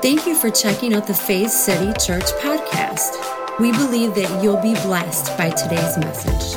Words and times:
Thank 0.00 0.28
you 0.28 0.36
for 0.36 0.48
checking 0.48 0.94
out 0.94 1.08
the 1.08 1.12
Faith 1.12 1.50
City 1.50 1.92
Church 1.98 2.22
podcast. 2.40 3.58
We 3.58 3.72
believe 3.72 4.14
that 4.14 4.40
you'll 4.40 4.62
be 4.62 4.74
blessed 4.74 5.36
by 5.36 5.50
today's 5.50 5.98
message. 5.98 6.56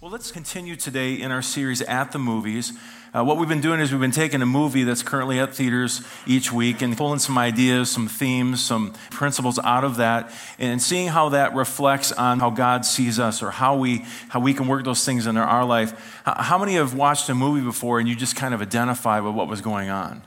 Well, 0.00 0.10
let's 0.10 0.32
continue 0.32 0.76
today 0.76 1.20
in 1.20 1.30
our 1.30 1.42
series 1.42 1.82
at 1.82 2.12
the 2.12 2.18
movies. 2.18 2.72
Uh, 3.12 3.24
what 3.24 3.36
we've 3.38 3.48
been 3.48 3.60
doing 3.60 3.80
is 3.80 3.90
we've 3.90 4.00
been 4.00 4.12
taking 4.12 4.40
a 4.40 4.46
movie 4.46 4.84
that's 4.84 5.02
currently 5.02 5.40
at 5.40 5.52
theaters 5.52 6.00
each 6.28 6.52
week 6.52 6.80
and 6.80 6.96
pulling 6.96 7.18
some 7.18 7.36
ideas, 7.36 7.90
some 7.90 8.06
themes, 8.06 8.62
some 8.62 8.92
principles 9.10 9.58
out 9.64 9.82
of 9.82 9.96
that, 9.96 10.32
and 10.60 10.80
seeing 10.80 11.08
how 11.08 11.28
that 11.30 11.52
reflects 11.52 12.12
on 12.12 12.38
how 12.38 12.50
God 12.50 12.86
sees 12.86 13.18
us 13.18 13.42
or 13.42 13.50
how 13.50 13.76
we 13.76 14.04
how 14.28 14.38
we 14.38 14.54
can 14.54 14.68
work 14.68 14.84
those 14.84 15.04
things 15.04 15.26
in 15.26 15.36
our 15.36 15.64
life. 15.64 16.20
How 16.24 16.56
many 16.56 16.74
have 16.74 16.94
watched 16.94 17.28
a 17.28 17.34
movie 17.34 17.64
before 17.64 17.98
and 17.98 18.08
you 18.08 18.14
just 18.14 18.36
kind 18.36 18.54
of 18.54 18.62
identify 18.62 19.18
with 19.18 19.34
what 19.34 19.48
was 19.48 19.60
going 19.60 19.90
on? 19.90 20.22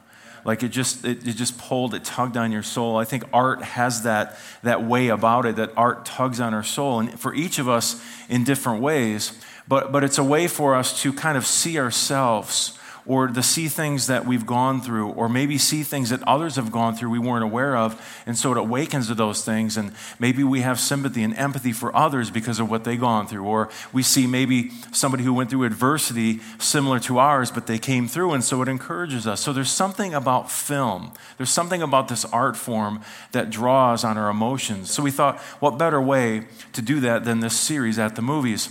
like 0.46 0.62
it 0.62 0.70
just 0.70 1.06
it, 1.06 1.26
it, 1.26 1.38
just 1.38 1.58
pulled 1.58 1.94
it 1.94 2.04
tugged 2.04 2.36
on 2.36 2.52
your 2.52 2.64
soul 2.64 2.98
i 2.98 3.06
think 3.06 3.24
art 3.32 3.64
has 3.64 4.04
that 4.04 4.38
that 4.62 4.84
way 4.84 5.08
about 5.08 5.46
it 5.46 5.56
that 5.56 5.72
art 5.78 6.04
tugs 6.04 6.42
on 6.42 6.54
our 6.54 6.64
soul 6.64 7.00
and 7.00 7.18
for 7.18 7.34
each 7.34 7.60
of 7.60 7.70
us 7.70 8.04
in 8.28 8.44
different 8.44 8.82
ways 8.82 9.40
but, 9.68 9.92
but 9.92 10.04
it's 10.04 10.18
a 10.18 10.24
way 10.24 10.48
for 10.48 10.76
us 10.76 11.02
to 11.02 11.14
kind 11.14 11.38
of 11.38 11.46
see 11.46 11.80
ourselves 11.80 12.78
or 13.06 13.28
to 13.28 13.44
see 13.44 13.68
things 13.68 14.08
that 14.08 14.26
we've 14.26 14.46
gone 14.46 14.82
through, 14.82 15.10
or 15.10 15.28
maybe 15.28 15.58
see 15.58 15.84
things 15.84 16.10
that 16.10 16.24
others 16.24 16.56
have 16.56 16.72
gone 16.72 16.96
through 16.96 17.10
we 17.10 17.20
weren't 17.20 17.44
aware 17.44 17.76
of. 17.76 18.02
And 18.26 18.38
so 18.38 18.52
it 18.52 18.58
awakens 18.58 19.08
to 19.08 19.16
those 19.16 19.44
things. 19.44 19.76
And 19.76 19.94
maybe 20.20 20.44
we 20.44 20.62
have 20.62 20.80
sympathy 20.80 21.24
and 21.24 21.36
empathy 21.36 21.74
for 21.74 21.96
others 21.96 22.30
because 22.30 22.60
of 22.60 22.70
what 22.70 22.84
they've 22.84 23.00
gone 23.00 23.28
through. 23.28 23.46
Or 23.46 23.70
we 23.92 24.04
see 24.04 24.26
maybe 24.26 24.70
somebody 24.92 25.24
who 25.24 25.34
went 25.34 25.50
through 25.50 25.66
adversity 25.66 26.40
similar 26.60 27.00
to 27.02 27.20
ours, 27.20 27.52
but 27.52 27.68
they 27.68 27.78
came 27.78 28.08
through. 28.08 28.34
And 28.34 28.44
so 28.44 28.62
it 28.62 28.68
encourages 28.70 29.28
us. 29.28 29.42
So 29.42 29.52
there's 29.52 29.72
something 29.72 30.14
about 30.14 30.50
film, 30.50 31.12
there's 31.38 31.50
something 31.50 31.82
about 31.82 32.08
this 32.08 32.26
art 32.26 32.56
form 32.56 33.02
that 33.34 33.50
draws 33.50 34.04
on 34.04 34.18
our 34.18 34.30
emotions. 34.30 34.92
So 34.92 35.04
we 35.04 35.12
thought, 35.12 35.40
what 35.60 35.78
better 35.78 36.02
way 36.02 36.46
to 36.74 36.82
do 36.82 37.00
that 37.02 37.26
than 37.26 37.42
this 37.42 37.60
series 37.60 38.00
at 38.00 38.16
the 38.16 38.22
movies? 38.22 38.70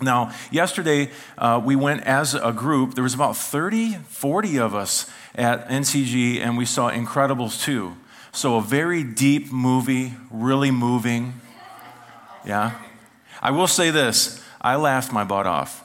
Now, 0.00 0.32
yesterday 0.52 1.10
uh, 1.36 1.60
we 1.64 1.74
went 1.74 2.04
as 2.04 2.34
a 2.34 2.52
group. 2.52 2.94
There 2.94 3.02
was 3.02 3.14
about 3.14 3.36
30, 3.36 3.94
40 3.94 4.58
of 4.58 4.74
us 4.74 5.10
at 5.34 5.68
NCG, 5.68 6.38
and 6.38 6.56
we 6.56 6.64
saw 6.64 6.90
Incredibles 6.90 7.60
2. 7.62 7.96
So, 8.30 8.56
a 8.56 8.62
very 8.62 9.02
deep 9.02 9.50
movie, 9.50 10.14
really 10.30 10.70
moving. 10.70 11.40
Yeah. 12.46 12.78
I 13.42 13.50
will 13.50 13.66
say 13.66 13.90
this 13.90 14.42
I 14.60 14.76
laughed 14.76 15.12
my 15.12 15.24
butt 15.24 15.46
off. 15.46 15.84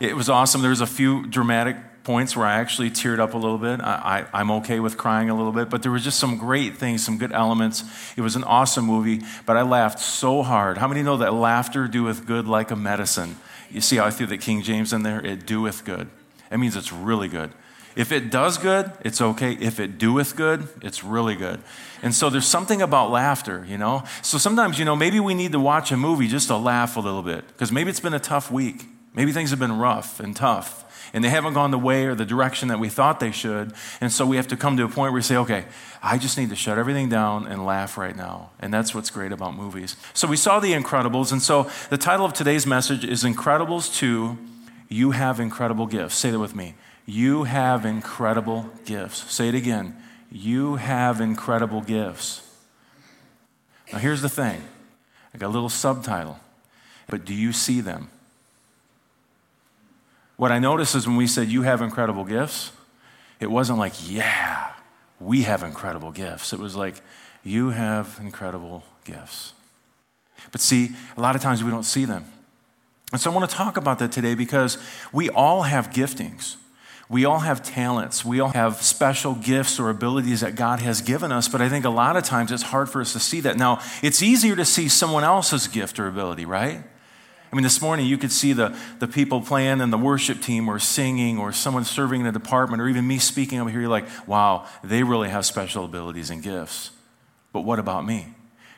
It 0.00 0.14
was 0.16 0.28
awesome. 0.28 0.60
There 0.60 0.70
was 0.70 0.80
a 0.80 0.86
few 0.86 1.26
dramatic 1.26 1.76
points 2.10 2.36
where 2.36 2.44
I 2.44 2.58
actually 2.58 2.90
teared 2.90 3.20
up 3.20 3.34
a 3.34 3.38
little 3.38 3.56
bit. 3.56 3.80
I, 3.80 4.26
am 4.34 4.50
okay 4.50 4.80
with 4.80 4.96
crying 4.96 5.30
a 5.30 5.36
little 5.36 5.52
bit, 5.52 5.70
but 5.70 5.84
there 5.84 5.92
was 5.92 6.02
just 6.02 6.18
some 6.18 6.38
great 6.38 6.76
things, 6.76 7.04
some 7.04 7.18
good 7.18 7.30
elements. 7.30 7.84
It 8.16 8.20
was 8.20 8.34
an 8.34 8.42
awesome 8.42 8.84
movie, 8.84 9.20
but 9.46 9.56
I 9.56 9.62
laughed 9.62 10.00
so 10.00 10.42
hard. 10.42 10.78
How 10.78 10.88
many 10.88 11.04
know 11.04 11.18
that 11.18 11.34
laughter 11.34 11.86
doeth 11.86 12.26
good 12.26 12.48
like 12.48 12.72
a 12.72 12.74
medicine? 12.74 13.36
You 13.70 13.80
see 13.80 13.98
how 13.98 14.06
I 14.06 14.10
threw 14.10 14.26
the 14.26 14.38
King 14.38 14.62
James 14.62 14.92
in 14.92 15.04
there? 15.04 15.24
It 15.24 15.46
doeth 15.46 15.84
good. 15.84 16.08
That 16.48 16.58
means 16.58 16.74
it's 16.74 16.92
really 16.92 17.28
good. 17.28 17.52
If 17.94 18.10
it 18.10 18.28
does 18.28 18.58
good, 18.58 18.90
it's 19.04 19.20
okay. 19.20 19.52
If 19.52 19.78
it 19.78 19.96
doeth 19.96 20.34
good, 20.34 20.66
it's 20.82 21.04
really 21.04 21.36
good. 21.36 21.60
And 22.02 22.12
so 22.12 22.28
there's 22.28 22.44
something 22.44 22.82
about 22.82 23.12
laughter, 23.12 23.64
you 23.68 23.78
know? 23.78 24.02
So 24.20 24.36
sometimes, 24.36 24.80
you 24.80 24.84
know, 24.84 24.96
maybe 24.96 25.20
we 25.20 25.34
need 25.34 25.52
to 25.52 25.60
watch 25.60 25.92
a 25.92 25.96
movie 25.96 26.26
just 26.26 26.48
to 26.48 26.56
laugh 26.56 26.96
a 26.96 27.00
little 27.00 27.22
bit 27.22 27.46
because 27.46 27.70
maybe 27.70 27.88
it's 27.88 28.00
been 28.00 28.14
a 28.14 28.18
tough 28.18 28.50
week. 28.50 28.86
Maybe 29.14 29.30
things 29.30 29.50
have 29.50 29.60
been 29.60 29.78
rough 29.78 30.18
and 30.18 30.34
tough 30.34 30.86
and 31.12 31.24
they 31.24 31.28
haven't 31.28 31.54
gone 31.54 31.70
the 31.70 31.78
way 31.78 32.06
or 32.06 32.14
the 32.14 32.24
direction 32.24 32.68
that 32.68 32.78
we 32.78 32.88
thought 32.88 33.20
they 33.20 33.30
should. 33.30 33.72
And 34.00 34.12
so 34.12 34.26
we 34.26 34.36
have 34.36 34.48
to 34.48 34.56
come 34.56 34.76
to 34.76 34.84
a 34.84 34.88
point 34.88 34.98
where 34.98 35.12
we 35.12 35.22
say, 35.22 35.36
okay, 35.36 35.64
I 36.02 36.18
just 36.18 36.38
need 36.38 36.50
to 36.50 36.56
shut 36.56 36.78
everything 36.78 37.08
down 37.08 37.46
and 37.46 37.64
laugh 37.66 37.98
right 37.98 38.16
now. 38.16 38.50
And 38.60 38.72
that's 38.72 38.94
what's 38.94 39.10
great 39.10 39.32
about 39.32 39.54
movies. 39.54 39.96
So 40.14 40.28
we 40.28 40.36
saw 40.36 40.60
The 40.60 40.72
Incredibles. 40.72 41.32
And 41.32 41.42
so 41.42 41.70
the 41.88 41.98
title 41.98 42.24
of 42.24 42.32
today's 42.32 42.66
message 42.66 43.04
is 43.04 43.24
Incredibles 43.24 43.94
2 43.94 44.38
You 44.88 45.10
Have 45.12 45.40
Incredible 45.40 45.86
Gifts. 45.86 46.14
Say 46.14 46.30
that 46.30 46.38
with 46.38 46.54
me. 46.54 46.74
You 47.06 47.42
have 47.42 47.84
incredible 47.84 48.70
gifts. 48.84 49.32
Say 49.32 49.48
it 49.48 49.54
again. 49.56 49.96
You 50.30 50.76
have 50.76 51.20
incredible 51.20 51.80
gifts. 51.80 52.42
Now, 53.92 53.98
here's 53.98 54.22
the 54.22 54.28
thing 54.28 54.62
I 55.34 55.38
got 55.38 55.48
a 55.48 55.54
little 55.54 55.68
subtitle, 55.68 56.38
but 57.08 57.24
do 57.24 57.34
you 57.34 57.52
see 57.52 57.80
them? 57.80 58.10
What 60.40 60.50
I 60.50 60.58
noticed 60.58 60.94
is 60.94 61.06
when 61.06 61.16
we 61.16 61.26
said, 61.26 61.48
You 61.48 61.64
have 61.64 61.82
incredible 61.82 62.24
gifts, 62.24 62.72
it 63.40 63.50
wasn't 63.50 63.78
like, 63.78 63.92
Yeah, 64.10 64.72
we 65.20 65.42
have 65.42 65.62
incredible 65.62 66.12
gifts. 66.12 66.54
It 66.54 66.58
was 66.58 66.74
like, 66.74 67.02
You 67.44 67.68
have 67.68 68.18
incredible 68.22 68.82
gifts. 69.04 69.52
But 70.50 70.62
see, 70.62 70.92
a 71.14 71.20
lot 71.20 71.36
of 71.36 71.42
times 71.42 71.62
we 71.62 71.70
don't 71.70 71.82
see 71.82 72.06
them. 72.06 72.24
And 73.12 73.20
so 73.20 73.30
I 73.30 73.34
want 73.34 73.50
to 73.50 73.54
talk 73.54 73.76
about 73.76 73.98
that 73.98 74.12
today 74.12 74.34
because 74.34 74.78
we 75.12 75.28
all 75.28 75.64
have 75.64 75.90
giftings. 75.90 76.56
We 77.10 77.26
all 77.26 77.40
have 77.40 77.62
talents. 77.62 78.24
We 78.24 78.40
all 78.40 78.52
have 78.52 78.80
special 78.80 79.34
gifts 79.34 79.78
or 79.78 79.90
abilities 79.90 80.40
that 80.40 80.54
God 80.54 80.80
has 80.80 81.02
given 81.02 81.32
us, 81.32 81.48
but 81.48 81.60
I 81.60 81.68
think 81.68 81.84
a 81.84 81.90
lot 81.90 82.16
of 82.16 82.24
times 82.24 82.50
it's 82.50 82.62
hard 82.62 82.88
for 82.88 83.02
us 83.02 83.12
to 83.12 83.20
see 83.20 83.40
that. 83.40 83.58
Now, 83.58 83.82
it's 84.02 84.22
easier 84.22 84.56
to 84.56 84.64
see 84.64 84.88
someone 84.88 85.22
else's 85.22 85.68
gift 85.68 86.00
or 86.00 86.08
ability, 86.08 86.46
right? 86.46 86.82
I 87.52 87.56
mean, 87.56 87.64
this 87.64 87.82
morning 87.82 88.06
you 88.06 88.16
could 88.16 88.30
see 88.30 88.52
the, 88.52 88.76
the 89.00 89.08
people 89.08 89.40
playing 89.40 89.80
and 89.80 89.92
the 89.92 89.98
worship 89.98 90.40
team 90.40 90.68
or 90.68 90.78
singing 90.78 91.38
or 91.38 91.52
someone 91.52 91.84
serving 91.84 92.20
in 92.20 92.26
a 92.26 92.32
department 92.32 92.80
or 92.80 92.88
even 92.88 93.06
me 93.06 93.18
speaking 93.18 93.58
over 93.58 93.70
here. 93.70 93.80
You're 93.80 93.90
like, 93.90 94.06
wow, 94.28 94.66
they 94.84 95.02
really 95.02 95.30
have 95.30 95.44
special 95.44 95.84
abilities 95.84 96.30
and 96.30 96.42
gifts. 96.42 96.90
But 97.52 97.62
what 97.62 97.80
about 97.80 98.06
me? 98.06 98.34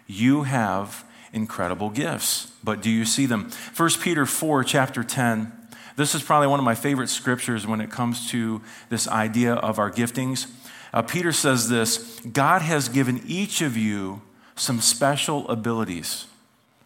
You 0.06 0.44
have 0.44 1.04
incredible 1.32 1.90
gifts, 1.90 2.50
but 2.64 2.80
do 2.80 2.90
you 2.90 3.04
see 3.04 3.26
them? 3.26 3.50
1 3.76 3.90
Peter 4.00 4.24
4, 4.24 4.64
chapter 4.64 5.04
10. 5.04 5.52
This 5.96 6.14
is 6.14 6.22
probably 6.22 6.48
one 6.48 6.58
of 6.58 6.64
my 6.64 6.74
favorite 6.74 7.08
scriptures 7.08 7.66
when 7.66 7.80
it 7.80 7.90
comes 7.90 8.30
to 8.30 8.62
this 8.88 9.06
idea 9.06 9.54
of 9.54 9.78
our 9.78 9.90
giftings. 9.90 10.50
Uh, 10.94 11.02
Peter 11.02 11.32
says 11.32 11.68
this 11.68 12.20
God 12.20 12.62
has 12.62 12.88
given 12.88 13.22
each 13.26 13.60
of 13.60 13.76
you 13.76 14.22
some 14.56 14.80
special 14.80 15.48
abilities. 15.48 16.26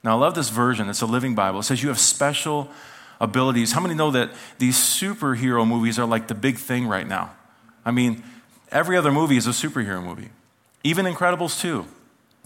Now, 0.06 0.16
I 0.16 0.20
love 0.20 0.36
this 0.36 0.50
version. 0.50 0.88
It's 0.88 1.00
a 1.00 1.06
living 1.06 1.34
Bible. 1.34 1.58
It 1.58 1.64
says 1.64 1.82
you 1.82 1.88
have 1.88 1.98
special 1.98 2.68
abilities. 3.20 3.72
How 3.72 3.80
many 3.80 3.92
know 3.92 4.12
that 4.12 4.30
these 4.58 4.76
superhero 4.76 5.66
movies 5.66 5.98
are 5.98 6.06
like 6.06 6.28
the 6.28 6.34
big 6.34 6.58
thing 6.58 6.86
right 6.86 7.08
now? 7.08 7.32
I 7.84 7.90
mean, 7.90 8.22
every 8.70 8.96
other 8.96 9.10
movie 9.10 9.36
is 9.36 9.48
a 9.48 9.50
superhero 9.50 10.00
movie, 10.00 10.28
even 10.84 11.06
Incredibles 11.06 11.60
2. 11.60 11.84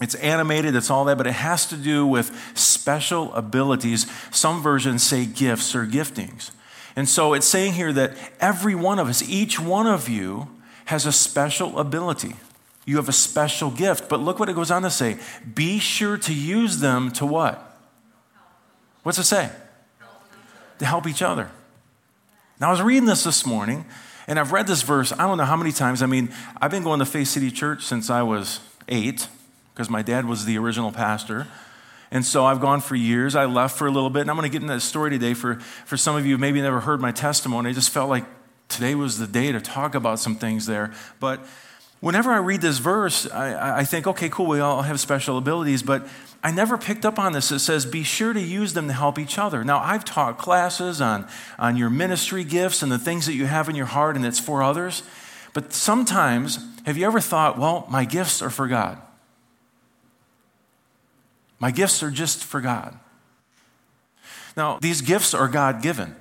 It's 0.01 0.15
animated, 0.15 0.75
it's 0.75 0.89
all 0.89 1.05
that, 1.05 1.19
but 1.19 1.27
it 1.27 1.33
has 1.33 1.67
to 1.67 1.77
do 1.77 2.03
with 2.03 2.35
special 2.57 3.31
abilities. 3.35 4.11
Some 4.31 4.63
versions 4.63 5.03
say 5.03 5.27
gifts 5.27 5.75
or 5.75 5.85
giftings. 5.85 6.49
And 6.95 7.07
so 7.07 7.33
it's 7.33 7.45
saying 7.45 7.73
here 7.73 7.93
that 7.93 8.17
every 8.39 8.73
one 8.73 8.97
of 8.97 9.07
us, 9.07 9.21
each 9.29 9.59
one 9.59 9.85
of 9.85 10.09
you, 10.09 10.47
has 10.85 11.05
a 11.05 11.11
special 11.11 11.77
ability. 11.77 12.33
You 12.85 12.97
have 12.97 13.09
a 13.09 13.13
special 13.13 13.69
gift. 13.69 14.09
But 14.09 14.19
look 14.19 14.39
what 14.39 14.49
it 14.49 14.55
goes 14.55 14.71
on 14.71 14.81
to 14.83 14.89
say 14.89 15.17
be 15.53 15.79
sure 15.79 16.17
to 16.17 16.33
use 16.33 16.79
them 16.79 17.11
to 17.13 17.25
what? 17.25 17.67
What's 19.03 19.17
it 19.17 19.23
say? 19.23 19.49
To 20.79 20.85
help 20.85 21.07
each 21.07 21.21
other. 21.21 21.51
Now, 22.59 22.67
I 22.67 22.71
was 22.71 22.81
reading 22.81 23.05
this 23.05 23.23
this 23.23 23.45
morning, 23.45 23.85
and 24.27 24.39
I've 24.39 24.51
read 24.51 24.67
this 24.67 24.83
verse, 24.83 25.11
I 25.11 25.27
don't 25.27 25.37
know 25.37 25.45
how 25.45 25.55
many 25.55 25.71
times. 25.71 26.03
I 26.03 26.05
mean, 26.05 26.31
I've 26.61 26.69
been 26.69 26.83
going 26.83 26.99
to 26.99 27.05
Faith 27.05 27.27
City 27.27 27.49
Church 27.49 27.83
since 27.83 28.11
I 28.11 28.21
was 28.21 28.59
eight, 28.87 29.27
because 29.73 29.89
my 29.89 30.03
dad 30.03 30.25
was 30.25 30.45
the 30.45 30.57
original 30.59 30.91
pastor. 30.91 31.47
And 32.11 32.23
so 32.23 32.45
I've 32.45 32.59
gone 32.59 32.81
for 32.81 32.95
years. 32.95 33.35
I 33.35 33.45
left 33.45 33.77
for 33.77 33.87
a 33.87 33.91
little 33.91 34.11
bit, 34.11 34.21
and 34.21 34.29
I'm 34.29 34.35
going 34.35 34.47
to 34.47 34.51
get 34.51 34.61
into 34.61 34.75
that 34.75 34.81
story 34.81 35.09
today 35.09 35.33
for, 35.33 35.55
for 35.85 35.97
some 35.97 36.15
of 36.15 36.25
you 36.25 36.37
maybe 36.37 36.61
never 36.61 36.81
heard 36.81 37.01
my 37.01 37.11
testimony. 37.11 37.69
I 37.71 37.73
just 37.73 37.89
felt 37.89 38.09
like 38.09 38.25
today 38.67 38.93
was 38.93 39.17
the 39.17 39.27
day 39.27 39.51
to 39.51 39.61
talk 39.61 39.95
about 39.95 40.19
some 40.19 40.35
things 40.35 40.67
there. 40.67 40.93
But 41.19 41.43
whenever 42.01 42.31
I 42.31 42.37
read 42.37 42.59
this 42.61 42.79
verse, 42.79 43.29
I, 43.31 43.79
I, 43.79 43.83
think, 43.85 44.05
okay, 44.07 44.27
cool, 44.27 44.47
we 44.47 44.59
all 44.59 44.81
have 44.81 44.99
special 44.99 45.37
abilities, 45.37 45.81
but 45.81 46.05
I 46.43 46.51
never 46.51 46.77
picked 46.77 47.05
up 47.05 47.17
on 47.17 47.31
this. 47.31 47.51
It 47.51 47.59
says, 47.59 47.85
be 47.85 48.03
sure 48.03 48.33
to 48.33 48.41
use 48.41 48.73
them 48.73 48.87
to 48.87 48.93
help 48.93 49.17
each 49.17 49.37
other. 49.37 49.63
Now, 49.63 49.79
I've 49.79 50.03
taught 50.03 50.37
classes 50.37 50.99
on, 50.99 51.27
on 51.57 51.77
your 51.77 51.89
ministry 51.89 52.43
gifts 52.43 52.83
and 52.83 52.91
the 52.91 52.99
things 52.99 53.27
that 53.27 53.35
you 53.35 53.45
have 53.45 53.69
in 53.69 53.75
your 53.75 53.85
heart, 53.85 54.15
and 54.15 54.25
it's 54.25 54.39
for 54.39 54.61
others. 54.61 55.03
But 55.53 55.71
sometimes, 55.71 56.59
have 56.85 56.97
you 56.97 57.05
ever 57.05 57.21
thought, 57.21 57.57
well, 57.57 57.87
my 57.89 58.05
gifts 58.05 58.41
are 58.41 58.49
for 58.49 58.67
God? 58.67 58.99
My 61.59 61.69
gifts 61.71 62.01
are 62.01 62.09
just 62.11 62.43
for 62.43 62.59
God. 62.59 62.97
Now, 64.57 64.79
these 64.81 65.01
gifts 65.01 65.33
are 65.33 65.47
God 65.47 65.81
given. 65.81 66.15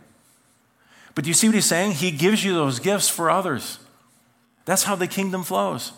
But 1.15 1.25
do 1.25 1.31
you 1.31 1.35
see 1.35 1.49
what 1.49 1.55
he's 1.55 1.67
saying? 1.67 1.93
He 1.93 2.11
gives 2.11 2.45
you 2.45 2.55
those 2.55 2.79
gifts 2.79 3.09
for 3.09 3.31
others. 3.31 3.79
That's 4.71 4.85
how 4.85 4.95
the 4.95 5.09
kingdom 5.09 5.43
flows. 5.43 5.91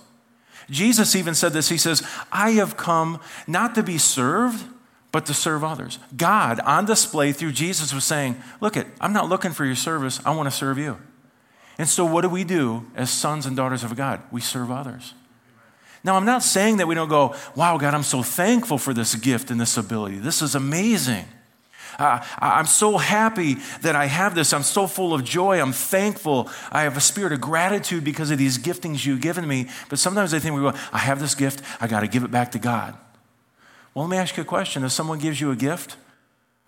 Jesus 0.71 1.15
even 1.15 1.35
said 1.35 1.53
this 1.53 1.69
He 1.69 1.77
says, 1.77 2.03
I 2.33 2.53
have 2.53 2.79
come 2.79 3.21
not 3.47 3.75
to 3.75 3.83
be 3.83 3.99
served, 3.99 4.65
but 5.11 5.27
to 5.27 5.35
serve 5.35 5.63
others. 5.63 5.99
God, 6.17 6.59
on 6.61 6.87
display 6.87 7.33
through 7.33 7.53
Jesus, 7.53 7.93
was 7.93 8.05
saying, 8.05 8.35
Look, 8.63 8.79
it, 8.79 8.87
I'm 8.99 9.13
not 9.13 9.29
looking 9.29 9.51
for 9.51 9.67
your 9.67 9.75
service, 9.75 10.23
I 10.25 10.35
want 10.35 10.51
to 10.51 10.57
serve 10.57 10.79
you. 10.79 10.97
And 11.77 11.87
so, 11.87 12.07
what 12.07 12.23
do 12.23 12.31
we 12.31 12.45
do 12.45 12.87
as 12.97 13.11
sons 13.11 13.45
and 13.45 13.55
daughters 13.55 13.85
of 13.85 13.95
God? 13.95 14.23
We 14.31 14.41
serve 14.41 14.71
others. 14.71 15.13
Now, 16.03 16.17
I'm 16.17 16.25
not 16.25 16.43
saying 16.43 16.79
that 16.79 16.89
we 16.89 16.95
don't 16.95 17.11
go, 17.11 17.37
Wow, 17.55 17.77
God, 17.77 17.93
I'm 17.93 18.03
so 18.03 18.23
thankful 18.23 18.79
for 18.79 18.95
this 18.95 19.15
gift 19.17 19.51
and 19.51 19.61
this 19.61 19.77
ability. 19.77 20.17
This 20.17 20.41
is 20.41 20.55
amazing. 20.55 21.27
Uh, 21.99 22.25
I'm 22.39 22.67
so 22.67 22.99
happy 22.99 23.57
that 23.83 23.97
I 23.97 24.07
have 24.07 24.35
this. 24.35 24.53
I'm 24.53 24.63
so 24.63 24.87
full 24.87 25.15
of 25.15 25.25
joy. 25.25 25.61
I'm 25.61 25.73
thankful. 25.73 26.51
I 26.71 26.83
have 26.83 26.97
a 26.97 27.01
spirit 27.01 27.33
of 27.33 27.41
gratitude 27.41 28.05
because 28.05 28.31
of 28.31 28.39
these 28.39 28.59
giftings 28.59 29.05
you've 29.05 29.21
given 29.21 29.47
me. 29.47 29.69
But 29.89 29.99
sometimes 29.99 30.35
I 30.35 30.39
think 30.39 30.55
we 30.55 30.63
go, 30.63 30.75
I 30.93 30.99
have 30.99 31.21
this 31.21 31.35
gift. 31.35 31.63
I 31.81 31.87
got 31.87 32.01
to 32.01 32.09
give 32.09 32.25
it 32.25 32.31
back 32.31 32.53
to 32.53 32.59
God. 32.59 32.97
Well, 33.95 34.05
let 34.07 34.11
me 34.11 34.17
ask 34.17 34.37
you 34.37 34.43
a 34.43 34.47
question. 34.47 34.85
If 34.85 34.93
someone 34.93 35.19
gives 35.19 35.41
you 35.41 35.51
a 35.51 35.57
gift, 35.57 35.97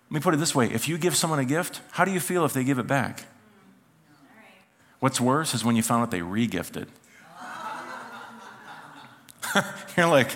let 0.09 0.15
me 0.15 0.19
put 0.21 0.33
it 0.33 0.37
this 0.37 0.53
way 0.53 0.67
if 0.67 0.87
you 0.87 0.97
give 0.97 1.15
someone 1.15 1.39
a 1.39 1.45
gift, 1.45 1.81
how 1.91 2.05
do 2.05 2.11
you 2.11 2.19
feel 2.19 2.45
if 2.45 2.53
they 2.53 2.63
give 2.63 2.79
it 2.79 2.87
back? 2.87 3.23
What's 4.99 5.19
worse 5.19 5.53
is 5.53 5.63
when 5.65 5.75
you 5.75 5.83
found 5.83 6.03
out 6.03 6.11
they 6.11 6.21
regifted. 6.21 6.87
You're 9.97 10.07
like, 10.07 10.35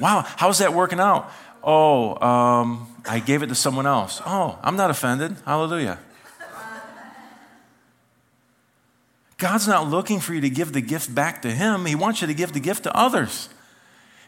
wow, 0.00 0.24
how's 0.36 0.58
that 0.58 0.72
working 0.72 1.00
out? 1.00 1.30
Oh, 1.62 2.20
um, 2.24 2.88
I 3.08 3.20
gave 3.20 3.42
it 3.42 3.48
to 3.48 3.54
someone 3.54 3.86
else. 3.86 4.22
Oh, 4.24 4.58
I'm 4.62 4.76
not 4.76 4.90
offended. 4.90 5.36
Hallelujah. 5.44 5.98
God's 9.38 9.68
not 9.68 9.88
looking 9.88 10.18
for 10.18 10.34
you 10.34 10.40
to 10.40 10.50
give 10.50 10.72
the 10.72 10.80
gift 10.80 11.14
back 11.14 11.42
to 11.42 11.50
Him, 11.50 11.86
He 11.86 11.94
wants 11.94 12.20
you 12.20 12.26
to 12.26 12.34
give 12.34 12.52
the 12.52 12.60
gift 12.60 12.84
to 12.84 12.96
others. 12.96 13.48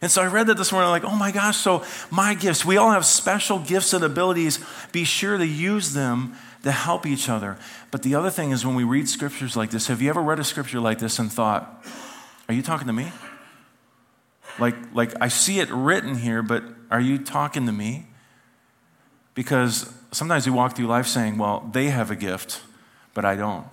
And 0.03 0.11
so 0.11 0.23
I 0.23 0.29
read 0.29 0.47
that 0.47 0.57
this 0.57 0.73
morning, 0.73 0.89
like, 0.91 1.05
oh 1.05 1.15
my 1.15 1.31
gosh, 1.31 1.59
so 1.59 1.85
my 2.11 2.33
gifts, 2.33 2.65
we 2.65 2.79
all 2.79 2.91
have 2.91 3.05
special 3.05 3.59
gifts 3.59 3.93
and 3.93 4.03
abilities. 4.03 4.59
Be 4.93 5.05
sure 5.05 5.37
to 5.37 5.47
use 5.47 5.93
them 5.93 6.37
to 6.63 6.73
help 6.73 7.05
each 7.05 7.29
other. 7.29 7.59
But 7.91 8.03
the 8.03 8.15
other 8.15 8.31
thing 8.31 8.51
is 8.51 8.65
when 8.65 8.75
we 8.75 8.85
read 8.85 9.11
scriptures 9.11 9.57
like 9.57 9.71
this, 9.71 9.89
have 9.89 10.01
you 10.01 10.09
ever 10.09 10.23
read 10.23 10.39
a 10.39 10.45
scripture 10.45 10.81
like 10.81 11.01
this 11.01 11.19
and 11.19 11.31
thought, 11.31 11.85
are 12.49 12.55
you 12.55 12.63
talking 12.63 12.87
to 12.87 12.95
me? 12.95 13.13
Like, 14.59 14.75
like 14.95 15.13
I 15.21 15.29
see 15.29 15.61
it 15.61 15.71
written 15.71 16.17
here, 16.17 16.43
but 16.43 16.65
are 16.91 17.01
you 17.01 17.19
talking 17.19 17.67
to 17.67 17.73
me? 17.73 18.07
Because 19.35 19.93
sometimes 20.13 20.47
we 20.47 20.53
walk 20.53 20.77
through 20.77 20.87
life 20.87 21.07
saying, 21.07 21.39
well, 21.39 21.69
they 21.73 21.87
have 21.87 22.11
a 22.11 22.17
gift, 22.17 22.61
but 23.15 23.25
I 23.25 23.37
don't. 23.37 23.67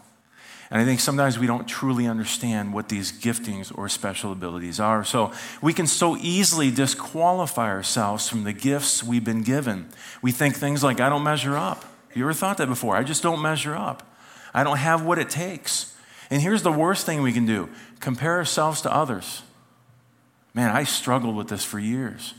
And 0.70 0.82
I 0.82 0.86
think 0.86 1.00
sometimes 1.00 1.40
we 1.40 1.48
don't 1.48 1.66
truly 1.68 2.08
understand 2.08 2.74
what 2.74 2.90
these 2.90 3.12
giftings 3.12 3.72
or 3.76 3.88
special 3.88 4.34
abilities 4.34 4.80
are. 4.80 5.04
So 5.06 5.32
we 5.62 5.74
can 5.74 5.88
so 5.88 6.18
easily 6.18 6.72
disqualify 6.72 7.70
ourselves 7.70 8.28
from 8.28 8.44
the 8.44 8.52
gifts 8.52 9.02
we've 9.02 9.24
been 9.24 9.44
given. 9.44 9.88
We 10.22 10.34
think 10.34 10.56
things 10.56 10.84
like, 10.84 11.00
I 11.00 11.08
don't 11.08 11.24
measure 11.24 11.56
up. 11.56 11.86
You 12.14 12.24
ever 12.24 12.34
thought 12.34 12.58
that 12.58 12.68
before? 12.68 12.98
I 12.98 13.04
just 13.04 13.24
don't 13.24 13.42
measure 13.42 13.76
up. 13.76 14.14
I 14.54 14.64
don't 14.64 14.78
have 14.78 15.06
what 15.06 15.20
it 15.20 15.30
takes. 15.30 15.96
And 16.30 16.42
here's 16.42 16.64
the 16.64 16.72
worst 16.72 17.06
thing 17.06 17.22
we 17.22 17.32
can 17.32 17.46
do 17.46 17.70
compare 18.02 18.36
ourselves 18.36 18.82
to 18.82 18.94
others. 18.94 19.44
Man, 20.58 20.76
I 20.76 20.86
struggled 20.86 21.36
with 21.36 21.50
this 21.50 21.64
for 21.64 21.78
years. 21.78 22.34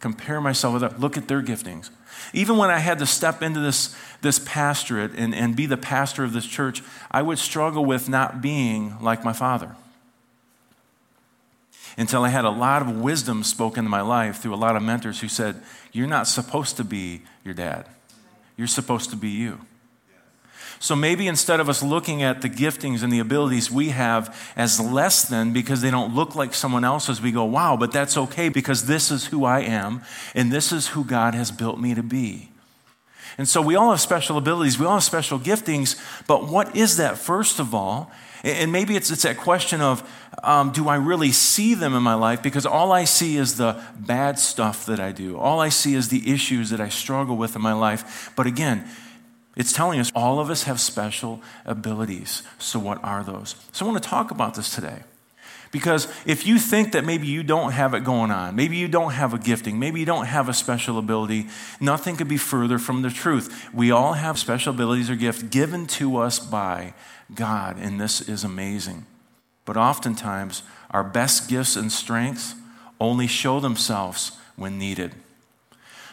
Compare 0.00 0.40
myself 0.40 0.72
with 0.72 0.80
them. 0.80 0.98
Look 0.98 1.18
at 1.18 1.28
their 1.28 1.42
giftings. 1.42 1.90
Even 2.32 2.56
when 2.56 2.70
I 2.70 2.78
had 2.78 2.98
to 3.00 3.04
step 3.04 3.42
into 3.42 3.60
this, 3.60 3.94
this 4.22 4.38
pastorate 4.38 5.12
and, 5.14 5.34
and 5.34 5.54
be 5.54 5.66
the 5.66 5.76
pastor 5.76 6.24
of 6.24 6.32
this 6.32 6.46
church, 6.46 6.82
I 7.10 7.20
would 7.20 7.38
struggle 7.38 7.84
with 7.84 8.08
not 8.08 8.40
being 8.40 8.98
like 9.02 9.22
my 9.22 9.34
father. 9.34 9.76
Until 11.98 12.24
I 12.24 12.30
had 12.30 12.46
a 12.46 12.50
lot 12.50 12.80
of 12.80 13.02
wisdom 13.02 13.44
spoken 13.44 13.84
in 13.84 13.90
my 13.90 14.00
life 14.00 14.38
through 14.38 14.54
a 14.54 14.56
lot 14.56 14.74
of 14.74 14.82
mentors 14.82 15.20
who 15.20 15.28
said, 15.28 15.60
You're 15.92 16.06
not 16.06 16.26
supposed 16.26 16.78
to 16.78 16.84
be 16.84 17.20
your 17.44 17.52
dad, 17.52 17.84
you're 18.56 18.66
supposed 18.66 19.10
to 19.10 19.16
be 19.16 19.28
you. 19.28 19.60
So 20.80 20.94
maybe 20.94 21.26
instead 21.26 21.58
of 21.58 21.68
us 21.68 21.82
looking 21.82 22.22
at 22.22 22.40
the 22.40 22.48
giftings 22.48 23.02
and 23.02 23.12
the 23.12 23.18
abilities 23.18 23.70
we 23.70 23.88
have 23.88 24.52
as 24.56 24.78
less 24.78 25.24
than 25.24 25.52
because 25.52 25.80
they 25.80 25.90
don't 25.90 26.14
look 26.14 26.36
like 26.36 26.54
someone 26.54 26.84
else's, 26.84 27.20
we 27.20 27.32
go, 27.32 27.44
wow, 27.44 27.76
but 27.76 27.90
that's 27.90 28.16
okay 28.16 28.48
because 28.48 28.86
this 28.86 29.10
is 29.10 29.26
who 29.26 29.44
I 29.44 29.60
am 29.60 30.02
and 30.34 30.52
this 30.52 30.72
is 30.72 30.88
who 30.88 31.04
God 31.04 31.34
has 31.34 31.50
built 31.50 31.80
me 31.80 31.94
to 31.94 32.02
be. 32.02 32.50
And 33.38 33.48
so 33.48 33.60
we 33.62 33.76
all 33.76 33.90
have 33.90 34.00
special 34.00 34.36
abilities, 34.36 34.78
we 34.78 34.86
all 34.86 34.94
have 34.94 35.04
special 35.04 35.38
giftings, 35.38 35.96
but 36.26 36.48
what 36.48 36.74
is 36.76 36.96
that, 36.96 37.18
first 37.18 37.60
of 37.60 37.74
all? 37.74 38.10
And 38.44 38.70
maybe 38.70 38.94
it's, 38.94 39.10
it's 39.10 39.22
that 39.22 39.36
question 39.36 39.80
of 39.80 40.08
um, 40.44 40.70
do 40.70 40.88
I 40.88 40.96
really 40.96 41.32
see 41.32 41.74
them 41.74 41.94
in 41.94 42.02
my 42.04 42.14
life? 42.14 42.40
Because 42.40 42.66
all 42.66 42.92
I 42.92 43.04
see 43.04 43.36
is 43.36 43.56
the 43.56 43.82
bad 43.98 44.38
stuff 44.38 44.86
that 44.86 45.00
I 45.00 45.10
do, 45.10 45.36
all 45.36 45.60
I 45.60 45.70
see 45.70 45.94
is 45.94 46.08
the 46.08 46.30
issues 46.30 46.70
that 46.70 46.80
I 46.80 46.88
struggle 46.88 47.36
with 47.36 47.56
in 47.56 47.62
my 47.62 47.72
life. 47.72 48.32
But 48.36 48.46
again, 48.46 48.88
it's 49.58 49.72
telling 49.72 50.00
us 50.00 50.10
all 50.14 50.40
of 50.40 50.48
us 50.48 50.62
have 50.62 50.80
special 50.80 51.42
abilities. 51.66 52.42
So, 52.58 52.78
what 52.78 53.02
are 53.04 53.22
those? 53.22 53.56
So, 53.72 53.84
I 53.84 53.90
want 53.90 54.02
to 54.02 54.08
talk 54.08 54.30
about 54.30 54.54
this 54.54 54.74
today. 54.74 55.02
Because 55.70 56.08
if 56.24 56.46
you 56.46 56.58
think 56.58 56.92
that 56.92 57.04
maybe 57.04 57.26
you 57.26 57.42
don't 57.42 57.72
have 57.72 57.92
it 57.92 58.04
going 58.04 58.30
on, 58.30 58.56
maybe 58.56 58.76
you 58.76 58.88
don't 58.88 59.12
have 59.12 59.34
a 59.34 59.38
gifting, 59.38 59.78
maybe 59.78 60.00
you 60.00 60.06
don't 60.06 60.26
have 60.26 60.48
a 60.48 60.54
special 60.54 60.98
ability, 60.98 61.48
nothing 61.80 62.16
could 62.16 62.28
be 62.28 62.38
further 62.38 62.78
from 62.78 63.02
the 63.02 63.10
truth. 63.10 63.68
We 63.74 63.90
all 63.90 64.14
have 64.14 64.38
special 64.38 64.72
abilities 64.72 65.10
or 65.10 65.16
gifts 65.16 65.42
given 65.42 65.86
to 65.88 66.16
us 66.16 66.38
by 66.38 66.94
God, 67.34 67.76
and 67.78 68.00
this 68.00 68.26
is 68.26 68.44
amazing. 68.44 69.04
But 69.66 69.76
oftentimes, 69.76 70.62
our 70.90 71.04
best 71.04 71.50
gifts 71.50 71.76
and 71.76 71.92
strengths 71.92 72.54
only 72.98 73.26
show 73.26 73.60
themselves 73.60 74.32
when 74.56 74.78
needed. 74.78 75.14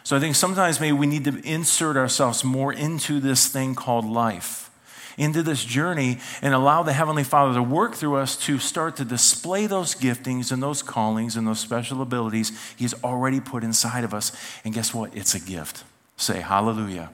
So 0.06 0.16
I 0.16 0.19
think 0.19 0.36
sometimes 0.36 0.80
maybe 0.80 0.96
we 0.96 1.07
need 1.07 1.24
to 1.24 1.42
insert 1.44 1.98
ourselves 1.98 2.44
more 2.44 2.72
into 2.72 3.19
this 3.19 3.48
thing 3.48 3.74
called 3.74 4.06
life, 4.06 4.69
into 5.18 5.42
this 5.42 5.66
journey, 5.66 6.19
and 6.44 6.54
allow 6.54 6.84
the 6.84 6.94
Heavenly 6.94 7.24
Father 7.24 7.56
to 7.56 7.63
work 7.63 7.96
through 7.96 8.18
us 8.18 8.38
to 8.46 8.60
start 8.60 8.98
to 8.98 9.04
display 9.04 9.66
those 9.66 9.96
giftings 9.96 10.52
and 10.52 10.62
those 10.62 10.84
callings 10.84 11.36
and 11.36 11.48
those 11.48 11.60
special 11.60 12.04
abilities 12.04 12.52
He's 12.78 12.94
already 13.04 13.40
put 13.40 13.63
inside 13.63 14.04
of 14.04 14.13
us. 14.13 14.31
And 14.63 14.75
guess 14.75 14.94
what? 14.94 15.16
It's 15.16 15.34
a 15.34 15.40
gift. 15.40 15.84
Say 16.18 16.40
hallelujah. 16.40 17.10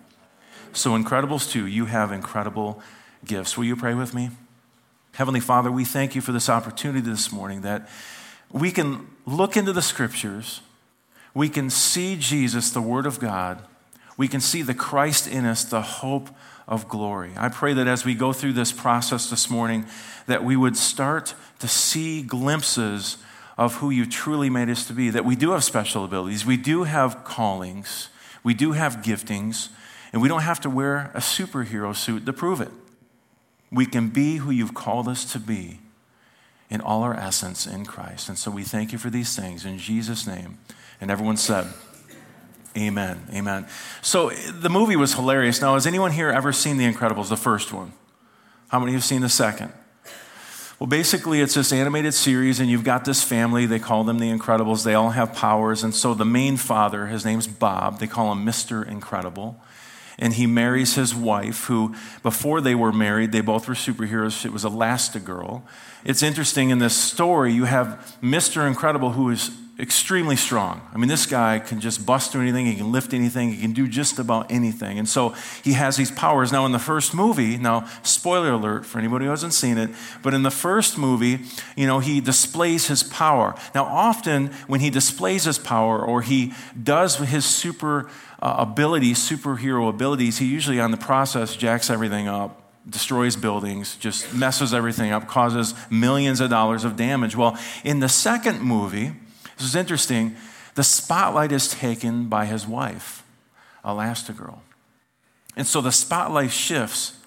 So, 0.74 0.92
Incredibles 0.92 1.50
2, 1.50 1.68
you 1.68 1.86
have 1.86 2.12
incredible 2.12 2.82
gifts. 3.24 3.58
Will 3.58 3.66
you 3.66 3.78
pray 3.78 3.94
with 3.94 4.14
me? 4.14 4.32
Heavenly 5.14 5.40
Father, 5.40 5.72
we 5.72 5.86
thank 5.86 6.14
you 6.14 6.20
for 6.20 6.34
this 6.34 6.50
opportunity 6.50 7.00
this 7.10 7.32
morning 7.32 7.62
that 7.62 7.88
we 8.52 8.70
can 8.70 9.08
look 9.26 9.56
into 9.56 9.72
the 9.72 9.82
scriptures 9.82 10.60
we 11.33 11.50
can 11.50 11.69
see 11.69 12.16
Jesus, 12.16 12.69
the 12.72 12.81
Word 12.81 13.06
of 13.06 13.19
God. 13.19 13.62
We 14.18 14.28
can 14.28 14.42
see 14.42 14.62
the 14.62 14.74
Christ 14.74 15.28
in 15.28 15.45
us, 15.45 15.63
the 15.63 15.81
hope 15.81 16.30
of 16.68 16.88
glory. 16.88 17.31
I 17.38 17.50
pray 17.50 17.74
that 17.74 17.88
as 17.88 18.06
we 18.06 18.16
go 18.16 18.33
through 18.33 18.54
this 18.54 18.72
process 18.72 19.30
this 19.30 19.50
morning, 19.50 19.85
that 20.28 20.44
we 20.44 20.56
would 20.56 20.78
start 20.78 21.33
to 21.59 21.68
see 21.68 22.21
glimpses 22.21 23.18
of 23.57 23.76
who 23.76 23.90
you 23.90 24.06
truly 24.06 24.50
made 24.50 24.69
us 24.69 24.85
to 24.88 24.94
be, 24.94 25.09
that 25.09 25.26
we 25.26 25.35
do 25.35 25.52
have 25.52 25.64
special 25.64 26.06
abilities, 26.06 26.45
we 26.45 26.57
do 26.57 26.83
have 26.83 27.23
callings, 27.23 28.09
we 28.44 28.54
do 28.54 28.71
have 28.71 28.97
giftings, 28.97 29.69
and 30.14 30.21
we 30.21 30.28
don't 30.28 30.42
have 30.42 30.59
to 30.61 30.69
wear 30.69 31.11
a 31.14 31.19
superhero 31.19 31.95
suit 31.95 32.26
to 32.26 32.33
prove 32.33 32.61
it. 32.61 32.71
We 33.71 33.85
can 33.85 34.09
be 34.09 34.38
who 34.38 34.52
you've 34.52 34.73
called 34.73 35.07
us 35.07 35.31
to 35.33 35.40
be 35.40 35.80
in 36.69 36.81
all 36.81 37.04
our 37.04 37.14
essence 37.14 37.68
in 37.68 37.85
Christ. 37.85 38.30
And 38.30 38.38
so 38.38 38.50
we 38.52 38.64
thank 38.64 38.92
you 38.92 38.97
for 38.97 39.09
these 39.09 39.35
things 39.35 39.66
in 39.66 39.78
Jesus' 39.78 40.26
name. 40.26 40.57
And 41.02 41.12
everyone 41.12 41.38
said, 41.38 41.68
Amen. 42.78 43.28
Amen. 43.34 43.68
So 44.02 44.30
the 44.30 44.70
movie 44.70 44.96
was 44.96 45.16
hilarious. 45.16 45.60
Now, 45.60 45.74
has 45.74 45.86
anyone 45.86 46.12
here 46.12 46.30
ever 46.30 46.54
seen 46.54 46.78
The 46.78 46.90
Incredibles, 46.90 47.28
the 47.28 47.36
first 47.36 47.74
one? 47.74 47.92
How 48.70 48.80
many 48.80 48.94
have 48.94 49.04
seen 49.04 49.20
the 49.20 49.28
second? 49.30 49.74
Well, 50.80 50.88
basically, 50.88 51.42
it's 51.42 51.54
this 51.54 51.74
animated 51.74 52.14
series, 52.14 52.60
and 52.60 52.70
you've 52.70 52.86
got 52.86 53.04
this 53.04 53.22
family. 53.22 53.66
They 53.66 53.78
call 53.78 54.04
them 54.06 54.20
the 54.20 54.31
Incredibles. 54.31 54.84
They 54.84 54.96
all 54.96 55.10
have 55.10 55.34
powers. 55.34 55.84
And 55.84 55.94
so 55.94 56.14
the 56.14 56.26
main 56.26 56.56
father, 56.56 57.08
his 57.08 57.26
name's 57.26 57.46
Bob, 57.46 58.00
they 58.00 58.08
call 58.08 58.31
him 58.31 58.46
Mr. 58.46 58.88
Incredible. 58.88 59.62
And 60.18 60.33
he 60.33 60.45
marries 60.45 60.95
his 60.95 61.15
wife, 61.15 61.65
who, 61.65 61.95
before 62.23 62.61
they 62.61 62.75
were 62.75 62.91
married, 62.91 63.31
they 63.31 63.41
both 63.41 63.68
were 63.68 63.73
superheroes. 63.73 64.45
It 64.45 64.53
was 64.53 64.63
Elastigirl. 64.63 65.63
It's 66.03 66.23
interesting 66.23 66.69
in 66.69 66.80
this 66.80 66.95
story, 66.95 67.53
you 67.53 67.65
have 67.65 68.18
Mr. 68.21 68.68
Incredible, 68.68 69.11
who 69.11 69.30
is 69.30 69.51
extremely 69.81 70.35
strong. 70.35 70.80
I 70.94 70.97
mean, 70.97 71.07
this 71.07 71.25
guy 71.25 71.57
can 71.57 71.80
just 71.80 72.06
bust 72.06 72.31
through 72.31 72.41
anything, 72.41 72.68
he 72.68 72.75
can 72.75 72.91
lift 72.91 73.13
anything, 73.13 73.51
he 73.51 73.59
can 73.59 73.73
do 73.73 73.87
just 73.87 74.19
about 74.19 74.51
anything. 74.51 74.99
And 74.99 75.09
so 75.09 75.30
he 75.63 75.73
has 75.73 75.97
these 75.97 76.11
powers. 76.11 76.51
Now, 76.51 76.68
in 76.68 76.71
the 76.71 76.80
first 76.80 77.15
movie, 77.15 77.57
now, 77.57 77.87
spoiler 78.03 78.51
alert 78.51 78.85
for 78.85 78.99
anybody 78.99 79.25
who 79.25 79.31
hasn't 79.31 79.53
seen 79.53 79.80
it, 79.80 79.89
but 80.21 80.35
in 80.35 80.44
the 80.44 80.51
first 80.51 80.99
movie, 80.99 81.39
you 81.75 81.87
know, 81.87 81.99
he 81.99 82.21
displays 82.21 82.87
his 82.87 83.01
power. 83.01 83.56
Now, 83.73 83.85
often 83.85 84.47
when 84.68 84.81
he 84.81 84.91
displays 84.91 85.45
his 85.45 85.57
power 85.57 85.99
or 85.99 86.21
he 86.21 86.53
does 86.81 87.15
his 87.18 87.45
super 87.45 88.07
uh, 88.42 88.56
abilities, 88.57 89.19
superhero 89.19 89.90
abilities, 89.90 90.40
he 90.40 90.45
usually 90.45 90.80
on 90.80 90.92
the 90.92 90.98
process 90.98 91.56
jacks 91.56 91.90
everything 91.90 92.28
up 92.28 92.62
destroys 92.90 93.36
buildings, 93.36 93.95
just 93.98 94.33
messes 94.33 94.74
everything 94.74 95.12
up, 95.12 95.28
causes 95.28 95.76
millions 95.90 96.40
of 96.40 96.50
dollars 96.50 96.83
of 96.83 96.95
damage. 96.95 97.36
Well, 97.36 97.57
in 97.83 98.00
the 98.00 98.10
second 98.10 98.62
movie, 98.62 99.14
this 99.57 99.68
is 99.68 99.76
interesting. 99.76 100.36
The 100.76 100.83
spotlight 100.83 101.52
is 101.52 101.68
taken 101.68 102.28
by 102.28 102.45
his 102.45 102.66
wife. 102.66 103.24
Elastigirl. 103.86 104.60
And 105.56 105.68
so 105.68 105.81
the 105.81 105.92
spotlight 105.92 106.52
shifts. 106.52 107.18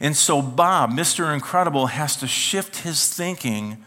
And 0.00 0.16
so 0.16 0.42
Bob, 0.42 0.90
Mr. 0.90 1.32
Incredible, 1.32 1.88
has 1.88 2.16
to 2.16 2.26
shift 2.26 2.78
his 2.78 3.12
thinking 3.12 3.84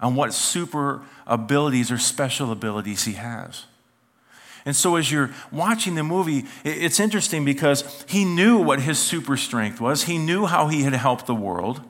on 0.00 0.14
what 0.14 0.32
super 0.32 1.02
abilities 1.26 1.90
or 1.90 1.98
special 1.98 2.50
abilities 2.52 3.04
he 3.04 3.14
has. 3.14 3.64
And 4.64 4.74
so, 4.74 4.96
as 4.96 5.10
you're 5.10 5.30
watching 5.50 5.94
the 5.94 6.02
movie, 6.02 6.44
it's 6.64 7.00
interesting 7.00 7.44
because 7.44 8.04
he 8.08 8.24
knew 8.24 8.58
what 8.58 8.80
his 8.80 8.98
super 8.98 9.36
strength 9.36 9.80
was. 9.80 10.04
He 10.04 10.18
knew 10.18 10.46
how 10.46 10.68
he 10.68 10.82
had 10.82 10.92
helped 10.92 11.26
the 11.26 11.34
world. 11.34 11.80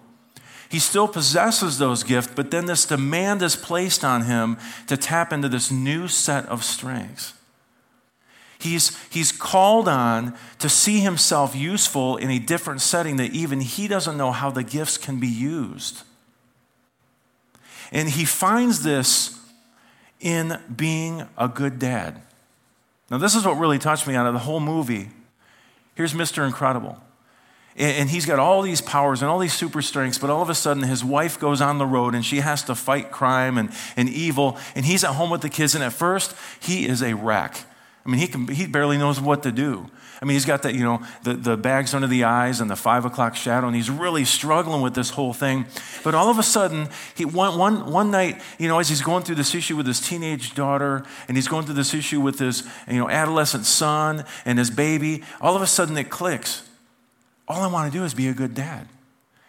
He 0.70 0.78
still 0.78 1.08
possesses 1.08 1.78
those 1.78 2.02
gifts, 2.02 2.32
but 2.34 2.50
then 2.50 2.66
this 2.66 2.84
demand 2.84 3.42
is 3.42 3.56
placed 3.56 4.04
on 4.04 4.22
him 4.22 4.58
to 4.87 4.96
tap 4.96 5.32
into 5.32 5.48
this 5.48 5.70
new 5.70 6.08
set 6.08 6.44
of 6.46 6.62
strengths. 6.62 7.32
He's, 8.58 8.96
he's 9.08 9.30
called 9.30 9.88
on 9.88 10.37
to 10.58 10.68
see 10.68 10.98
himself 10.98 11.54
useful 11.54 12.16
in 12.16 12.30
a 12.30 12.38
different 12.38 12.80
setting 12.80 13.16
that 13.16 13.32
even 13.32 13.60
he 13.60 13.87
doesn't 13.87 14.16
know 14.16 14.32
how 14.32 14.50
the 14.50 14.64
gifts 14.64 14.98
can 14.98 15.20
be 15.20 15.28
used. 15.28 16.02
And 17.92 18.10
he 18.10 18.25
finds 18.25 18.82
this 18.82 19.38
in 20.20 20.60
being 20.75 21.26
a 21.38 21.48
good 21.48 21.78
dad. 21.78 22.20
Now, 23.10 23.18
this 23.18 23.34
is 23.34 23.44
what 23.44 23.58
really 23.58 23.78
touched 23.78 24.06
me 24.06 24.14
out 24.14 24.26
of 24.26 24.34
the 24.34 24.40
whole 24.40 24.60
movie. 24.60 25.10
Here's 25.94 26.12
Mr. 26.12 26.46
Incredible. 26.46 26.98
And 27.76 28.10
he's 28.10 28.26
got 28.26 28.40
all 28.40 28.62
these 28.62 28.80
powers 28.80 29.22
and 29.22 29.30
all 29.30 29.38
these 29.38 29.52
super 29.52 29.82
strengths, 29.82 30.18
but 30.18 30.30
all 30.30 30.42
of 30.42 30.50
a 30.50 30.54
sudden 30.54 30.82
his 30.82 31.04
wife 31.04 31.38
goes 31.38 31.60
on 31.60 31.78
the 31.78 31.86
road 31.86 32.12
and 32.12 32.24
she 32.24 32.38
has 32.40 32.64
to 32.64 32.74
fight 32.74 33.12
crime 33.12 33.56
and, 33.56 33.70
and 33.96 34.08
evil. 34.08 34.58
And 34.74 34.84
he's 34.84 35.04
at 35.04 35.12
home 35.12 35.30
with 35.30 35.42
the 35.42 35.48
kids, 35.48 35.76
and 35.76 35.84
at 35.84 35.92
first, 35.92 36.34
he 36.60 36.88
is 36.88 37.02
a 37.02 37.14
wreck. 37.14 37.64
I 38.08 38.10
mean, 38.10 38.20
he, 38.20 38.26
can, 38.26 38.48
he 38.48 38.66
barely 38.66 38.96
knows 38.96 39.20
what 39.20 39.42
to 39.42 39.52
do. 39.52 39.86
I 40.20 40.24
mean, 40.24 40.34
he's 40.34 40.46
got 40.46 40.62
that, 40.62 40.74
you 40.74 40.82
know, 40.82 41.02
the, 41.22 41.34
the 41.34 41.56
bags 41.56 41.92
under 41.92 42.08
the 42.08 42.24
eyes 42.24 42.60
and 42.60 42.68
the 42.68 42.74
five 42.74 43.04
o'clock 43.04 43.36
shadow, 43.36 43.66
and 43.66 43.76
he's 43.76 43.90
really 43.90 44.24
struggling 44.24 44.82
with 44.82 44.94
this 44.94 45.10
whole 45.10 45.32
thing. 45.32 45.66
But 46.02 46.14
all 46.14 46.28
of 46.28 46.38
a 46.38 46.42
sudden, 46.42 46.88
he, 47.14 47.24
one, 47.24 47.56
one, 47.58 47.92
one 47.92 48.10
night, 48.10 48.42
you 48.58 48.66
know, 48.66 48.80
as 48.80 48.88
he's 48.88 49.02
going 49.02 49.22
through 49.22 49.36
this 49.36 49.54
issue 49.54 49.76
with 49.76 49.86
his 49.86 50.00
teenage 50.00 50.54
daughter, 50.54 51.04
and 51.28 51.36
he's 51.36 51.46
going 51.46 51.66
through 51.66 51.76
this 51.76 51.94
issue 51.94 52.20
with 52.20 52.40
his, 52.40 52.66
you 52.88 52.98
know, 52.98 53.08
adolescent 53.08 53.66
son 53.66 54.24
and 54.44 54.58
his 54.58 54.70
baby, 54.70 55.22
all 55.40 55.54
of 55.54 55.62
a 55.62 55.66
sudden 55.66 55.96
it 55.96 56.10
clicks 56.10 56.68
all 57.48 57.62
I 57.62 57.66
want 57.66 57.90
to 57.90 57.98
do 57.98 58.04
is 58.04 58.14
be 58.14 58.28
a 58.28 58.34
good 58.34 58.54
dad. 58.54 58.86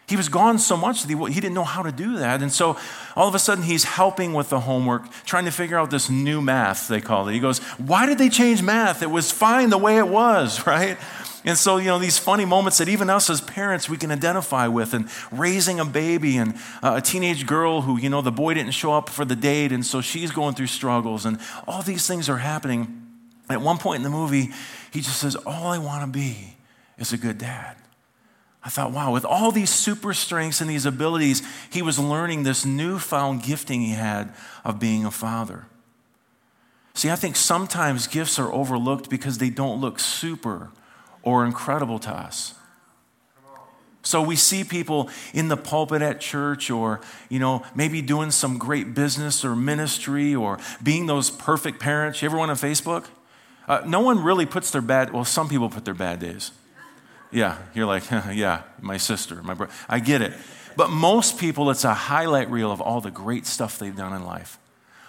He 0.09 0.17
was 0.17 0.27
gone 0.27 0.57
so 0.57 0.75
much 0.75 1.03
that 1.03 1.09
he, 1.09 1.33
he 1.33 1.39
didn't 1.39 1.53
know 1.53 1.63
how 1.63 1.83
to 1.83 1.91
do 1.91 2.17
that. 2.17 2.41
And 2.41 2.51
so 2.51 2.77
all 3.15 3.27
of 3.27 3.35
a 3.35 3.39
sudden 3.39 3.63
he's 3.63 3.83
helping 3.83 4.33
with 4.33 4.49
the 4.49 4.61
homework, 4.61 5.03
trying 5.23 5.45
to 5.45 5.51
figure 5.51 5.77
out 5.77 5.91
this 5.91 6.09
new 6.09 6.41
math, 6.41 6.87
they 6.87 6.99
call 6.99 7.27
it. 7.27 7.33
He 7.33 7.39
goes, 7.39 7.59
Why 7.77 8.07
did 8.07 8.17
they 8.17 8.29
change 8.29 8.63
math? 8.63 9.03
It 9.03 9.11
was 9.11 9.31
fine 9.31 9.69
the 9.69 9.77
way 9.77 9.99
it 9.99 10.07
was, 10.07 10.65
right? 10.67 10.97
And 11.45 11.57
so, 11.57 11.77
you 11.77 11.85
know, 11.85 11.99
these 11.99 12.17
funny 12.17 12.43
moments 12.43 12.79
that 12.79 12.89
even 12.89 13.09
us 13.09 13.29
as 13.29 13.39
parents 13.39 13.87
we 13.87 13.97
can 13.97 14.11
identify 14.11 14.67
with, 14.67 14.93
and 14.93 15.07
raising 15.31 15.79
a 15.79 15.85
baby 15.85 16.37
and 16.37 16.55
uh, 16.83 16.95
a 16.97 17.01
teenage 17.01 17.45
girl 17.45 17.81
who, 17.81 17.97
you 17.97 18.09
know, 18.09 18.21
the 18.21 18.31
boy 18.31 18.55
didn't 18.55 18.71
show 18.71 18.93
up 18.93 19.09
for 19.09 19.25
the 19.25 19.35
date, 19.35 19.71
and 19.71 19.85
so 19.85 20.01
she's 20.01 20.31
going 20.31 20.55
through 20.55 20.67
struggles, 20.67 21.25
and 21.25 21.39
all 21.67 21.81
these 21.81 22.07
things 22.07 22.29
are 22.29 22.37
happening. 22.37 23.05
At 23.49 23.61
one 23.61 23.77
point 23.77 23.97
in 23.97 24.03
the 24.03 24.09
movie, 24.09 24.49
he 24.91 25.01
just 25.01 25.19
says, 25.19 25.35
All 25.35 25.67
I 25.67 25.77
want 25.77 26.01
to 26.03 26.11
be 26.11 26.57
is 26.97 27.13
a 27.13 27.17
good 27.17 27.37
dad. 27.37 27.78
I 28.63 28.69
thought, 28.69 28.91
wow, 28.91 29.13
with 29.13 29.23
all 29.23 29.51
these 29.51 29.69
super 29.69 30.13
strengths 30.13 30.59
and 30.59 30.69
these 30.69 30.85
abilities, 30.85 31.41
he 31.69 31.81
was 31.81 31.97
learning 31.97 32.43
this 32.43 32.65
newfound 32.65 33.43
gifting 33.43 33.81
he 33.81 33.93
had 33.93 34.33
of 34.65 34.79
being 34.79 35.05
a 35.05 35.11
father. 35.11 35.65
See, 36.93 37.09
I 37.09 37.15
think 37.15 37.37
sometimes 37.37 38.07
gifts 38.07 38.37
are 38.37 38.51
overlooked 38.51 39.09
because 39.09 39.37
they 39.37 39.49
don't 39.49 39.79
look 39.79 39.99
super 39.99 40.71
or 41.23 41.45
incredible 41.45 41.99
to 41.99 42.11
us. 42.11 42.55
So 44.01 44.21
we 44.21 44.35
see 44.35 44.63
people 44.63 45.09
in 45.33 45.49
the 45.49 45.57
pulpit 45.57 46.01
at 46.01 46.19
church 46.19 46.69
or, 46.69 47.01
you 47.29 47.39
know, 47.39 47.63
maybe 47.75 48.01
doing 48.01 48.31
some 48.31 48.57
great 48.57 48.93
business 48.93 49.45
or 49.45 49.55
ministry 49.55 50.33
or 50.33 50.57
being 50.81 51.05
those 51.05 51.29
perfect 51.29 51.79
parents. 51.79 52.21
You 52.21 52.27
ever 52.27 52.37
went 52.37 52.51
on 52.51 52.57
Facebook? 52.57 53.05
Uh, 53.67 53.81
no 53.85 53.99
one 53.99 54.23
really 54.23 54.45
puts 54.45 54.71
their 54.71 54.81
bad, 54.81 55.13
well, 55.13 55.25
some 55.25 55.47
people 55.47 55.69
put 55.69 55.85
their 55.85 55.93
bad 55.93 56.19
days. 56.19 56.51
Yeah, 57.31 57.57
you're 57.73 57.85
like, 57.85 58.09
yeah, 58.11 58.63
my 58.81 58.97
sister, 58.97 59.41
my 59.43 59.53
brother. 59.53 59.73
I 59.87 59.99
get 59.99 60.21
it. 60.21 60.33
But 60.75 60.89
most 60.89 61.37
people, 61.37 61.69
it's 61.69 61.83
a 61.83 61.93
highlight 61.93 62.49
reel 62.49 62.71
of 62.71 62.81
all 62.81 63.01
the 63.01 63.11
great 63.11 63.45
stuff 63.45 63.79
they've 63.79 63.95
done 63.95 64.13
in 64.13 64.25
life. 64.25 64.57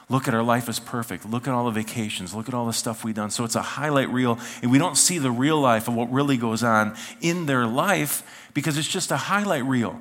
Look 0.08 0.26
at 0.26 0.34
our 0.34 0.42
life 0.42 0.68
is 0.68 0.80
perfect. 0.80 1.24
Look 1.24 1.46
at 1.46 1.54
all 1.54 1.66
the 1.66 1.70
vacations. 1.70 2.34
Look 2.34 2.48
at 2.48 2.54
all 2.54 2.66
the 2.66 2.72
stuff 2.72 3.04
we've 3.04 3.14
done. 3.14 3.30
So 3.30 3.44
it's 3.44 3.54
a 3.54 3.62
highlight 3.62 4.08
reel, 4.08 4.40
and 4.60 4.72
we 4.72 4.78
don't 4.78 4.96
see 4.96 5.18
the 5.18 5.30
real 5.30 5.60
life 5.60 5.86
of 5.86 5.94
what 5.94 6.10
really 6.10 6.36
goes 6.36 6.64
on 6.64 6.96
in 7.20 7.46
their 7.46 7.66
life 7.66 8.50
because 8.52 8.76
it's 8.76 8.88
just 8.88 9.12
a 9.12 9.16
highlight 9.16 9.64
reel. 9.64 10.00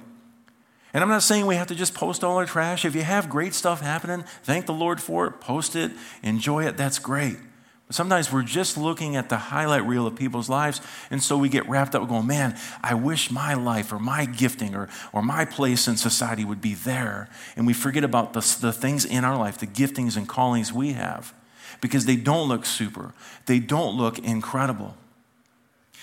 And 0.96 1.04
I'm 1.04 1.10
not 1.10 1.22
saying 1.22 1.46
we 1.46 1.56
have 1.56 1.68
to 1.68 1.76
just 1.76 1.94
post 1.94 2.24
all 2.24 2.38
our 2.38 2.48
trash. 2.48 2.84
If 2.84 2.96
you 2.96 3.04
have 3.04 3.30
great 3.30 3.54
stuff 3.54 3.82
happening, 3.82 4.24
thank 4.42 4.66
the 4.66 4.74
Lord 4.74 5.00
for 5.00 5.28
it, 5.28 5.40
post 5.40 5.76
it, 5.76 5.92
enjoy 6.24 6.66
it, 6.66 6.76
that's 6.76 6.98
great. 6.98 7.38
Sometimes 7.92 8.32
we're 8.32 8.44
just 8.44 8.78
looking 8.78 9.16
at 9.16 9.30
the 9.30 9.38
highlight 9.38 9.84
reel 9.84 10.06
of 10.06 10.16
people's 10.16 10.48
lives, 10.48 10.80
and 11.10 11.24
so 11.24 11.36
we 11.40 11.50
get 11.50 11.68
wrapped 11.68 11.96
up 11.96 12.08
going, 12.08 12.28
man, 12.28 12.56
I 12.84 12.94
wish 12.94 13.32
my 13.32 13.56
life 13.56 13.92
or 13.92 13.98
my 13.98 14.26
gifting 14.26 14.76
or, 14.76 14.90
or 15.12 15.24
my 15.24 15.44
place 15.44 15.88
in 15.88 15.98
society 15.98 16.46
would 16.46 16.62
be 16.62 16.76
there. 16.76 17.30
And 17.56 17.66
we 17.66 17.74
forget 17.74 18.04
about 18.04 18.34
the, 18.34 18.58
the 18.62 18.72
things 18.72 19.06
in 19.06 19.26
our 19.26 19.36
life, 19.36 19.58
the 19.58 19.66
giftings 19.66 20.16
and 20.16 20.30
callings 20.30 20.72
we 20.72 20.92
have, 20.92 21.34
because 21.82 22.06
they 22.06 22.16
don't 22.16 22.48
look 22.48 22.64
super, 22.64 23.16
they 23.48 23.58
don't 23.58 23.98
look 23.98 24.20
incredible. 24.20 24.96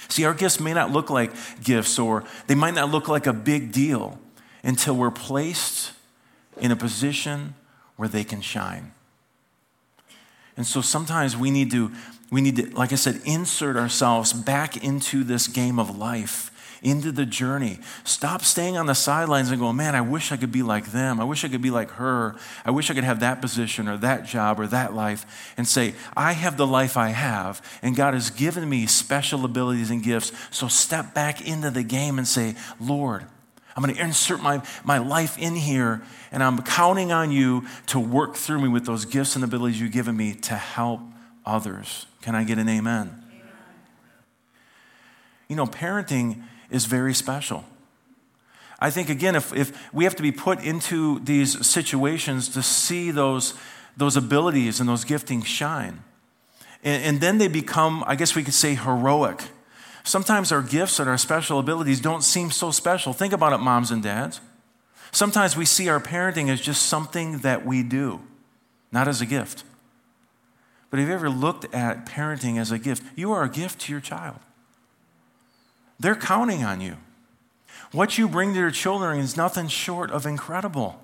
See, 0.09 0.25
our 0.25 0.35
gifts 0.35 0.59
may 0.59 0.75
not 0.75 0.91
look 0.91 1.09
like 1.09 1.33
gifts, 1.63 2.01
or 2.01 2.25
they 2.49 2.57
might 2.57 2.75
not 2.75 2.91
look 2.91 3.07
like 3.07 3.29
a 3.29 3.33
big 3.33 3.71
deal 3.71 4.19
until 4.65 4.97
we're 4.97 5.13
placed 5.13 5.93
in 6.57 6.73
a 6.73 6.77
position 6.77 7.55
where 7.95 8.09
they 8.09 8.25
can 8.25 8.41
shine. 8.41 8.91
And 10.57 10.67
so 10.67 10.81
sometimes 10.81 11.37
we 11.37 11.51
need 11.51 11.71
to, 11.73 11.93
we 12.31 12.41
need 12.41 12.57
to, 12.57 12.71
like 12.75 12.93
I 12.93 12.97
said, 12.97 13.21
insert 13.25 13.77
ourselves 13.77 14.33
back 14.33 14.83
into 14.83 15.23
this 15.23 15.49
game 15.49 15.79
of 15.79 15.97
life, 15.97 16.51
into 16.83 17.13
the 17.13 17.27
journey. 17.27 17.79
Stop 18.05 18.43
staying 18.43 18.77
on 18.77 18.87
the 18.87 18.95
sidelines 18.95 19.51
and 19.51 19.61
going, 19.61 19.77
man, 19.77 19.95
I 19.95 20.01
wish 20.01 20.33
I 20.33 20.37
could 20.37 20.53
be 20.53 20.63
like 20.63 20.93
them. 20.93 21.21
I 21.21 21.25
wish 21.25 21.45
I 21.45 21.49
could 21.49 21.63
be 21.63 21.71
like 21.71 21.91
her. 21.93 22.37
I 22.65 22.71
wish 22.71 22.91
I 22.91 22.95
could 22.95 23.05
have 23.05 23.21
that 23.21 23.41
position 23.41 23.87
or 23.87 23.99
that 23.99 24.25
job 24.25 24.59
or 24.59 24.67
that 24.69 24.95
life. 24.95 25.53
And 25.57 25.69
say, 25.69 25.95
I 26.17 26.33
have 26.33 26.57
the 26.57 26.67
life 26.67 26.97
I 26.97 27.11
have, 27.11 27.61
and 27.83 27.95
God 27.95 28.15
has 28.15 28.31
given 28.31 28.69
me 28.69 28.87
special 28.87 29.45
abilities 29.45 29.91
and 29.91 30.03
gifts. 30.03 30.33
So 30.51 30.69
step 30.69 31.13
back 31.13 31.47
into 31.47 31.71
the 31.71 31.83
game 31.83 32.19
and 32.19 32.27
say, 32.27 32.55
Lord, 32.81 33.27
I'm 33.77 33.83
going 33.83 33.95
to 33.95 34.03
insert 34.03 34.43
my, 34.43 34.63
my 34.85 34.99
life 34.99 35.37
in 35.37 35.55
here, 35.55 36.03
and 36.33 36.43
I'm 36.43 36.63
counting 36.63 37.13
on 37.13 37.31
you 37.31 37.67
to 37.89 38.01
work 38.01 38.35
through 38.35 38.63
me 38.63 38.69
with 38.69 38.87
those 38.87 39.05
gifts 39.05 39.37
and 39.37 39.45
abilities 39.45 39.79
you've 39.79 39.93
given 39.93 40.17
me 40.17 40.33
to 40.35 40.55
help 40.55 41.01
others. 41.45 42.07
Can 42.23 42.35
I 42.35 42.45
get 42.45 42.57
an 42.57 42.71
amen? 42.71 43.23
amen. 43.31 43.45
You 45.49 45.57
know, 45.57 45.67
parenting 45.67 46.43
is 46.71 46.87
very 46.87 47.13
special. 47.13 47.65
I 48.79 48.89
think, 48.91 49.11
again, 49.11 49.35
if, 49.35 49.53
if 49.55 49.93
we 49.93 50.05
have 50.05 50.17
to 50.17 50.23
be 50.23 50.33
put 50.33 50.63
into 50.63 51.21
these 51.21 51.67
situations 51.67 52.49
to 52.51 52.63
see 52.63 53.11
those, 53.11 53.53
those 53.95 54.17
abilities 54.17 54.81
and 54.81 54.89
those 54.89 55.05
giftings 55.05 55.45
shine. 55.45 56.03
And, 56.83 57.03
and 57.05 57.21
then 57.21 57.37
they 57.37 57.49
become, 57.49 58.05
I 58.07 58.17
guess 58.17 58.35
we 58.35 58.43
could 58.43 58.55
say, 58.55 58.75
heroic 58.75 59.43
Sometimes 60.07 60.53
our 60.53 60.63
gifts 60.63 61.01
and 61.01 61.11
our 61.11 61.19
special 61.19 61.59
abilities 61.59 62.01
don't 62.01 62.23
seem 62.23 62.53
so 62.53 62.71
special. 62.71 63.13
Think 63.13 63.33
about 63.33 63.53
it, 63.53 63.59
moms 63.59 63.91
and 63.91 64.05
dads. 64.05 64.41
Sometimes 65.11 65.57
we 65.57 65.65
see 65.65 65.89
our 65.89 65.99
parenting 65.99 66.49
as 66.49 66.61
just 66.61 66.87
something 66.87 67.39
that 67.39 67.67
we 67.67 67.83
do, 67.83 68.21
not 68.93 69.09
as 69.09 69.21
a 69.21 69.27
gift. 69.27 69.65
But 70.91 71.01
have 71.01 71.09
you 71.09 71.15
ever 71.15 71.29
looked 71.29 71.75
at 71.75 72.07
parenting 72.07 72.57
as 72.57 72.71
a 72.71 72.79
gift? 72.79 73.03
You 73.17 73.33
are 73.33 73.43
a 73.43 73.49
gift 73.49 73.81
to 73.81 73.93
your 73.93 74.01
child. 74.01 74.39
They're 75.99 76.15
counting 76.15 76.63
on 76.63 76.81
you. 76.81 76.99
What 77.91 78.17
you 78.17 78.29
bring 78.29 78.53
to 78.53 78.61
your 78.61 78.71
children 78.71 79.19
is 79.19 79.37
nothing 79.37 79.67
short 79.67 80.13
of 80.13 80.25
incredible. 80.25 81.03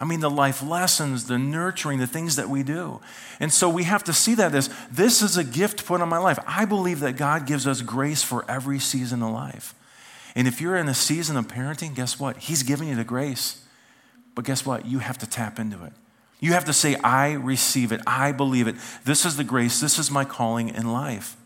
I 0.00 0.04
mean, 0.04 0.20
the 0.20 0.30
life 0.30 0.62
lessons, 0.62 1.26
the 1.26 1.38
nurturing, 1.38 1.98
the 1.98 2.06
things 2.06 2.36
that 2.36 2.48
we 2.48 2.62
do. 2.62 3.00
And 3.40 3.52
so 3.52 3.68
we 3.68 3.84
have 3.84 4.04
to 4.04 4.12
see 4.12 4.34
that 4.34 4.54
as 4.54 4.68
this 4.90 5.22
is 5.22 5.36
a 5.36 5.44
gift 5.44 5.86
put 5.86 6.00
on 6.00 6.08
my 6.08 6.18
life. 6.18 6.38
I 6.46 6.64
believe 6.64 7.00
that 7.00 7.16
God 7.16 7.46
gives 7.46 7.66
us 7.66 7.80
grace 7.80 8.22
for 8.22 8.44
every 8.50 8.78
season 8.78 9.22
of 9.22 9.30
life. 9.30 9.74
And 10.34 10.48
if 10.48 10.60
you're 10.60 10.76
in 10.76 10.88
a 10.88 10.94
season 10.94 11.36
of 11.36 11.46
parenting, 11.46 11.94
guess 11.94 12.18
what? 12.18 12.36
He's 12.38 12.64
giving 12.64 12.88
you 12.88 12.96
the 12.96 13.04
grace. 13.04 13.64
But 14.34 14.44
guess 14.44 14.66
what? 14.66 14.84
You 14.84 14.98
have 14.98 15.18
to 15.18 15.28
tap 15.28 15.58
into 15.60 15.84
it. 15.84 15.92
You 16.40 16.52
have 16.52 16.64
to 16.64 16.72
say, 16.72 16.96
I 16.96 17.32
receive 17.32 17.92
it. 17.92 18.00
I 18.06 18.32
believe 18.32 18.66
it. 18.66 18.74
This 19.04 19.24
is 19.24 19.36
the 19.36 19.44
grace. 19.44 19.80
This 19.80 19.98
is 19.98 20.10
my 20.10 20.24
calling 20.24 20.68
in 20.68 20.92
life. 20.92 21.36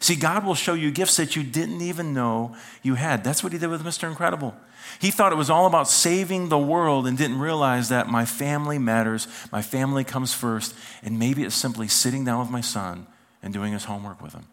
See, 0.00 0.16
God 0.16 0.44
will 0.44 0.54
show 0.54 0.74
you 0.74 0.90
gifts 0.90 1.16
that 1.16 1.36
you 1.36 1.42
didn't 1.42 1.80
even 1.80 2.12
know 2.12 2.54
you 2.82 2.94
had. 2.94 3.24
That's 3.24 3.42
what 3.42 3.52
He 3.52 3.58
did 3.58 3.70
with 3.70 3.84
Mr. 3.84 4.08
Incredible. 4.08 4.54
He 5.00 5.10
thought 5.10 5.32
it 5.32 5.36
was 5.36 5.50
all 5.50 5.66
about 5.66 5.88
saving 5.88 6.48
the 6.48 6.58
world 6.58 7.06
and 7.06 7.18
didn't 7.18 7.38
realize 7.38 7.88
that 7.88 8.08
my 8.08 8.24
family 8.24 8.78
matters, 8.78 9.26
my 9.52 9.62
family 9.62 10.04
comes 10.04 10.32
first, 10.32 10.74
and 11.02 11.18
maybe 11.18 11.44
it's 11.44 11.54
simply 11.54 11.88
sitting 11.88 12.24
down 12.24 12.40
with 12.40 12.50
my 12.50 12.60
son 12.60 13.06
and 13.42 13.52
doing 13.52 13.72
his 13.72 13.84
homework 13.84 14.22
with 14.22 14.32
him. 14.32 14.44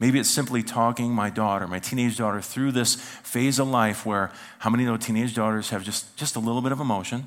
Maybe 0.00 0.20
it's 0.20 0.30
simply 0.30 0.62
talking 0.62 1.12
my 1.12 1.28
daughter, 1.28 1.66
my 1.66 1.80
teenage 1.80 2.16
daughter, 2.16 2.40
through 2.40 2.72
this 2.72 2.94
phase 2.94 3.58
of 3.58 3.68
life 3.68 4.06
where 4.06 4.30
how 4.58 4.70
many 4.70 4.84
know 4.84 4.96
teenage 4.96 5.34
daughters 5.34 5.70
have 5.70 5.82
just, 5.82 6.16
just 6.16 6.36
a 6.36 6.38
little 6.38 6.62
bit 6.62 6.70
of 6.70 6.80
emotion? 6.80 7.26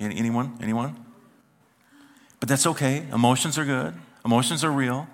Anyone? 0.00 0.58
Anyone? 0.60 0.96
But 2.40 2.48
that's 2.48 2.66
okay. 2.66 3.04
Emotions 3.12 3.58
are 3.58 3.64
good, 3.64 3.94
emotions 4.24 4.64
are 4.64 4.72
real 4.72 5.06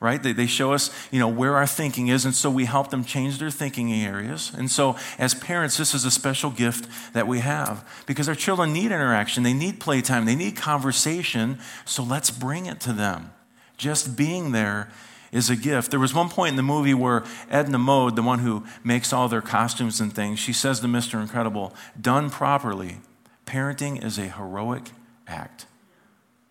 right? 0.00 0.22
They, 0.22 0.32
they 0.32 0.46
show 0.46 0.72
us, 0.72 0.90
you 1.10 1.18
know, 1.18 1.28
where 1.28 1.56
our 1.56 1.66
thinking 1.66 2.08
is, 2.08 2.24
and 2.24 2.34
so 2.34 2.50
we 2.50 2.66
help 2.66 2.90
them 2.90 3.04
change 3.04 3.38
their 3.38 3.50
thinking 3.50 3.92
areas. 3.92 4.52
And 4.56 4.70
so, 4.70 4.96
as 5.18 5.34
parents, 5.34 5.76
this 5.76 5.94
is 5.94 6.04
a 6.04 6.10
special 6.10 6.50
gift 6.50 6.88
that 7.14 7.26
we 7.26 7.40
have 7.40 7.88
because 8.06 8.28
our 8.28 8.34
children 8.34 8.72
need 8.72 8.86
interaction, 8.86 9.42
they 9.42 9.52
need 9.52 9.80
playtime, 9.80 10.24
they 10.24 10.36
need 10.36 10.56
conversation, 10.56 11.58
so 11.84 12.02
let's 12.02 12.30
bring 12.30 12.66
it 12.66 12.80
to 12.80 12.92
them. 12.92 13.32
Just 13.76 14.16
being 14.16 14.52
there 14.52 14.90
is 15.32 15.50
a 15.50 15.56
gift. 15.56 15.90
There 15.90 16.00
was 16.00 16.14
one 16.14 16.28
point 16.28 16.50
in 16.50 16.56
the 16.56 16.62
movie 16.62 16.94
where 16.94 17.24
Edna 17.50 17.78
Mode, 17.78 18.16
the 18.16 18.22
one 18.22 18.38
who 18.38 18.64
makes 18.82 19.12
all 19.12 19.28
their 19.28 19.42
costumes 19.42 20.00
and 20.00 20.12
things, 20.12 20.38
she 20.38 20.52
says 20.52 20.80
to 20.80 20.86
Mr. 20.86 21.20
Incredible, 21.20 21.74
done 22.00 22.30
properly, 22.30 22.98
parenting 23.46 24.02
is 24.02 24.18
a 24.18 24.28
heroic 24.28 24.90
act. 25.26 25.66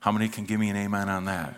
How 0.02 0.12
many 0.12 0.30
can 0.30 0.46
give 0.46 0.60
me 0.60 0.70
an 0.70 0.76
amen 0.76 1.10
on 1.10 1.26
that? 1.26 1.54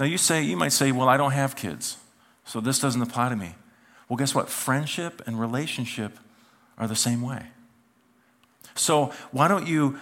Now 0.00 0.06
you 0.06 0.16
say, 0.16 0.42
you 0.42 0.56
might 0.56 0.72
say, 0.72 0.90
well, 0.92 1.10
I 1.10 1.18
don't 1.18 1.32
have 1.32 1.54
kids, 1.54 1.98
so 2.46 2.60
this 2.60 2.78
doesn't 2.78 3.02
apply 3.02 3.28
to 3.28 3.36
me. 3.36 3.54
Well, 4.08 4.16
guess 4.16 4.34
what? 4.34 4.48
Friendship 4.48 5.22
and 5.26 5.38
relationship 5.38 6.18
are 6.78 6.88
the 6.88 6.96
same 6.96 7.20
way. 7.20 7.46
So 8.74 9.12
why 9.30 9.46
don't 9.46 9.66
you 9.66 10.00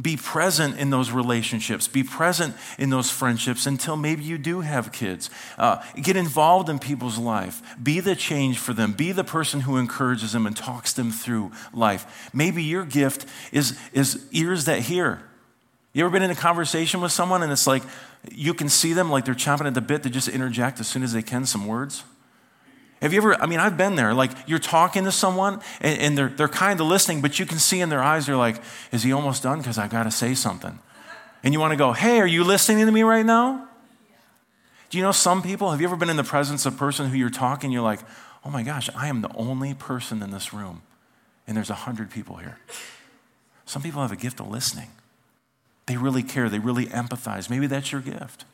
be 0.00 0.16
present 0.16 0.78
in 0.78 0.90
those 0.90 1.10
relationships, 1.12 1.86
be 1.86 2.02
present 2.02 2.54
in 2.78 2.90
those 2.90 3.10
friendships 3.10 3.64
until 3.64 3.96
maybe 3.96 4.24
you 4.24 4.36
do 4.36 4.60
have 4.60 4.92
kids. 4.92 5.30
Uh, 5.56 5.80
get 6.02 6.16
involved 6.16 6.68
in 6.68 6.78
people's 6.80 7.16
life. 7.16 7.62
Be 7.80 8.00
the 8.00 8.16
change 8.16 8.58
for 8.58 8.72
them. 8.72 8.92
Be 8.92 9.12
the 9.12 9.24
person 9.24 9.60
who 9.60 9.76
encourages 9.76 10.32
them 10.32 10.46
and 10.46 10.56
talks 10.56 10.92
them 10.92 11.12
through 11.12 11.52
life. 11.72 12.28
Maybe 12.34 12.62
your 12.62 12.84
gift 12.84 13.24
is, 13.52 13.78
is 13.92 14.26
ears 14.32 14.64
that 14.64 14.80
hear. 14.80 15.22
You 15.92 16.04
ever 16.04 16.12
been 16.12 16.24
in 16.24 16.30
a 16.32 16.36
conversation 16.36 17.00
with 17.00 17.12
someone 17.12 17.44
and 17.44 17.52
it's 17.52 17.68
like 17.68 17.84
you 18.32 18.54
can 18.54 18.68
see 18.68 18.92
them 18.92 19.10
like 19.10 19.24
they're 19.24 19.34
chomping 19.34 19.66
at 19.66 19.74
the 19.74 19.80
bit 19.80 20.02
to 20.04 20.10
just 20.10 20.28
interject 20.28 20.80
as 20.80 20.88
soon 20.88 21.02
as 21.02 21.12
they 21.12 21.22
can 21.22 21.46
some 21.46 21.66
words? 21.66 22.04
Have 23.02 23.12
you 23.12 23.18
ever, 23.18 23.40
I 23.40 23.46
mean, 23.46 23.60
I've 23.60 23.76
been 23.76 23.96
there. 23.96 24.14
Like 24.14 24.30
you're 24.46 24.58
talking 24.58 25.04
to 25.04 25.12
someone 25.12 25.60
and, 25.80 25.98
and 26.00 26.18
they're, 26.18 26.28
they're 26.28 26.48
kind 26.48 26.80
of 26.80 26.86
listening, 26.86 27.20
but 27.20 27.38
you 27.38 27.44
can 27.44 27.58
see 27.58 27.80
in 27.80 27.88
their 27.88 28.02
eyes, 28.02 28.26
they're 28.26 28.36
like, 28.36 28.62
is 28.92 29.02
he 29.02 29.12
almost 29.12 29.42
done? 29.42 29.58
Because 29.58 29.76
I've 29.76 29.90
got 29.90 30.04
to 30.04 30.10
say 30.10 30.34
something. 30.34 30.78
And 31.42 31.52
you 31.52 31.60
want 31.60 31.72
to 31.72 31.76
go, 31.76 31.92
hey, 31.92 32.20
are 32.20 32.26
you 32.26 32.44
listening 32.44 32.86
to 32.86 32.92
me 32.92 33.02
right 33.02 33.26
now? 33.26 33.68
Do 34.88 34.98
you 34.98 35.04
know 35.04 35.12
some 35.12 35.42
people, 35.42 35.70
have 35.70 35.80
you 35.80 35.86
ever 35.86 35.96
been 35.96 36.08
in 36.08 36.16
the 36.16 36.24
presence 36.24 36.64
of 36.66 36.74
a 36.74 36.78
person 36.78 37.10
who 37.10 37.18
you're 37.18 37.28
talking, 37.28 37.72
you're 37.72 37.82
like, 37.82 38.00
oh 38.44 38.50
my 38.50 38.62
gosh, 38.62 38.88
I 38.94 39.08
am 39.08 39.22
the 39.22 39.34
only 39.34 39.74
person 39.74 40.22
in 40.22 40.30
this 40.30 40.54
room, 40.54 40.82
and 41.46 41.56
there's 41.56 41.70
a 41.70 41.74
hundred 41.74 42.10
people 42.10 42.36
here. 42.36 42.58
Some 43.66 43.82
people 43.82 44.02
have 44.02 44.12
a 44.12 44.16
gift 44.16 44.40
of 44.40 44.48
listening. 44.48 44.88
They 45.86 45.96
really 45.96 46.22
care, 46.22 46.48
they 46.48 46.58
really 46.58 46.86
empathize. 46.86 47.50
Maybe 47.50 47.66
that's 47.66 47.92
your 47.92 48.00
gift. 48.00 48.44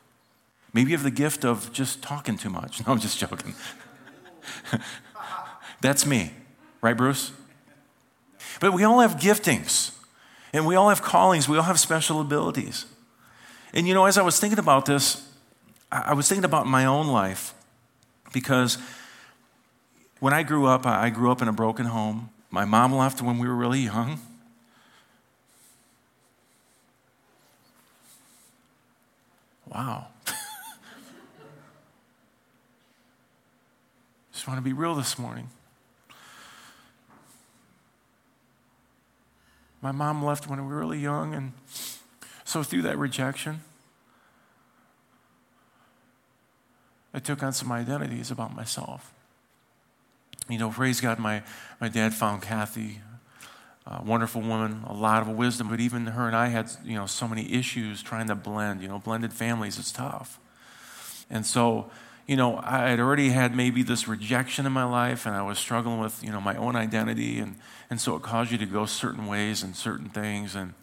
Maybe 0.73 0.91
you 0.91 0.97
have 0.97 1.03
the 1.03 1.11
gift 1.11 1.43
of 1.43 1.71
just 1.73 2.01
talking 2.01 2.37
too 2.37 2.49
much. 2.49 2.81
No, 2.87 2.93
I'm 2.93 2.99
just 2.99 3.17
joking. 3.17 3.53
that's 5.81 6.05
me, 6.05 6.31
right, 6.81 6.95
Bruce? 6.95 7.31
But 8.59 8.73
we 8.73 8.83
all 8.83 8.99
have 8.99 9.15
giftings, 9.15 9.97
and 10.53 10.65
we 10.65 10.75
all 10.75 10.89
have 10.89 11.01
callings, 11.01 11.47
we 11.47 11.57
all 11.57 11.63
have 11.63 11.79
special 11.79 12.21
abilities. 12.21 12.85
And 13.73 13.87
you 13.87 13.93
know, 13.93 14.05
as 14.05 14.17
I 14.17 14.21
was 14.21 14.39
thinking 14.39 14.59
about 14.59 14.85
this, 14.85 15.27
I 15.91 16.13
was 16.13 16.27
thinking 16.27 16.45
about 16.45 16.67
my 16.67 16.85
own 16.85 17.07
life 17.07 17.53
because 18.33 18.77
when 20.19 20.33
I 20.33 20.43
grew 20.43 20.67
up, 20.67 20.85
I 20.85 21.09
grew 21.09 21.31
up 21.31 21.41
in 21.41 21.47
a 21.47 21.53
broken 21.53 21.87
home. 21.87 22.29
My 22.49 22.65
mom 22.65 22.93
left 22.93 23.21
when 23.21 23.39
we 23.39 23.47
were 23.47 23.55
really 23.55 23.81
young. 23.81 24.19
Wow. 29.73 30.07
Just 34.33 34.47
want 34.47 34.57
to 34.57 34.61
be 34.61 34.73
real 34.73 34.95
this 34.95 35.17
morning. 35.17 35.49
My 39.81 39.91
mom 39.91 40.23
left 40.23 40.47
when 40.47 40.59
we 40.61 40.71
were 40.71 40.79
really 40.79 40.99
young, 40.99 41.33
and 41.33 41.53
so 42.43 42.61
through 42.63 42.81
that 42.83 42.97
rejection, 42.97 43.61
I 47.13 47.19
took 47.19 47.41
on 47.41 47.53
some 47.53 47.71
identities 47.71 48.29
about 48.29 48.55
myself. 48.55 49.13
You 50.49 50.57
know, 50.57 50.69
praise 50.69 50.99
God, 51.01 51.17
my, 51.17 51.43
my 51.79 51.87
dad 51.87 52.13
found 52.13 52.41
Kathy, 52.41 52.99
wonderful 54.03 54.41
woman, 54.41 54.83
a 54.87 54.93
lot 54.93 55.21
of 55.21 55.29
wisdom, 55.29 55.69
but 55.69 55.79
even 55.79 56.05
her 56.07 56.27
and 56.27 56.35
I 56.35 56.47
had, 56.47 56.69
you 56.85 56.95
know, 56.95 57.07
so 57.07 57.27
many 57.27 57.51
issues 57.51 58.01
trying 58.01 58.27
to 58.27 58.35
blend. 58.35 58.81
You 58.81 58.87
know, 58.87 58.99
blended 58.99 59.33
families 59.33 59.77
is 59.77 59.91
tough. 59.91 60.39
And 61.29 61.45
so, 61.45 61.89
you 62.27 62.35
know, 62.35 62.59
I 62.63 62.89
had 62.89 62.99
already 62.99 63.29
had 63.29 63.55
maybe 63.55 63.83
this 63.83 64.07
rejection 64.07 64.65
in 64.65 64.71
my 64.71 64.83
life, 64.83 65.25
and 65.25 65.35
I 65.35 65.41
was 65.41 65.57
struggling 65.57 65.99
with, 65.99 66.23
you 66.23 66.31
know, 66.31 66.39
my 66.39 66.55
own 66.55 66.75
identity, 66.75 67.39
and, 67.39 67.55
and 67.89 67.99
so 67.99 68.15
it 68.15 68.21
caused 68.21 68.51
you 68.51 68.57
to 68.59 68.65
go 68.65 68.85
certain 68.85 69.25
ways 69.27 69.63
and 69.63 69.75
certain 69.75 70.09
things. 70.09 70.55
And 70.55 70.73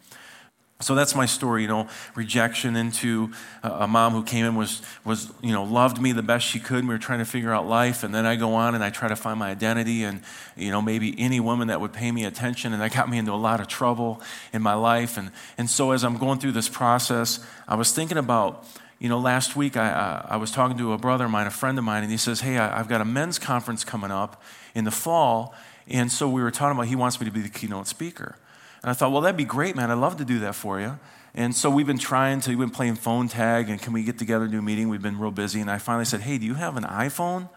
so 0.81 0.95
that's 0.95 1.13
my 1.13 1.25
story, 1.25 1.63
you 1.63 1.67
know, 1.67 1.89
rejection 2.15 2.77
into 2.77 3.33
a 3.63 3.85
mom 3.85 4.13
who 4.13 4.23
came 4.23 4.45
in 4.45 4.55
was, 4.55 4.81
was, 5.03 5.29
you 5.41 5.51
know, 5.51 5.65
loved 5.65 6.01
me 6.01 6.13
the 6.13 6.23
best 6.23 6.45
she 6.45 6.57
could. 6.57 6.87
We 6.87 6.93
were 6.93 6.97
trying 6.97 7.19
to 7.19 7.25
figure 7.25 7.53
out 7.53 7.67
life. 7.67 8.01
And 8.01 8.15
then 8.15 8.25
I 8.25 8.37
go 8.37 8.53
on 8.53 8.75
and 8.75 8.83
I 8.83 8.89
try 8.89 9.09
to 9.09 9.17
find 9.17 9.37
my 9.37 9.49
identity 9.49 10.03
and, 10.03 10.21
you 10.55 10.71
know, 10.71 10.81
maybe 10.81 11.19
any 11.19 11.41
woman 11.41 11.67
that 11.67 11.81
would 11.81 11.91
pay 11.91 12.13
me 12.13 12.23
attention. 12.23 12.71
And 12.71 12.81
that 12.81 12.93
got 12.93 13.09
me 13.09 13.17
into 13.17 13.33
a 13.33 13.35
lot 13.35 13.59
of 13.59 13.67
trouble 13.67 14.21
in 14.53 14.61
my 14.61 14.73
life. 14.73 15.17
And, 15.17 15.31
and 15.57 15.69
so 15.69 15.91
as 15.91 16.05
I'm 16.05 16.17
going 16.17 16.39
through 16.39 16.53
this 16.53 16.69
process, 16.69 17.45
I 17.67 17.75
was 17.75 17.91
thinking 17.91 18.17
about, 18.17 18.65
you 18.99 19.09
know, 19.09 19.19
last 19.19 19.57
week 19.57 19.75
I, 19.75 19.89
I, 19.89 20.35
I 20.35 20.37
was 20.37 20.49
talking 20.49 20.77
to 20.77 20.93
a 20.93 20.97
brother 20.97 21.25
of 21.25 21.31
mine, 21.31 21.45
a 21.45 21.51
friend 21.51 21.77
of 21.77 21.83
mine, 21.83 22.03
and 22.03 22.11
he 22.11 22.17
says, 22.17 22.39
Hey, 22.39 22.57
I, 22.57 22.79
I've 22.79 22.87
got 22.87 23.01
a 23.01 23.05
men's 23.05 23.37
conference 23.37 23.83
coming 23.83 24.11
up 24.11 24.41
in 24.73 24.85
the 24.85 24.91
fall. 24.91 25.53
And 25.89 26.09
so 26.09 26.29
we 26.29 26.41
were 26.41 26.51
talking 26.51 26.77
about 26.77 26.87
he 26.87 26.95
wants 26.95 27.19
me 27.19 27.25
to 27.25 27.33
be 27.33 27.41
the 27.41 27.49
keynote 27.49 27.87
speaker. 27.87 28.37
And 28.81 28.89
I 28.89 28.93
thought, 28.93 29.11
well, 29.11 29.21
that'd 29.21 29.37
be 29.37 29.45
great, 29.45 29.75
man. 29.75 29.91
I'd 29.91 29.95
love 29.95 30.17
to 30.17 30.25
do 30.25 30.39
that 30.39 30.55
for 30.55 30.79
you. 30.79 30.99
And 31.35 31.55
so 31.55 31.69
we've 31.69 31.87
been 31.87 31.99
trying 31.99 32.41
to, 32.41 32.49
we've 32.51 32.59
been 32.59 32.69
playing 32.69 32.95
phone 32.95 33.27
tag 33.27 33.69
and 33.69 33.81
can 33.81 33.93
we 33.93 34.03
get 34.03 34.17
together 34.17 34.45
and 34.45 34.51
do 34.51 34.59
a 34.59 34.61
meeting? 34.61 34.89
We've 34.89 35.01
been 35.01 35.19
real 35.19 35.31
busy. 35.31 35.61
And 35.61 35.69
I 35.69 35.77
finally 35.77 36.05
said, 36.05 36.21
hey, 36.21 36.37
do 36.37 36.45
you 36.45 36.55
have 36.55 36.75
an 36.75 36.83
iPhone? 36.83 37.49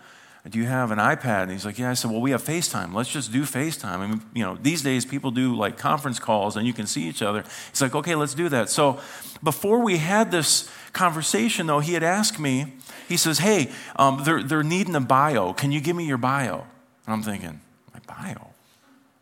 Do 0.48 0.58
you 0.58 0.66
have 0.66 0.90
an 0.90 0.98
iPad? 0.98 1.44
And 1.44 1.52
he's 1.52 1.64
like, 1.64 1.78
yeah. 1.78 1.90
I 1.90 1.94
said, 1.94 2.11
well, 2.11 2.20
we 2.20 2.32
have 2.32 2.42
FaceTime. 2.42 2.92
Let's 2.92 3.08
just 3.08 3.32
do 3.32 3.42
FaceTime. 3.42 3.98
I 3.98 4.06
mean, 4.08 4.22
you 4.35 4.42
know, 4.42 4.58
these 4.61 4.82
days 4.82 5.04
people 5.04 5.30
do 5.30 5.54
like 5.54 5.78
conference 5.78 6.18
calls 6.18 6.56
and 6.56 6.66
you 6.66 6.72
can 6.72 6.87
see 6.87 7.08
each 7.08 7.22
other. 7.22 7.44
He's 7.70 7.80
like, 7.80 7.94
okay, 7.94 8.16
let's 8.16 8.35
do 8.35 8.48
that. 8.48 8.68
So 8.68 9.00
before 9.42 9.80
we 9.80 9.98
had 9.98 10.32
this 10.32 10.68
conversation, 10.92 11.68
though, 11.68 11.78
he 11.78 11.94
had 11.94 12.02
asked 12.02 12.40
me, 12.40 12.74
he 13.08 13.16
says, 13.16 13.38
hey, 13.38 13.70
um, 13.96 14.22
they're, 14.24 14.42
they're 14.42 14.62
needing 14.62 14.96
a 14.96 15.00
bio. 15.00 15.52
Can 15.52 15.70
you 15.70 15.80
give 15.80 15.94
me 15.94 16.06
your 16.06 16.18
bio? 16.18 16.66
And 17.06 17.14
I'm 17.14 17.22
thinking, 17.22 17.61
my 17.94 18.00
bio? 18.06 18.51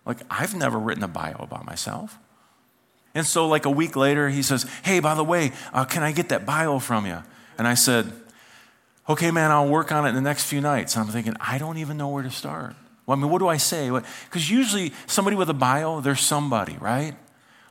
Like, 0.05 0.19
I've 0.31 0.55
never 0.55 0.79
written 0.79 1.03
a 1.05 1.09
bio 1.09 1.37
about 1.39 1.65
myself. 1.65 2.19
And 3.15 3.27
so, 3.27 3.49
like 3.49 3.65
a 3.65 3.71
week 3.71 3.97
later, 3.97 4.29
he 4.29 4.43
says, 4.43 4.65
Hey, 4.83 5.01
by 5.01 5.15
the 5.15 5.25
way, 5.25 5.53
uh, 5.73 5.85
can 5.85 6.03
I 6.03 6.13
get 6.13 6.29
that 6.29 6.47
bio 6.47 6.79
from 6.79 7.07
you? 7.07 7.23
And 7.59 7.67
I 7.67 7.75
said, 7.75 8.13
Okay, 9.09 9.31
man, 9.31 9.51
I'll 9.51 9.69
work 9.69 9.91
on 9.91 10.07
it 10.07 10.11
in 10.11 10.15
the 10.15 10.21
next 10.21 10.45
few 10.45 10.61
nights. 10.61 10.95
And 10.95 11.05
I'm 11.05 11.11
thinking, 11.13 11.35
I 11.41 11.59
don't 11.59 11.79
even 11.79 11.97
know 11.97 12.09
where 12.09 12.23
to 12.23 12.31
start. 12.31 12.77
Well, 13.07 13.19
I 13.19 13.21
mean, 13.21 13.31
what 13.31 13.41
do 13.41 13.49
I 13.49 13.57
say? 13.57 13.91
Because 13.91 14.49
usually, 14.49 14.93
somebody 15.07 15.37
with 15.37 15.51
a 15.51 15.55
bio, 15.55 16.01
they're 16.01 16.15
somebody, 16.15 16.77
right? 16.79 17.17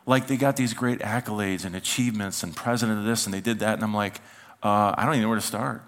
Like 0.05 0.27
they 0.27 0.37
got 0.37 0.57
these 0.57 0.73
great 0.73 0.99
accolades 0.99 1.65
and 1.65 1.75
achievements 1.75 2.43
and 2.43 2.55
president 2.55 2.99
of 2.99 3.05
this 3.05 3.25
and 3.25 3.33
they 3.33 3.41
did 3.41 3.59
that. 3.59 3.75
And 3.75 3.83
I'm 3.83 3.93
like, 3.93 4.19
uh, 4.61 4.93
I 4.97 5.05
don't 5.05 5.13
even 5.13 5.23
know 5.23 5.29
where 5.29 5.39
to 5.39 5.45
start. 5.45 5.83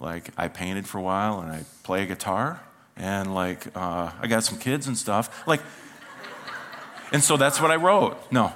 Like, 0.00 0.30
I 0.36 0.48
painted 0.48 0.88
for 0.88 0.98
a 0.98 1.02
while 1.02 1.40
and 1.40 1.52
I 1.52 1.64
play 1.84 2.02
a 2.02 2.06
guitar 2.06 2.60
and 2.96 3.34
like 3.34 3.66
uh, 3.76 4.10
I 4.20 4.26
got 4.26 4.44
some 4.44 4.58
kids 4.58 4.86
and 4.86 4.96
stuff. 4.96 5.46
Like, 5.46 5.60
and 7.12 7.22
so 7.22 7.36
that's 7.36 7.60
what 7.60 7.70
I 7.70 7.76
wrote. 7.76 8.16
No. 8.30 8.52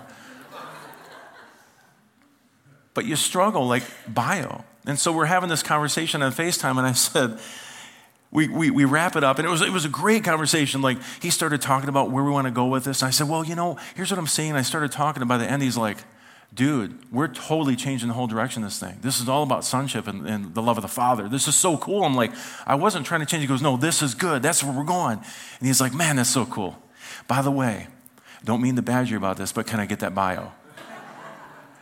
But 2.95 3.05
you 3.05 3.17
struggle 3.17 3.67
like 3.67 3.83
bio. 4.09 4.65
And 4.87 4.99
so 4.99 5.13
we're 5.13 5.27
having 5.27 5.49
this 5.49 5.63
conversation 5.63 6.23
on 6.23 6.33
FaceTime, 6.33 6.79
and 6.79 6.87
I 6.87 6.93
said, 6.93 7.39
we, 8.31 8.49
we, 8.49 8.71
we 8.71 8.85
wrap 8.85 9.17
it 9.17 9.25
up, 9.25 9.39
and 9.39 9.47
it 9.47 9.51
was, 9.51 9.63
it 9.63 9.71
was 9.71 9.85
a 9.85 9.89
great 9.89 10.25
conversation. 10.25 10.81
Like, 10.81 10.99
he 11.21 11.31
started 11.31 11.61
talking 11.61 11.89
about 11.89 12.11
where 12.11 12.25
we 12.25 12.31
want 12.31 12.47
to 12.47 12.51
go 12.51 12.67
with 12.67 12.85
this. 12.85 13.03
And 13.03 13.09
I 13.09 13.11
said, 13.11 13.29
Well, 13.29 13.45
you 13.45 13.55
know, 13.55 13.79
here's 13.95 14.11
what 14.11 14.19
I'm 14.19 14.27
saying. 14.27 14.53
I 14.55 14.63
started 14.63 14.93
talking, 14.93 15.23
and 15.23 15.29
by 15.29 15.39
the 15.39 15.51
end, 15.51 15.63
he's 15.63 15.77
like, 15.77 15.99
dude, 16.55 16.99
we're 17.13 17.29
totally 17.29 17.77
changing 17.77 18.09
the 18.09 18.15
whole 18.15 18.27
direction 18.27 18.63
of 18.63 18.71
this 18.71 18.79
thing. 18.79 18.99
This 19.03 19.21
is 19.21 19.29
all 19.29 19.43
about 19.43 19.65
sonship 19.65 20.07
and, 20.07 20.27
and, 20.27 20.55
the 20.55 20.63
love 20.63 20.79
of 20.79 20.83
the 20.83 20.89
Father. 20.89 21.29
This 21.29 21.49
is 21.49 21.55
so 21.55 21.77
cool. 21.77 22.05
I'm 22.05 22.15
like, 22.15 22.33
I 22.67 22.75
wasn't 22.75 23.07
trying 23.07 23.21
to 23.21 23.27
change. 23.27 23.43
He 23.43 23.47
goes, 23.47 23.63
no, 23.63 23.77
this 23.77 24.03
is 24.03 24.15
good. 24.15 24.43
That's 24.43 24.65
where 24.65 24.73
we're 24.73 24.85
going. 24.85 25.19
And 25.19 25.67
he's 25.67 25.81
like, 25.81 25.93
man, 25.93 26.17
that's 26.17 26.31
so 26.31 26.47
cool. 26.47 26.81
By 27.29 27.43
the 27.43 27.51
way, 27.51 27.89
don't 28.45 28.63
mean 28.63 28.77
to 28.77 28.83
badger 28.83 29.13
you 29.13 29.17
about 29.19 29.37
this, 29.37 29.53
but 29.53 29.67
can 29.67 29.81
I 29.81 29.87
get 29.87 30.01
that 30.01 30.15
bio? 30.15 30.53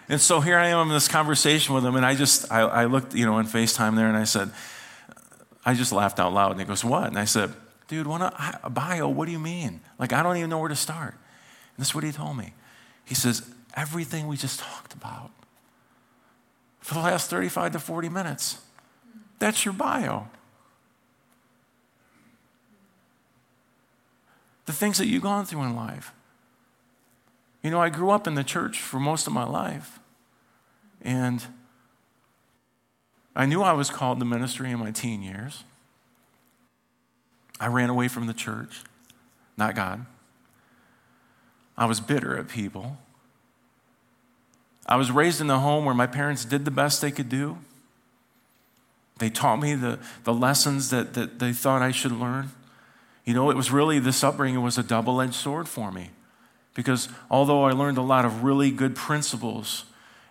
And 0.07 0.21
so 0.21 0.43
here 0.43 0.59
I 0.59 0.67
am 0.67 0.89
in 0.89 0.93
this 0.93 1.09
conversation 1.09 1.75
with 1.75 1.83
him, 1.83 1.97
and 1.97 2.05
I 2.05 2.15
just, 2.15 2.53
I, 2.53 2.61
I 2.61 2.85
looked, 2.85 3.15
you 3.15 3.25
know, 3.25 3.39
in 3.39 3.47
FaceTime 3.47 3.97
there, 3.97 4.07
and 4.07 4.19
I 4.19 4.25
said, 4.25 4.51
I 5.65 5.73
just 5.75 5.93
laughed 5.93 6.21
out 6.21 6.33
loud. 6.33 6.53
And 6.53 6.61
he 6.61 6.67
goes, 6.67 6.85
What? 6.85 7.07
And 7.07 7.19
I 7.19 7.25
said, 7.25 7.55
Dude, 7.89 8.07
what 8.07 8.21
a, 8.21 8.61
a 8.65 8.71
bio, 8.71 9.09
what 9.09 9.27
do 9.27 9.33
you 9.33 9.39
mean? 9.39 9.81
Like, 9.99 10.13
I 10.13 10.23
don't 10.23 10.37
even 10.37 10.51
know 10.51 10.59
where 10.59 10.69
to 10.69 10.77
start. 10.77 11.15
And 11.15 11.79
this 11.79 11.89
is 11.89 11.95
what 11.95 12.05
he 12.05 12.13
told 12.13 12.37
me. 12.37 12.53
He 13.05 13.15
says, 13.15 13.54
Everything 13.75 14.27
we 14.27 14.37
just 14.37 14.61
talked 14.61 14.95
about 14.95 15.31
for 16.81 16.95
the 16.95 17.01
last 17.01 17.31
35 17.31 17.73
to 17.73 17.79
40 17.79 18.09
minutes, 18.09 18.59
that's 19.39 19.65
your 19.65 19.75
bio. 19.75 20.29
The 24.67 24.73
things 24.73 24.99
that 24.99 25.07
you've 25.07 25.23
gone 25.23 25.45
through 25.45 25.63
in 25.63 25.77
life. 25.77 26.13
You 27.63 27.71
know, 27.71 27.81
I 27.81 27.89
grew 27.89 28.11
up 28.11 28.27
in 28.27 28.35
the 28.35 28.45
church 28.45 28.81
for 28.81 29.01
most 29.01 29.27
of 29.27 29.33
my 29.33 29.45
life. 29.45 29.99
And 31.03 31.45
I 33.35 33.47
knew 33.47 33.63
I 33.63 33.73
was 33.73 33.91
called 33.91 34.19
to 34.21 34.25
ministry 34.25 34.71
in 34.71 34.79
my 34.79 34.91
teen 34.91 35.23
years. 35.23 35.65
I 37.59 37.67
ran 37.69 37.91
away 37.91 38.09
from 38.09 38.27
the 38.27 38.35
church, 38.35 38.83
not 39.57 39.75
God. 39.75 40.07
I 41.77 41.87
was 41.87 42.01
bitter 42.01 42.37
at 42.37 42.49
people. 42.49 42.99
I 44.87 44.97
was 44.97 45.11
raised 45.11 45.41
in 45.41 45.51
a 45.51 45.59
home 45.59 45.85
where 45.85 45.95
my 45.95 46.07
parents 46.07 46.45
did 46.45 46.65
the 46.65 46.71
best 46.71 47.01
they 47.01 47.11
could 47.11 47.29
do. 47.29 47.59
They 49.19 49.31
taught 49.31 49.61
me 49.61 49.75
the, 49.75 49.99
the 50.25 50.35
lessons 50.35 50.91
that, 50.91 51.15
that 51.15 51.39
they 51.39 51.53
thought 51.53 51.83
I 51.83 51.91
should 51.91 52.13
learn. 52.13 52.51
You 53.25 53.33
know, 53.33 53.51
it 53.51 53.57
was 53.57 53.71
really, 53.71 53.99
this 53.99 54.23
upbringing 54.23 54.63
was 54.63 54.77
a 54.77 54.83
double 54.83 55.21
edged 55.21 55.35
sword 55.35 55.69
for 55.69 55.91
me. 55.91 56.11
Because 56.75 57.09
although 57.31 57.65
I 57.65 57.71
learned 57.71 57.97
a 57.97 58.03
lot 58.03 58.25
of 58.25 58.43
really 58.43 58.71
good 58.71 58.97
principles 58.97 59.85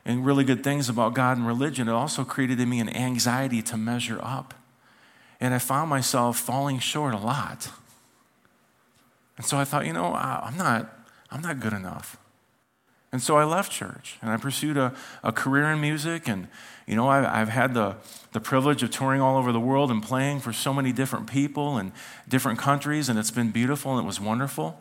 and 0.05 0.25
really 0.25 0.43
good 0.43 0.63
things 0.63 0.89
about 0.89 1.13
God 1.13 1.37
and 1.37 1.47
religion, 1.47 1.87
it 1.87 1.93
also 1.93 2.25
created 2.25 2.59
in 2.59 2.69
me 2.69 2.79
an 2.79 2.89
anxiety 2.89 3.61
to 3.63 3.77
measure 3.77 4.19
up. 4.21 4.53
And 5.39 5.53
I 5.53 5.59
found 5.59 5.89
myself 5.89 6.37
falling 6.37 6.79
short 6.79 7.13
a 7.13 7.17
lot. 7.17 7.69
And 9.37 9.45
so 9.45 9.57
I 9.57 9.63
thought, 9.63 9.85
you 9.85 9.93
know, 9.93 10.13
I'm 10.13 10.57
not, 10.57 10.93
I'm 11.31 11.41
not 11.41 11.59
good 11.59 11.73
enough. 11.73 12.17
And 13.13 13.21
so 13.21 13.37
I 13.37 13.43
left 13.45 13.71
church 13.71 14.17
and 14.23 14.31
I 14.31 14.37
pursued 14.37 14.75
a, 14.75 14.91
a 15.23 15.31
career 15.31 15.71
in 15.71 15.79
music. 15.79 16.27
And, 16.27 16.47
you 16.87 16.95
know, 16.95 17.07
I, 17.07 17.41
I've 17.41 17.49
had 17.49 17.75
the, 17.75 17.95
the 18.31 18.39
privilege 18.41 18.81
of 18.81 18.89
touring 18.89 19.21
all 19.21 19.37
over 19.37 19.51
the 19.51 19.59
world 19.59 19.91
and 19.91 20.01
playing 20.01 20.39
for 20.39 20.51
so 20.51 20.73
many 20.73 20.91
different 20.91 21.27
people 21.27 21.77
and 21.77 21.91
different 22.27 22.57
countries. 22.57 23.09
And 23.09 23.19
it's 23.19 23.29
been 23.29 23.51
beautiful 23.51 23.95
and 23.95 24.03
it 24.03 24.07
was 24.07 24.19
wonderful. 24.19 24.79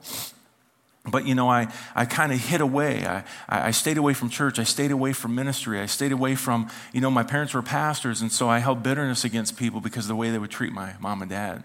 But 1.04 1.26
you 1.26 1.34
know, 1.34 1.50
I, 1.50 1.68
I 1.94 2.06
kind 2.06 2.32
of 2.32 2.38
hid 2.38 2.62
away. 2.62 3.04
I, 3.06 3.24
I 3.48 3.70
stayed 3.70 3.98
away 3.98 4.14
from 4.14 4.30
church. 4.30 4.58
I 4.58 4.64
stayed 4.64 4.92
away 4.92 5.12
from 5.12 5.34
ministry. 5.34 5.78
I 5.78 5.86
stayed 5.86 6.12
away 6.12 6.34
from, 6.34 6.70
you 6.92 7.02
know, 7.02 7.10
my 7.10 7.24
parents 7.24 7.52
were 7.52 7.62
pastors, 7.62 8.22
and 8.22 8.30
so 8.30 8.48
I 8.48 8.60
held 8.60 8.84
bitterness 8.84 9.24
against 9.24 9.56
people 9.56 9.80
because 9.80 10.04
of 10.04 10.08
the 10.08 10.16
way 10.16 10.30
they 10.30 10.38
would 10.38 10.52
treat 10.52 10.72
my 10.72 10.94
mom 11.00 11.20
and 11.20 11.30
dad. 11.30 11.56
And 11.56 11.64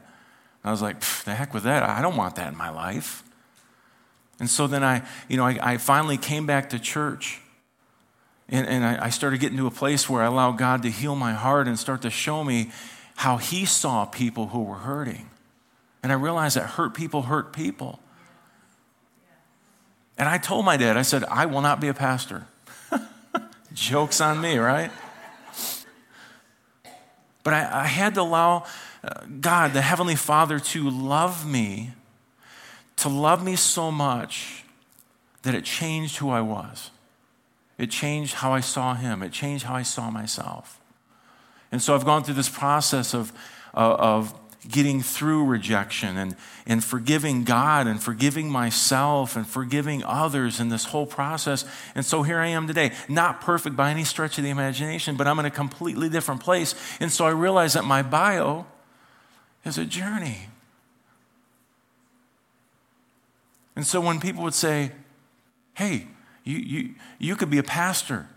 I 0.66 0.72
was 0.72 0.82
like, 0.82 1.00
the 1.24 1.36
heck 1.36 1.54
with 1.54 1.64
that. 1.64 1.84
I 1.84 2.02
don't 2.02 2.18
want 2.18 2.36
that 2.38 2.52
in 2.52 2.58
my 2.58 2.72
life. 2.72 3.24
And 4.40 4.50
so 4.50 4.68
then 4.68 4.84
I, 4.84 5.04
you 5.28 5.38
know, 5.38 5.46
I, 5.46 5.58
I 5.62 5.78
finally 5.78 6.18
came 6.18 6.46
back 6.46 6.70
to 6.70 6.80
church. 6.80 7.42
And, 8.50 8.68
and 8.68 8.86
I, 8.86 9.06
I 9.06 9.10
started 9.10 9.40
getting 9.40 9.58
to 9.58 9.68
a 9.68 9.72
place 9.72 10.10
where 10.10 10.22
I 10.22 10.26
allowed 10.26 10.58
God 10.58 10.84
to 10.84 10.90
heal 10.90 11.16
my 11.16 11.34
heart 11.34 11.68
and 11.68 11.78
start 11.78 12.02
to 12.04 12.10
show 12.10 12.44
me 12.44 12.72
how 13.16 13.38
He 13.38 13.66
saw 13.66 14.06
people 14.06 14.48
who 14.48 14.64
were 14.64 14.76
hurting. 14.76 15.30
And 16.04 16.12
I 16.12 16.16
realized 16.16 16.56
that 16.56 16.66
hurt 16.66 16.94
people 16.94 17.24
hurt 17.24 17.52
people. 17.52 18.00
And 20.18 20.28
I 20.30 20.38
told 20.38 20.66
my 20.66 20.78
dad, 20.78 20.98
I 20.98 21.02
said, 21.02 21.24
I 21.26 21.46
will 21.46 21.62
not 21.62 21.80
be 21.80 21.88
a 21.88 21.94
pastor. 21.94 22.48
Joke's 23.74 24.22
on 24.22 24.42
me, 24.42 24.58
right? 24.58 24.92
But 27.44 27.54
I, 27.54 27.82
I 27.84 27.88
had 27.88 28.16
to 28.16 28.22
allow 28.22 28.66
uh, 29.04 29.26
God, 29.40 29.74
the 29.74 29.82
Heavenly 29.82 30.16
Father, 30.16 30.60
to 30.60 30.90
love 30.90 31.46
me, 31.46 31.92
to 32.98 33.10
love 33.10 33.44
me 33.44 33.56
so 33.56 33.92
much 33.92 34.64
that 35.44 35.56
it 35.56 35.64
changed 35.64 36.18
who 36.18 36.30
I 36.30 36.42
was. 36.42 36.92
It 37.78 37.92
changed 37.92 38.36
how 38.36 38.54
I 38.54 38.60
saw 38.60 38.96
Him, 38.96 39.24
it 39.24 39.32
changed 39.32 39.66
how 39.66 39.76
I 39.76 39.84
saw 39.84 40.10
myself. 40.10 40.80
And 41.72 41.82
so 41.82 41.96
I've 41.96 42.06
gone 42.06 42.24
through 42.24 42.36
this 42.36 42.50
process 42.50 43.14
of, 43.14 43.32
uh, 43.74 43.96
of 44.00 44.34
getting 44.68 45.02
through 45.02 45.46
rejection 45.46 46.18
and, 46.18 46.36
and 46.66 46.84
forgiving 46.84 47.44
God 47.44 47.88
and 47.88 48.02
forgiving 48.02 48.50
myself 48.50 49.36
and 49.36 49.46
forgiving 49.46 50.04
others 50.04 50.60
in 50.60 50.70
this 50.70 50.86
whole 50.86 51.06
process. 51.06 51.66
And 51.94 52.06
so 52.06 52.24
here 52.24 52.40
I 52.40 52.48
am 52.48 52.68
today, 52.68 52.92
not 53.08 53.42
perfect 53.42 53.76
by 53.76 53.92
any 53.92 54.04
stretch 54.04 54.38
of 54.38 54.44
the 54.44 54.50
imagination, 54.50 55.16
but 55.16 55.28
I'm 55.28 55.40
in 55.40 55.46
a 55.46 55.52
completely 55.52 56.10
different 56.10 56.42
place. 56.42 56.74
And 57.00 57.12
so 57.12 57.26
I 57.26 57.32
realize 57.32 57.74
that 57.74 57.86
my 57.86 58.02
bio 58.02 58.66
is 59.64 59.78
a 59.78 59.86
journey. 59.86 60.48
And 63.78 63.86
so 63.86 64.02
when 64.02 64.20
people 64.20 64.42
would 64.42 64.56
say, 64.56 64.92
hey, 65.76 66.08
you, 66.44 66.58
you, 66.58 66.96
you 67.20 67.36
could 67.36 67.52
be 67.52 67.60
a 67.60 67.64
pastor, 67.64 68.28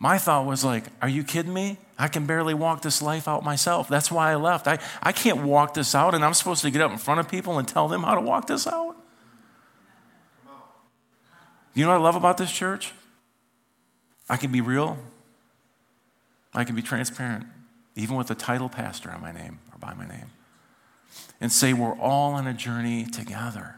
my 0.00 0.18
thought 0.18 0.44
was 0.44 0.64
like, 0.64 0.86
are 1.00 1.08
you 1.08 1.22
kidding 1.22 1.54
me? 1.54 1.78
I 1.96 2.08
can 2.08 2.26
barely 2.26 2.52
walk 2.52 2.82
this 2.82 3.00
life 3.00 3.28
out 3.28 3.44
myself. 3.44 3.88
That's 3.88 4.10
why 4.10 4.32
I 4.32 4.34
left. 4.34 4.66
I, 4.66 4.80
I 5.04 5.12
can't 5.12 5.44
walk 5.44 5.74
this 5.74 5.94
out, 5.94 6.16
and 6.16 6.24
I'm 6.24 6.34
supposed 6.34 6.62
to 6.62 6.70
get 6.72 6.82
up 6.82 6.90
in 6.90 6.98
front 6.98 7.20
of 7.20 7.28
people 7.28 7.60
and 7.60 7.68
tell 7.68 7.86
them 7.86 8.02
how 8.02 8.16
to 8.16 8.20
walk 8.20 8.48
this 8.48 8.66
out. 8.66 8.96
You 11.72 11.84
know 11.84 11.92
what 11.92 12.00
I 12.00 12.02
love 12.02 12.16
about 12.16 12.36
this 12.36 12.50
church? 12.50 12.92
I 14.28 14.36
can 14.36 14.50
be 14.50 14.60
real, 14.60 14.98
I 16.52 16.64
can 16.64 16.74
be 16.74 16.82
transparent, 16.82 17.46
even 17.94 18.16
with 18.16 18.26
the 18.26 18.34
title 18.34 18.68
pastor 18.68 19.12
on 19.12 19.20
my 19.20 19.30
name 19.30 19.60
or 19.72 19.78
by 19.78 19.94
my 19.94 20.08
name, 20.08 20.32
and 21.40 21.52
say 21.52 21.72
we're 21.72 21.96
all 22.00 22.32
on 22.32 22.48
a 22.48 22.52
journey 22.52 23.04
together. 23.04 23.76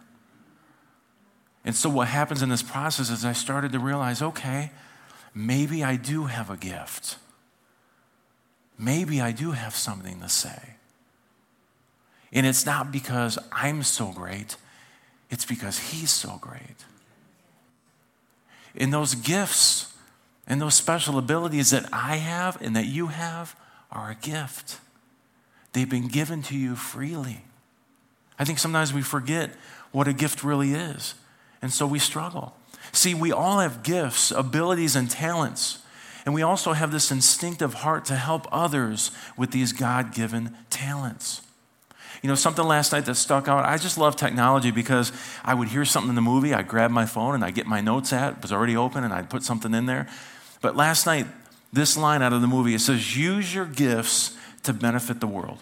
And 1.65 1.75
so, 1.75 1.89
what 1.89 2.09
happens 2.09 2.43
in 2.43 2.49
this 2.49 2.63
process 2.63 3.11
is 3.11 3.25
I 3.25 3.33
started 3.33 3.73
to 3.73 3.79
realize 3.79 4.21
okay, 4.21 4.71
maybe 5.35 5.85
I 5.85 5.97
do 5.97 6.25
have 6.25 6.51
a 6.51 6.57
gift 6.57 7.17
maybe 8.83 9.21
I 9.21 9.33
do 9.33 9.53
have 9.53 9.75
something 9.75 10.21
to 10.21 10.29
say. 10.29 10.75
And 12.33 12.47
it's 12.47 12.67
not 12.67 12.91
because 12.91 13.39
I'm 13.53 13.83
so 13.83 14.11
great, 14.11 14.57
it's 15.31 15.45
because 15.45 15.79
He's 15.79 16.11
so 16.11 16.39
great. 16.41 16.85
And 18.75 18.93
those 18.93 19.15
gifts 19.15 19.95
and 20.47 20.61
those 20.61 20.75
special 20.75 21.19
abilities 21.19 21.71
that 21.71 21.89
I 21.93 22.17
have 22.17 22.61
and 22.61 22.75
that 22.75 22.87
you 22.87 23.09
have 23.09 23.55
are 23.91 24.11
a 24.11 24.15
gift. 24.15 24.81
They've 25.73 25.89
been 25.89 26.09
given 26.09 26.43
to 26.45 26.57
you 26.57 26.75
freely. 26.75 27.43
I 28.39 28.45
think 28.45 28.59
sometimes 28.59 28.93
we 28.93 29.03
forget 29.03 29.51
what 29.93 30.09
a 30.09 30.13
gift 30.13 30.43
really 30.43 30.73
is, 30.73 31.15
and 31.63 31.73
so 31.73 31.87
we 31.87 31.99
struggle. 31.99 32.55
See, 32.93 33.15
we 33.15 33.33
all 33.33 33.61
have 33.61 33.83
gifts, 33.83 34.31
abilities, 34.31 34.97
and 34.97 35.11
talents. 35.11 35.79
And 36.27 36.35
we 36.35 36.43
also 36.43 36.73
have 36.73 36.93
this 36.93 37.11
instinctive 37.11 37.75
heart 37.75 38.05
to 38.07 38.17
help 38.17 38.47
others 38.53 39.11
with 39.37 39.51
these 39.51 39.73
God 39.73 40.13
given 40.15 40.57
talents. 40.69 41.43
You 42.23 42.29
know, 42.29 42.37
something 42.37 42.65
last 42.65 42.93
night 42.93 43.07
that 43.07 43.17
stuck 43.17 43.49
out, 43.49 43.65
I 43.65 43.79
just 43.79 43.99
love 43.99 44.15
technology 44.15 44.71
because 44.71 45.11
I 45.45 45.55
would 45.55 45.69
hear 45.69 45.85
something 45.85 46.11
in 46.11 46.15
the 46.15 46.21
movie, 46.21 46.55
I'd 46.55 46.69
grab 46.69 46.93
my 46.93 47.07
phone 47.07 47.35
and 47.35 47.45
I'd 47.45 47.55
get 47.55 47.67
my 47.67 47.81
notes 47.81 48.13
at, 48.13 48.35
it 48.35 48.43
was 48.43 48.53
already 48.53 48.77
open, 48.77 49.03
and 49.03 49.13
I'd 49.13 49.29
put 49.29 49.43
something 49.43 49.75
in 49.75 49.87
there. 49.87 50.09
But 50.61 50.77
last 50.77 51.07
night, 51.07 51.27
this 51.73 51.97
line 51.97 52.23
out 52.23 52.33
of 52.33 52.41
the 52.41 52.47
movie, 52.47 52.75
it 52.75 52.81
says, 52.81 53.17
use 53.17 53.53
your 53.53 53.65
gifts 53.65 54.37
to 54.63 54.73
benefit 54.73 55.19
the 55.19 55.27
world. 55.27 55.59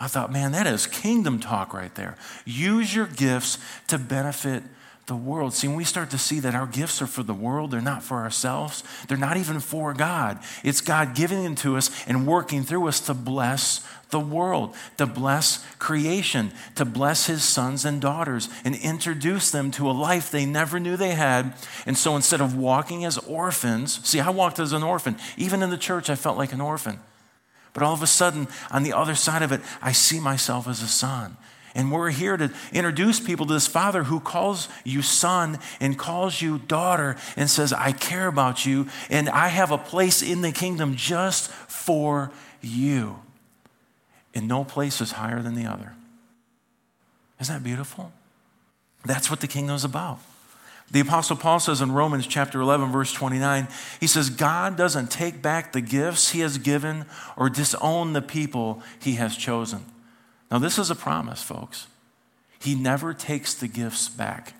I 0.00 0.06
thought, 0.06 0.32
man, 0.32 0.52
that 0.52 0.66
is 0.66 0.86
kingdom 0.86 1.40
talk 1.40 1.74
right 1.74 1.94
there. 1.94 2.16
Use 2.44 2.94
your 2.94 3.06
gifts 3.06 3.58
to 3.88 3.98
benefit 3.98 4.62
the 5.08 5.16
world. 5.16 5.54
See, 5.54 5.66
when 5.66 5.76
we 5.76 5.84
start 5.84 6.10
to 6.10 6.18
see 6.18 6.38
that 6.40 6.54
our 6.54 6.66
gifts 6.66 7.02
are 7.02 7.06
for 7.06 7.22
the 7.22 7.34
world, 7.34 7.70
they're 7.70 7.80
not 7.80 8.02
for 8.02 8.18
ourselves, 8.18 8.84
they're 9.08 9.18
not 9.18 9.36
even 9.36 9.58
for 9.58 9.92
God. 9.94 10.38
It's 10.62 10.80
God 10.80 11.14
giving 11.14 11.42
them 11.42 11.56
to 11.56 11.76
us 11.76 11.90
and 12.06 12.26
working 12.26 12.62
through 12.62 12.86
us 12.86 13.00
to 13.00 13.14
bless 13.14 13.84
the 14.10 14.20
world, 14.20 14.74
to 14.98 15.06
bless 15.06 15.66
creation, 15.78 16.52
to 16.76 16.84
bless 16.84 17.26
his 17.26 17.42
sons 17.42 17.84
and 17.84 18.00
daughters, 18.00 18.48
and 18.64 18.74
introduce 18.76 19.50
them 19.50 19.70
to 19.72 19.90
a 19.90 19.92
life 19.92 20.30
they 20.30 20.46
never 20.46 20.78
knew 20.78 20.96
they 20.96 21.14
had. 21.14 21.54
And 21.86 21.96
so 21.96 22.14
instead 22.14 22.40
of 22.40 22.56
walking 22.56 23.04
as 23.04 23.18
orphans, 23.18 24.06
see, 24.06 24.20
I 24.20 24.30
walked 24.30 24.60
as 24.60 24.72
an 24.72 24.82
orphan. 24.82 25.16
Even 25.36 25.62
in 25.62 25.70
the 25.70 25.76
church, 25.76 26.08
I 26.08 26.14
felt 26.14 26.38
like 26.38 26.52
an 26.52 26.60
orphan. 26.60 27.00
But 27.72 27.82
all 27.82 27.94
of 27.94 28.02
a 28.02 28.06
sudden, 28.06 28.48
on 28.70 28.82
the 28.82 28.92
other 28.92 29.14
side 29.14 29.42
of 29.42 29.52
it, 29.52 29.60
I 29.80 29.92
see 29.92 30.20
myself 30.20 30.66
as 30.66 30.82
a 30.82 30.88
son. 30.88 31.36
And 31.74 31.92
we're 31.92 32.10
here 32.10 32.36
to 32.36 32.52
introduce 32.72 33.20
people 33.20 33.46
to 33.46 33.52
this 33.52 33.66
Father 33.66 34.04
who 34.04 34.20
calls 34.20 34.68
you 34.84 35.02
son 35.02 35.58
and 35.80 35.98
calls 35.98 36.42
you 36.42 36.58
daughter 36.58 37.16
and 37.36 37.48
says, 37.48 37.72
I 37.72 37.92
care 37.92 38.26
about 38.26 38.66
you 38.66 38.88
and 39.10 39.28
I 39.28 39.48
have 39.48 39.70
a 39.70 39.78
place 39.78 40.22
in 40.22 40.40
the 40.40 40.50
kingdom 40.50 40.96
just 40.96 41.50
for 41.50 42.32
you. 42.60 43.20
And 44.34 44.48
no 44.48 44.64
place 44.64 45.00
is 45.00 45.12
higher 45.12 45.40
than 45.40 45.54
the 45.54 45.66
other. 45.66 45.92
Isn't 47.40 47.54
that 47.54 47.62
beautiful? 47.62 48.12
That's 49.04 49.30
what 49.30 49.40
the 49.40 49.46
kingdom 49.46 49.76
is 49.76 49.84
about. 49.84 50.18
The 50.90 51.00
Apostle 51.00 51.36
Paul 51.36 51.60
says 51.60 51.82
in 51.82 51.92
Romans 51.92 52.26
chapter 52.26 52.60
11, 52.60 52.90
verse 52.90 53.12
29, 53.12 53.68
he 54.00 54.06
says, 54.06 54.30
God 54.30 54.76
doesn't 54.76 55.10
take 55.10 55.42
back 55.42 55.72
the 55.72 55.82
gifts 55.82 56.30
he 56.30 56.40
has 56.40 56.56
given 56.56 57.04
or 57.36 57.50
disown 57.50 58.14
the 58.14 58.22
people 58.22 58.82
he 58.98 59.14
has 59.14 59.36
chosen. 59.36 59.84
Now, 60.50 60.58
this 60.58 60.78
is 60.78 60.90
a 60.90 60.94
promise, 60.94 61.42
folks. 61.42 61.88
He 62.58 62.74
never 62.74 63.12
takes 63.12 63.54
the 63.54 63.68
gifts 63.68 64.08
back, 64.08 64.54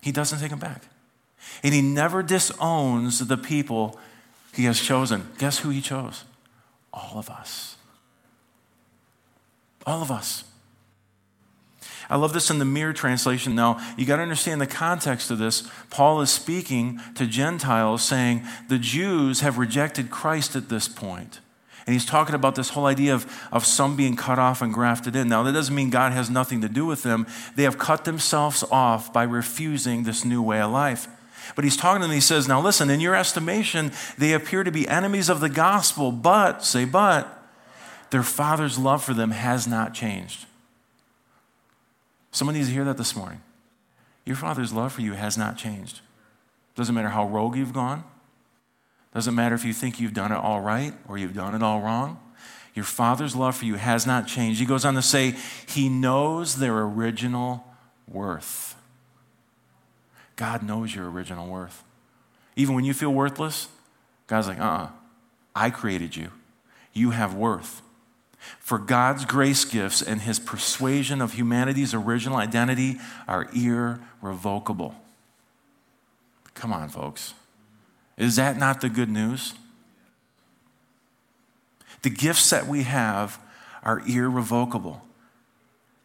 he 0.00 0.12
doesn't 0.12 0.38
take 0.38 0.50
them 0.50 0.58
back. 0.58 0.82
And 1.62 1.74
he 1.74 1.82
never 1.82 2.22
disowns 2.22 3.26
the 3.26 3.36
people 3.36 3.98
he 4.54 4.64
has 4.64 4.80
chosen. 4.80 5.28
Guess 5.36 5.58
who 5.58 5.68
he 5.68 5.82
chose? 5.82 6.24
All 6.92 7.18
of 7.18 7.28
us. 7.28 7.76
All 9.86 10.00
of 10.00 10.10
us. 10.10 10.44
I 12.10 12.16
love 12.16 12.32
this 12.32 12.50
in 12.50 12.58
the 12.58 12.64
Mirror 12.64 12.94
translation. 12.94 13.54
Now, 13.54 13.80
you 13.96 14.04
got 14.04 14.16
to 14.16 14.22
understand 14.22 14.60
the 14.60 14.66
context 14.66 15.30
of 15.30 15.38
this. 15.38 15.68
Paul 15.90 16.20
is 16.20 16.30
speaking 16.30 17.00
to 17.14 17.26
Gentiles, 17.26 18.02
saying 18.02 18.42
the 18.68 18.78
Jews 18.78 19.40
have 19.40 19.58
rejected 19.58 20.10
Christ 20.10 20.56
at 20.56 20.68
this 20.68 20.88
point. 20.88 21.40
And 21.86 21.92
he's 21.92 22.06
talking 22.06 22.34
about 22.34 22.54
this 22.54 22.70
whole 22.70 22.86
idea 22.86 23.14
of, 23.14 23.48
of 23.52 23.66
some 23.66 23.94
being 23.94 24.16
cut 24.16 24.38
off 24.38 24.62
and 24.62 24.72
grafted 24.72 25.14
in. 25.14 25.28
Now, 25.28 25.42
that 25.42 25.52
doesn't 25.52 25.74
mean 25.74 25.90
God 25.90 26.12
has 26.12 26.30
nothing 26.30 26.62
to 26.62 26.68
do 26.68 26.86
with 26.86 27.02
them. 27.02 27.26
They 27.56 27.64
have 27.64 27.78
cut 27.78 28.04
themselves 28.04 28.64
off 28.70 29.12
by 29.12 29.24
refusing 29.24 30.02
this 30.02 30.24
new 30.24 30.42
way 30.42 30.60
of 30.60 30.70
life. 30.70 31.08
But 31.54 31.64
he's 31.64 31.76
talking 31.76 32.00
to 32.00 32.06
them, 32.06 32.14
he 32.14 32.22
says, 32.22 32.48
Now 32.48 32.60
listen, 32.60 32.88
in 32.88 33.00
your 33.00 33.14
estimation, 33.14 33.92
they 34.16 34.32
appear 34.32 34.64
to 34.64 34.72
be 34.72 34.88
enemies 34.88 35.28
of 35.28 35.40
the 35.40 35.50
gospel, 35.50 36.10
but, 36.10 36.64
say, 36.64 36.86
but, 36.86 37.42
their 38.10 38.22
father's 38.22 38.78
love 38.78 39.04
for 39.04 39.12
them 39.12 39.32
has 39.32 39.66
not 39.66 39.92
changed. 39.92 40.46
Someone 42.34 42.56
needs 42.56 42.66
to 42.66 42.74
hear 42.74 42.84
that 42.84 42.96
this 42.96 43.14
morning. 43.14 43.40
Your 44.24 44.34
father's 44.34 44.72
love 44.72 44.92
for 44.92 45.02
you 45.02 45.12
has 45.12 45.38
not 45.38 45.56
changed. 45.56 46.00
Doesn't 46.74 46.92
matter 46.92 47.10
how 47.10 47.28
rogue 47.28 47.54
you've 47.54 47.72
gone. 47.72 48.02
Doesn't 49.14 49.36
matter 49.36 49.54
if 49.54 49.64
you 49.64 49.72
think 49.72 50.00
you've 50.00 50.14
done 50.14 50.32
it 50.32 50.36
all 50.36 50.60
right 50.60 50.92
or 51.06 51.16
you've 51.16 51.34
done 51.34 51.54
it 51.54 51.62
all 51.62 51.80
wrong. 51.80 52.18
Your 52.74 52.84
father's 52.84 53.36
love 53.36 53.54
for 53.54 53.66
you 53.66 53.76
has 53.76 54.04
not 54.04 54.26
changed. 54.26 54.58
He 54.58 54.66
goes 54.66 54.84
on 54.84 54.94
to 54.94 55.02
say, 55.02 55.36
He 55.68 55.88
knows 55.88 56.56
their 56.56 56.76
original 56.80 57.64
worth. 58.08 58.74
God 60.34 60.64
knows 60.64 60.92
your 60.92 61.08
original 61.08 61.46
worth. 61.46 61.84
Even 62.56 62.74
when 62.74 62.84
you 62.84 62.94
feel 62.94 63.14
worthless, 63.14 63.68
God's 64.26 64.48
like, 64.48 64.58
uh 64.58 64.62
uh-uh, 64.64 64.84
uh 64.86 64.88
I 65.54 65.70
created 65.70 66.16
you. 66.16 66.32
You 66.92 67.10
have 67.10 67.32
worth. 67.32 67.80
For 68.60 68.78
God's 68.78 69.24
grace 69.24 69.64
gifts 69.64 70.02
and 70.02 70.20
his 70.22 70.38
persuasion 70.38 71.20
of 71.20 71.34
humanity's 71.34 71.94
original 71.94 72.38
identity 72.38 72.98
are 73.28 73.48
irrevocable. 73.54 74.94
Come 76.54 76.72
on, 76.72 76.88
folks. 76.88 77.34
Is 78.16 78.36
that 78.36 78.56
not 78.56 78.80
the 78.80 78.88
good 78.88 79.10
news? 79.10 79.54
The 82.02 82.10
gifts 82.10 82.50
that 82.50 82.66
we 82.66 82.82
have 82.84 83.38
are 83.82 84.00
irrevocable, 84.06 85.02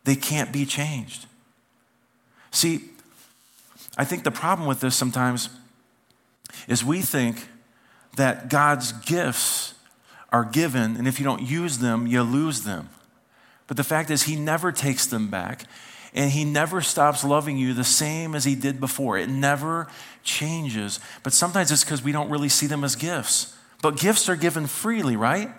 they 0.03 0.15
can't 0.15 0.51
be 0.51 0.65
changed. 0.65 1.27
See, 2.51 2.89
I 3.97 4.05
think 4.05 4.23
the 4.23 4.31
problem 4.31 4.67
with 4.67 4.79
this 4.79 4.95
sometimes 4.95 5.49
is 6.67 6.83
we 6.83 7.01
think 7.01 7.47
that 8.15 8.49
God's 8.49 8.91
gifts 8.91 9.75
are 10.31 10.45
given, 10.45 10.95
and 10.95 11.07
if 11.07 11.19
you 11.19 11.25
don't 11.25 11.41
use 11.41 11.79
them, 11.79 12.07
you 12.07 12.21
lose 12.21 12.61
them. 12.61 12.89
But 13.67 13.77
the 13.77 13.83
fact 13.83 14.09
is, 14.09 14.23
He 14.23 14.35
never 14.35 14.71
takes 14.71 15.05
them 15.05 15.29
back, 15.29 15.63
and 16.13 16.31
He 16.31 16.45
never 16.45 16.81
stops 16.81 17.23
loving 17.23 17.57
you 17.57 17.73
the 17.73 17.83
same 17.83 18.35
as 18.35 18.45
He 18.45 18.55
did 18.55 18.79
before. 18.79 19.17
It 19.17 19.29
never 19.29 19.87
changes. 20.23 20.99
But 21.23 21.33
sometimes 21.33 21.71
it's 21.71 21.83
because 21.83 22.03
we 22.03 22.11
don't 22.11 22.29
really 22.29 22.49
see 22.49 22.67
them 22.67 22.83
as 22.83 22.95
gifts. 22.95 23.55
But 23.81 23.97
gifts 23.97 24.27
are 24.29 24.35
given 24.35 24.67
freely, 24.67 25.15
right? 25.15 25.49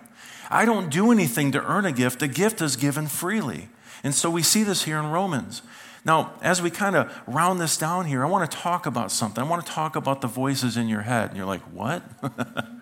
I 0.49 0.65
don't 0.65 0.89
do 0.89 1.11
anything 1.11 1.51
to 1.53 1.63
earn 1.63 1.85
a 1.85 1.91
gift, 1.91 2.19
the 2.19 2.27
gift 2.27 2.61
is 2.61 2.75
given 2.75 3.07
freely. 3.07 3.69
And 4.03 4.13
so 4.15 4.29
we 4.29 4.41
see 4.41 4.63
this 4.63 4.83
here 4.83 4.97
in 4.97 5.07
Romans. 5.07 5.61
Now, 6.03 6.33
as 6.41 6.61
we 6.61 6.71
kind 6.71 6.95
of 6.95 7.21
round 7.27 7.61
this 7.61 7.77
down 7.77 8.05
here, 8.05 8.25
I 8.25 8.27
want 8.27 8.49
to 8.49 8.57
talk 8.57 8.87
about 8.87 9.11
something. 9.11 9.43
I 9.43 9.47
want 9.47 9.65
to 9.65 9.71
talk 9.71 9.95
about 9.95 10.21
the 10.21 10.27
voices 10.27 10.75
in 10.75 10.87
your 10.87 11.01
head. 11.01 11.29
And 11.29 11.37
you're 11.37 11.45
like, 11.45 11.61
what? 11.61 12.01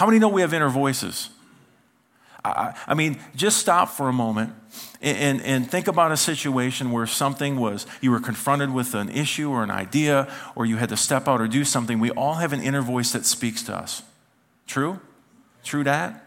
How 0.00 0.06
many 0.06 0.18
know 0.18 0.30
we 0.30 0.40
have 0.40 0.54
inner 0.54 0.70
voices? 0.70 1.28
I, 2.42 2.74
I 2.86 2.94
mean, 2.94 3.20
just 3.36 3.58
stop 3.58 3.90
for 3.90 4.08
a 4.08 4.14
moment 4.14 4.54
and, 5.02 5.18
and, 5.18 5.42
and, 5.42 5.70
think 5.70 5.88
about 5.88 6.10
a 6.10 6.16
situation 6.16 6.90
where 6.90 7.06
something 7.06 7.60
was, 7.60 7.86
you 8.00 8.10
were 8.10 8.18
confronted 8.18 8.72
with 8.72 8.94
an 8.94 9.10
issue 9.10 9.50
or 9.50 9.62
an 9.62 9.70
idea, 9.70 10.26
or 10.54 10.64
you 10.64 10.78
had 10.78 10.88
to 10.88 10.96
step 10.96 11.28
out 11.28 11.38
or 11.38 11.48
do 11.48 11.66
something. 11.66 12.00
We 12.00 12.10
all 12.12 12.36
have 12.36 12.54
an 12.54 12.62
inner 12.62 12.80
voice 12.80 13.12
that 13.12 13.26
speaks 13.26 13.62
to 13.64 13.76
us. 13.76 14.02
True? 14.66 15.00
True 15.64 15.84
that? 15.84 16.24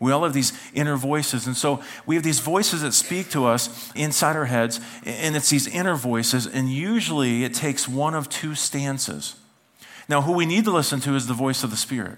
We 0.00 0.10
all 0.10 0.24
have 0.24 0.32
these 0.32 0.54
inner 0.72 0.96
voices. 0.96 1.46
And 1.46 1.54
so 1.54 1.82
we 2.06 2.14
have 2.14 2.24
these 2.24 2.40
voices 2.40 2.80
that 2.80 2.94
speak 2.94 3.28
to 3.32 3.44
us 3.44 3.92
inside 3.94 4.36
our 4.36 4.46
heads, 4.46 4.80
and 5.04 5.36
it's 5.36 5.50
these 5.50 5.66
inner 5.66 5.96
voices, 5.96 6.46
and 6.46 6.70
usually 6.70 7.44
it 7.44 7.52
takes 7.52 7.86
one 7.86 8.14
of 8.14 8.30
two 8.30 8.54
stances. 8.54 9.36
Now, 10.08 10.22
who 10.22 10.32
we 10.32 10.46
need 10.46 10.64
to 10.64 10.70
listen 10.70 11.00
to 11.00 11.14
is 11.14 11.26
the 11.26 11.34
voice 11.34 11.62
of 11.62 11.70
the 11.70 11.76
Spirit. 11.76 12.16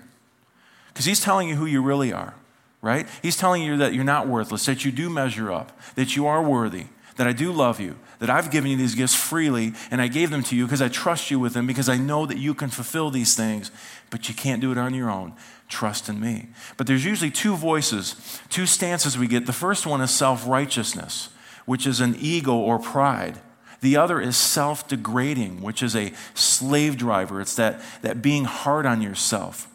Because 0.95 1.07
he's 1.07 1.21
telling 1.21 1.49
you 1.49 1.57
who 1.57 1.67
you 1.67 1.83
really 1.83 2.13
are, 2.13 2.35
right? 2.81 3.09
He's 3.21 3.37
telling 3.37 3.63
you 3.63 3.77
that 3.79 3.95
you're 3.95 4.05
not 4.05 4.29
worthless, 4.29 4.65
that 4.67 4.85
you 4.85 4.93
do 4.93 5.11
measure 5.11 5.51
up, 5.51 5.77
that 5.97 6.15
you 6.15 6.27
are 6.27 6.41
worthy, 6.41 6.87
that 7.17 7.27
I 7.27 7.33
do 7.33 7.51
love 7.51 7.81
you, 7.81 7.97
that 8.21 8.31
I've 8.31 8.53
given 8.53 8.71
you 8.71 8.77
these 8.77 8.95
gifts 8.95 9.15
freely, 9.15 9.73
and 9.91 10.01
I 10.01 10.07
gave 10.07 10.31
them 10.31 10.45
to 10.45 10.57
you 10.57 10.67
because 10.67 10.81
I 10.81 10.89
trust 10.89 11.33
you 11.33 11.41
with 11.41 11.53
them, 11.53 11.67
because 11.67 11.89
I 11.89 11.97
know 11.97 12.27
that 12.27 12.39
you 12.39 12.55
can 12.55 12.71
fulfill 12.71 13.11
these 13.11 13.35
things, 13.35 13.73
but 14.09 14.29
you 14.29 14.37
can't 14.37 14.61
do 14.61 14.71
it 14.71 14.79
on 14.79 14.95
your 14.95 15.11
own. 15.11 15.35
Trust 15.69 16.09
in 16.09 16.21
me. 16.21 16.49
But 16.77 16.87
there's 16.87 17.05
usually 17.05 17.31
two 17.31 17.57
voices, 17.57 18.41
two 18.49 18.67
stances 18.67 19.19
we 19.19 19.27
get. 19.27 19.47
The 19.47 19.53
first 19.53 19.87
one 19.87 20.01
is 20.01 20.13
self 20.13 20.47
righteousness, 20.47 21.31
which 21.67 21.87
is 21.87 22.01
an 22.01 22.15
ego 22.21 22.55
or 22.55 22.79
pride. 22.79 23.41
The 23.81 23.97
other 23.97 24.21
is 24.21 24.37
self 24.37 24.87
degrading, 24.87 25.61
which 25.61 25.83
is 25.83 25.97
a 25.97 26.13
slave 26.35 26.97
driver. 26.97 27.41
It's 27.41 27.57
that, 27.57 27.81
that 28.03 28.23
being 28.23 28.45
hard 28.45 28.87
on 28.87 29.03
yourself. 29.03 29.69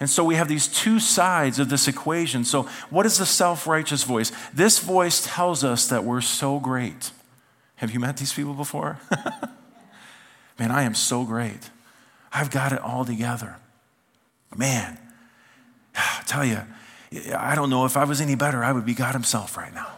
And 0.00 0.10
so 0.10 0.24
we 0.24 0.34
have 0.34 0.48
these 0.48 0.68
two 0.68 0.98
sides 1.00 1.58
of 1.58 1.68
this 1.68 1.88
equation. 1.88 2.44
So, 2.44 2.64
what 2.90 3.06
is 3.06 3.18
the 3.18 3.26
self 3.26 3.66
righteous 3.66 4.02
voice? 4.02 4.32
This 4.52 4.78
voice 4.78 5.24
tells 5.24 5.64
us 5.64 5.86
that 5.88 6.04
we're 6.04 6.20
so 6.20 6.58
great. 6.58 7.10
Have 7.76 7.92
you 7.92 8.00
met 8.00 8.16
these 8.16 8.32
people 8.32 8.54
before? 8.54 8.98
Man, 10.58 10.70
I 10.70 10.82
am 10.82 10.94
so 10.94 11.24
great. 11.24 11.70
I've 12.32 12.50
got 12.50 12.72
it 12.72 12.80
all 12.80 13.04
together. 13.04 13.56
Man, 14.56 14.98
I 15.96 16.22
tell 16.26 16.44
you, 16.44 16.60
I 17.36 17.54
don't 17.54 17.70
know 17.70 17.84
if 17.84 17.96
I 17.96 18.04
was 18.04 18.20
any 18.20 18.34
better, 18.34 18.64
I 18.64 18.72
would 18.72 18.86
be 18.86 18.94
God 18.94 19.12
Himself 19.12 19.56
right 19.56 19.74
now. 19.74 19.88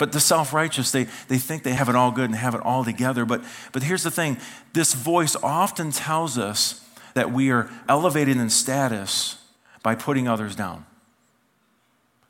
But 0.00 0.12
the 0.12 0.20
self 0.20 0.54
righteous, 0.54 0.90
they, 0.92 1.04
they 1.28 1.36
think 1.36 1.62
they 1.62 1.74
have 1.74 1.90
it 1.90 1.94
all 1.94 2.10
good 2.10 2.30
and 2.30 2.34
have 2.34 2.54
it 2.54 2.62
all 2.62 2.86
together. 2.86 3.26
But, 3.26 3.44
but 3.70 3.82
here's 3.82 4.02
the 4.02 4.10
thing 4.10 4.38
this 4.72 4.94
voice 4.94 5.36
often 5.42 5.92
tells 5.92 6.38
us 6.38 6.82
that 7.12 7.32
we 7.32 7.50
are 7.50 7.70
elevated 7.86 8.38
in 8.38 8.48
status 8.48 9.36
by 9.82 9.94
putting 9.94 10.26
others 10.26 10.56
down. 10.56 10.86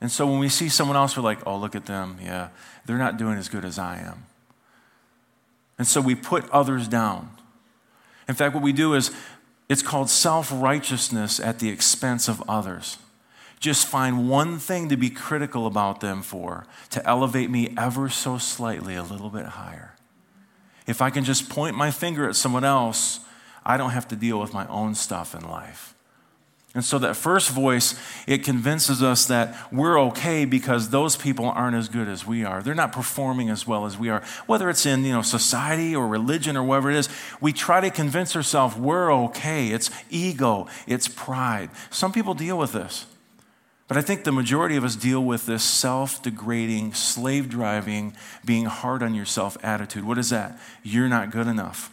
And 0.01 0.11
so 0.11 0.27
when 0.27 0.41
we 0.41 0.49
see 0.49 0.69
someone 0.69 0.97
else, 0.97 1.17
we're 1.17 1.23
like, 1.23 1.47
oh, 1.47 1.57
look 1.57 1.77
at 1.77 1.87
them. 1.87 2.19
Yeah, 2.21 2.49
they're 2.87 2.99
not 2.99 3.19
doing 3.19 3.39
as 3.39 3.49
good 3.49 3.65
as 3.65 3.79
I 3.79 3.99
am. 3.99 4.27
And 5.79 5.87
so 5.87 6.01
we 6.01 6.17
put 6.17 6.51
others 6.51 6.89
down. 6.89 7.31
In 8.29 8.35
fact, 8.35 8.53
what 8.53 8.65
we 8.65 8.73
do 8.73 8.95
is 8.95 9.13
it's 9.69 9.83
called 9.83 10.11
self 10.11 10.51
righteousness 10.53 11.39
at 11.39 11.61
the 11.61 11.69
expense 11.69 12.27
of 12.27 12.43
others 12.49 12.99
just 13.61 13.87
find 13.87 14.29
one 14.29 14.59
thing 14.59 14.89
to 14.89 14.97
be 14.97 15.11
critical 15.11 15.67
about 15.67 16.01
them 16.01 16.23
for 16.23 16.67
to 16.89 17.07
elevate 17.07 17.51
me 17.51 17.75
ever 17.77 18.09
so 18.09 18.39
slightly 18.39 18.97
a 18.97 19.03
little 19.03 19.29
bit 19.29 19.45
higher. 19.45 19.95
If 20.87 21.03
I 21.03 21.11
can 21.11 21.25
just 21.25 21.49
point 21.51 21.77
my 21.77 21.91
finger 21.91 22.29
at 22.29 22.37
someone 22.37 22.65
else, 22.65 23.21
I 23.65 23.77
don't 23.77 23.91
have 23.91 24.09
to 24.09 24.17
deal 24.17 24.41
with 24.41 24.55
my 24.55 24.67
own 24.67 24.95
stuff 24.95 25.35
in 25.35 25.47
life. 25.47 25.95
And 26.73 26.85
so 26.85 27.01
that 27.01 27.17
first 27.17 27.51
voice, 27.51 28.01
it 28.29 28.45
convinces 28.45 29.03
us 29.03 29.27
that 29.27 29.57
we're 29.73 30.01
okay 30.03 30.45
because 30.45 30.91
those 30.91 31.17
people 31.17 31.47
aren't 31.47 31.77
as 31.77 31.89
good 31.89 32.07
as 32.07 32.25
we 32.25 32.45
are. 32.45 32.63
They're 32.63 32.77
not 32.77 32.93
performing 32.93 33.51
as 33.51 33.67
well 33.67 33.87
as 33.87 33.99
we 33.99 34.09
are. 34.09 34.23
Whether 34.47 34.71
it's 34.71 34.87
in, 34.87 35.05
you 35.05 35.13
know, 35.13 35.23
society 35.23 35.97
or 35.97 36.07
religion 36.07 36.57
or 36.57 36.63
whatever 36.63 36.93
it 36.93 36.97
is, 36.97 37.09
we 37.41 37.53
try 37.53 37.81
to 37.81 37.91
convince 37.91 38.37
ourselves 38.37 38.77
we're 38.77 39.13
okay. 39.13 39.69
It's 39.69 39.91
ego, 40.11 40.69
it's 40.87 41.09
pride. 41.09 41.71
Some 41.91 42.13
people 42.13 42.35
deal 42.35 42.57
with 42.57 42.73
this. 42.73 43.07
But 43.91 43.97
I 43.97 44.03
think 44.03 44.23
the 44.23 44.31
majority 44.31 44.77
of 44.77 44.85
us 44.85 44.95
deal 44.95 45.25
with 45.25 45.47
this 45.47 45.65
self 45.65 46.23
degrading, 46.23 46.95
slave 46.95 47.49
driving, 47.49 48.15
being 48.45 48.67
hard 48.67 49.03
on 49.03 49.17
yourself 49.17 49.57
attitude. 49.65 50.05
What 50.05 50.17
is 50.17 50.31
that? 50.31 50.61
You're 50.85 51.09
not 51.09 51.33
good 51.33 51.49
enough. 51.49 51.93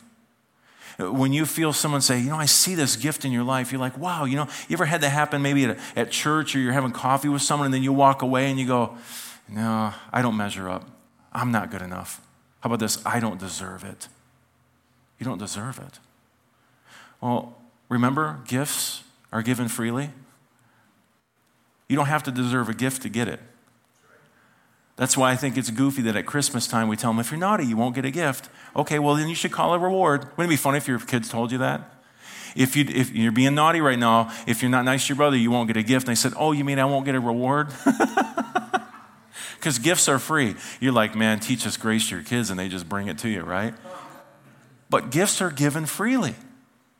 When 1.00 1.34
you 1.34 1.48
feel 1.48 1.74
someone 1.74 2.02
say, 2.02 2.20
you 2.20 2.30
know, 2.30 2.38
I 2.38 2.46
see 2.46 2.76
this 2.76 2.98
gift 2.98 3.26
in 3.26 3.32
your 3.32 3.44
life, 3.44 3.72
you're 3.72 3.82
like, 3.82 3.98
wow, 3.98 4.26
you 4.26 4.36
know, 4.36 4.48
you 4.70 4.76
ever 4.76 4.86
had 4.86 5.02
that 5.02 5.10
happen 5.10 5.42
maybe 5.42 5.66
at, 5.66 5.80
at 5.96 6.12
church 6.12 6.56
or 6.56 6.60
you're 6.60 6.72
having 6.72 6.92
coffee 6.92 7.30
with 7.30 7.42
someone 7.42 7.66
and 7.66 7.74
then 7.74 7.82
you 7.82 7.92
walk 7.92 8.22
away 8.22 8.52
and 8.52 8.60
you 8.60 8.68
go, 8.68 8.96
no, 9.50 9.92
I 10.14 10.22
don't 10.22 10.38
measure 10.38 10.70
up. 10.70 10.88
I'm 11.34 11.52
not 11.52 11.72
good 11.72 11.82
enough. 11.82 12.22
How 12.60 12.68
about 12.68 12.80
this? 12.80 13.04
I 13.08 13.20
don't 13.20 13.40
deserve 13.40 13.84
it. 13.84 14.08
You 15.18 15.26
don't 15.26 15.40
deserve 15.40 15.80
it. 15.80 15.98
Well, 17.22 17.58
remember, 17.90 18.40
gifts 18.46 19.02
are 19.34 19.42
given 19.42 19.68
freely. 19.68 20.12
You 21.88 21.96
don't 21.96 22.08
have 22.08 22.24
to 22.24 22.32
deserve 22.32 22.70
a 22.70 22.74
gift 22.74 23.02
to 23.04 23.10
get 23.10 23.28
it. 23.28 23.40
That's 24.98 25.16
why 25.16 25.32
I 25.32 25.36
think 25.36 25.58
it's 25.58 25.70
goofy 25.70 26.02
that 26.04 26.16
at 26.16 26.26
Christmas 26.26 26.68
time 26.68 26.88
we 26.88 26.96
tell 26.96 27.12
them, 27.12 27.20
if 27.20 27.32
you're 27.32 27.40
naughty, 27.40 27.66
you 27.66 27.78
won't 27.78 27.94
get 27.94 28.04
a 28.04 28.12
gift. 28.12 28.50
Okay, 28.76 28.98
well, 28.98 29.16
then 29.16 29.30
you 29.30 29.36
should 29.36 29.52
call 29.52 29.74
a 29.74 29.80
reward. 29.80 30.24
Wouldn't 30.36 30.52
it 30.52 30.54
be 30.54 30.58
funny 30.58 30.78
if 30.78 30.88
your 30.88 31.00
kids 31.00 31.30
told 31.30 31.52
you 31.52 31.60
that? 31.60 31.94
If, 32.56 32.76
you, 32.76 32.86
if 32.88 33.12
you're 33.12 33.32
being 33.32 33.54
naughty 33.54 33.80
right 33.80 34.00
now, 34.00 34.32
if 34.48 34.64
you're 34.64 34.72
not 34.72 34.86
nice 34.86 35.06
to 35.06 35.10
your 35.10 35.18
brother, 35.18 35.38
you 35.38 35.52
won't 35.52 35.68
get 35.68 35.78
a 35.78 35.84
gift. 35.84 36.08
And 36.08 36.16
they 36.16 36.20
said, 36.20 36.34
Oh, 36.36 36.52
you 36.52 36.66
mean 36.66 36.80
I 36.80 36.86
won't 36.86 37.06
get 37.06 37.16
a 37.16 37.20
reward? 37.20 37.70
Because 39.58 39.80
gifts 39.80 40.08
are 40.08 40.20
free. 40.20 40.56
You're 40.80 40.94
like, 40.94 41.16
Man, 41.16 41.40
teach 41.40 41.66
us 41.66 41.78
grace 41.78 42.10
to 42.10 42.16
your 42.16 42.24
kids, 42.24 42.52
and 42.52 42.60
they 42.60 42.70
just 42.70 42.88
bring 42.88 43.08
it 43.08 43.18
to 43.20 43.28
you, 43.28 43.42
right? 43.42 43.74
But 44.90 45.10
gifts 45.10 45.42
are 45.42 45.50
given 45.50 45.86
freely 45.88 46.36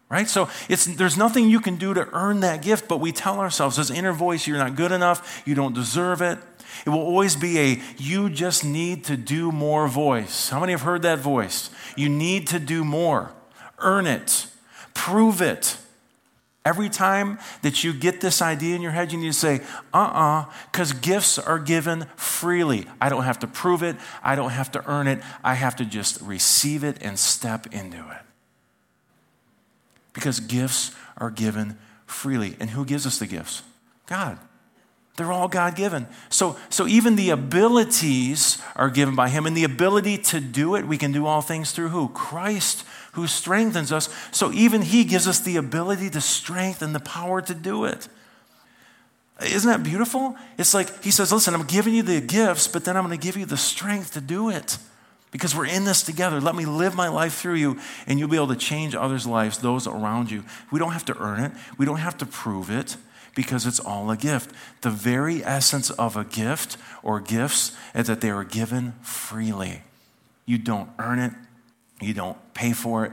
right? 0.10 0.28
So 0.28 0.50
it's 0.70 0.86
there's 0.86 1.18
nothing 1.18 1.50
you 1.50 1.60
can 1.60 1.76
do 1.76 1.94
to 1.94 2.08
earn 2.14 2.40
that 2.42 2.62
gift 2.62 2.88
but 2.88 3.00
we 3.00 3.12
tell 3.12 3.40
ourselves 3.40 3.78
this 3.78 3.90
inner 3.90 4.14
voice 4.14 4.48
you're 4.48 4.58
not 4.58 4.76
good 4.76 4.92
enough. 4.92 5.44
You 5.46 5.56
don't 5.56 5.74
deserve 5.74 6.22
it. 6.22 6.40
It 6.86 6.90
will 6.90 7.00
always 7.00 7.36
be 7.36 7.60
a 7.60 7.82
you 7.98 8.30
just 8.30 8.64
need 8.64 9.04
to 9.06 9.18
do 9.18 9.52
more 9.52 9.88
voice. 9.88 10.50
How 10.50 10.60
many 10.60 10.72
have 10.72 10.82
heard 10.82 11.02
that 11.02 11.20
voice? 11.20 11.70
You 11.96 12.10
need 12.10 12.48
to 12.48 12.60
do 12.60 12.84
more. 12.84 13.32
Earn 13.80 14.08
it. 14.08 14.48
Prove 14.94 15.42
it. 15.42 15.78
Every 16.64 16.90
time 16.90 17.40
that 17.62 17.86
you 17.86 17.94
get 17.94 18.20
this 18.20 18.42
idea 18.42 18.76
in 18.76 18.82
your 18.82 18.92
head 18.92 19.12
you 19.12 19.18
need 19.18 19.28
to 19.28 19.34
say 19.34 19.62
uh-uh 19.94 20.46
because 20.72 20.94
gifts 20.94 21.38
are 21.38 21.60
given 21.60 22.06
freely. 22.16 22.86
I 23.02 23.10
don't 23.10 23.24
have 23.24 23.40
to 23.40 23.48
prove 23.48 23.84
it. 23.84 23.98
I 24.24 24.36
don't 24.36 24.52
have 24.52 24.72
to 24.72 24.90
earn 24.90 25.08
it. 25.08 25.22
I 25.44 25.56
have 25.56 25.76
to 25.78 25.86
just 25.86 26.22
receive 26.22 26.84
it 26.86 26.98
and 27.02 27.20
step 27.20 27.68
into 27.74 27.98
it 27.98 28.27
because 30.18 30.40
gifts 30.40 30.96
are 31.18 31.30
given 31.30 31.78
freely. 32.08 32.56
And 32.60 32.72
who 32.72 32.86
gives 32.86 33.06
us 33.06 33.20
the 33.20 33.28
gifts? 33.28 33.62
God. 34.08 34.40
They're 35.16 35.32
all 35.32 35.48
God 35.48 35.76
given. 35.76 36.08
So, 36.30 36.58
so 36.72 36.88
even 36.88 37.16
the 37.16 37.30
abilities 37.30 38.60
are 38.76 38.90
given 38.90 39.16
by 39.16 39.30
Him, 39.30 39.46
and 39.46 39.56
the 39.56 39.64
ability 39.64 40.18
to 40.18 40.40
do 40.40 40.74
it, 40.74 40.88
we 40.88 40.98
can 40.98 41.12
do 41.12 41.28
all 41.28 41.42
things 41.42 41.72
through 41.72 41.90
who? 41.90 42.10
Christ, 42.10 42.84
who 43.12 43.28
strengthens 43.28 43.92
us. 43.92 44.10
So 44.32 44.52
even 44.54 44.82
He 44.82 45.04
gives 45.04 45.28
us 45.28 45.40
the 45.40 45.58
ability, 45.58 46.10
the 46.10 46.20
strength, 46.20 46.82
and 46.82 46.96
the 46.96 47.00
power 47.00 47.40
to 47.42 47.54
do 47.54 47.86
it. 47.86 48.08
Isn't 49.40 49.70
that 49.70 49.84
beautiful? 49.84 50.36
It's 50.58 50.74
like 50.74 51.04
He 51.04 51.12
says, 51.12 51.32
Listen, 51.32 51.54
I'm 51.54 51.68
giving 51.68 51.94
you 51.94 52.02
the 52.02 52.22
gifts, 52.22 52.68
but 52.68 52.86
then 52.86 52.98
I'm 52.98 53.06
going 53.06 53.16
to 53.16 53.24
give 53.24 53.38
you 53.38 53.46
the 53.46 53.56
strength 53.56 54.14
to 54.14 54.22
do 54.22 54.50
it 54.50 54.80
because 55.32 55.56
we're 55.56 55.66
in 55.66 55.84
this 55.84 56.04
together. 56.04 56.40
Let 56.40 56.56
me 56.56 56.66
live 56.66 56.96
my 56.96 57.08
life 57.10 57.36
through 57.36 57.56
you, 57.56 57.80
and 58.06 58.20
you'll 58.20 58.30
be 58.30 58.38
able 58.38 58.48
to 58.48 58.56
change 58.56 58.96
others' 58.96 59.28
lives, 59.28 59.60
those 59.60 59.88
around 59.88 60.32
you. 60.32 60.44
We 60.72 60.80
don't 60.80 60.94
have 60.94 61.06
to 61.06 61.18
earn 61.18 61.44
it, 61.44 61.52
we 61.78 61.86
don't 61.86 61.98
have 61.98 62.18
to 62.18 62.26
prove 62.26 62.70
it 62.70 62.98
because 63.36 63.68
it's 63.68 63.80
all 63.80 64.10
a 64.10 64.18
gift. 64.18 64.52
The 64.82 64.90
very 64.90 65.44
essence 65.44 65.92
of 65.92 66.18
a 66.18 66.24
gift 66.24 66.78
or 67.04 67.20
gifts 67.20 67.76
is 67.94 68.08
that 68.08 68.22
they 68.22 68.32
are 68.32 68.44
given 68.44 68.94
freely. 69.04 69.84
You 70.46 70.58
don't 70.58 70.90
earn 70.98 71.20
it, 71.20 71.34
you 72.02 72.14
don't 72.14 72.38
pay 72.54 72.74
for 72.74 73.06
it, 73.06 73.12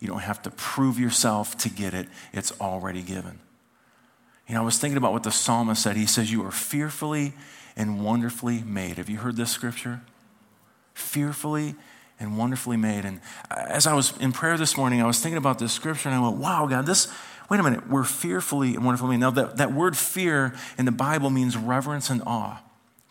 you 0.00 0.08
don't 0.08 0.20
have 0.20 0.42
to 0.42 0.50
prove 0.50 0.98
yourself 0.98 1.58
to 1.58 1.68
get 1.68 1.94
it. 1.94 2.08
It's 2.32 2.58
already 2.60 3.02
given. 3.02 3.40
You 4.48 4.54
know, 4.54 4.62
I 4.62 4.64
was 4.64 4.78
thinking 4.78 4.96
about 4.96 5.12
what 5.12 5.24
the 5.24 5.32
psalmist 5.32 5.82
said. 5.82 5.96
He 5.96 6.06
says, 6.06 6.30
You 6.30 6.44
are 6.44 6.52
fearfully 6.52 7.32
and 7.76 8.04
wonderfully 8.04 8.62
made. 8.62 8.98
Have 8.98 9.10
you 9.10 9.18
heard 9.18 9.36
this 9.36 9.50
scripture? 9.50 10.02
Fearfully 11.16 11.74
and 12.20 12.36
wonderfully 12.36 12.76
made. 12.76 13.06
And 13.06 13.22
as 13.50 13.86
I 13.86 13.94
was 13.94 14.14
in 14.18 14.32
prayer 14.32 14.58
this 14.58 14.76
morning, 14.76 15.00
I 15.00 15.06
was 15.06 15.18
thinking 15.18 15.38
about 15.38 15.58
this 15.58 15.72
scripture 15.72 16.10
and 16.10 16.18
I 16.18 16.20
went, 16.20 16.36
wow, 16.36 16.66
God, 16.66 16.84
this, 16.84 17.10
wait 17.48 17.58
a 17.58 17.62
minute, 17.62 17.88
we're 17.88 18.04
fearfully 18.04 18.74
and 18.74 18.84
wonderfully 18.84 19.12
made. 19.12 19.20
Now, 19.20 19.30
that, 19.30 19.56
that 19.56 19.72
word 19.72 19.96
fear 19.96 20.52
in 20.76 20.84
the 20.84 20.92
Bible 20.92 21.30
means 21.30 21.56
reverence 21.56 22.10
and 22.10 22.22
awe. 22.26 22.60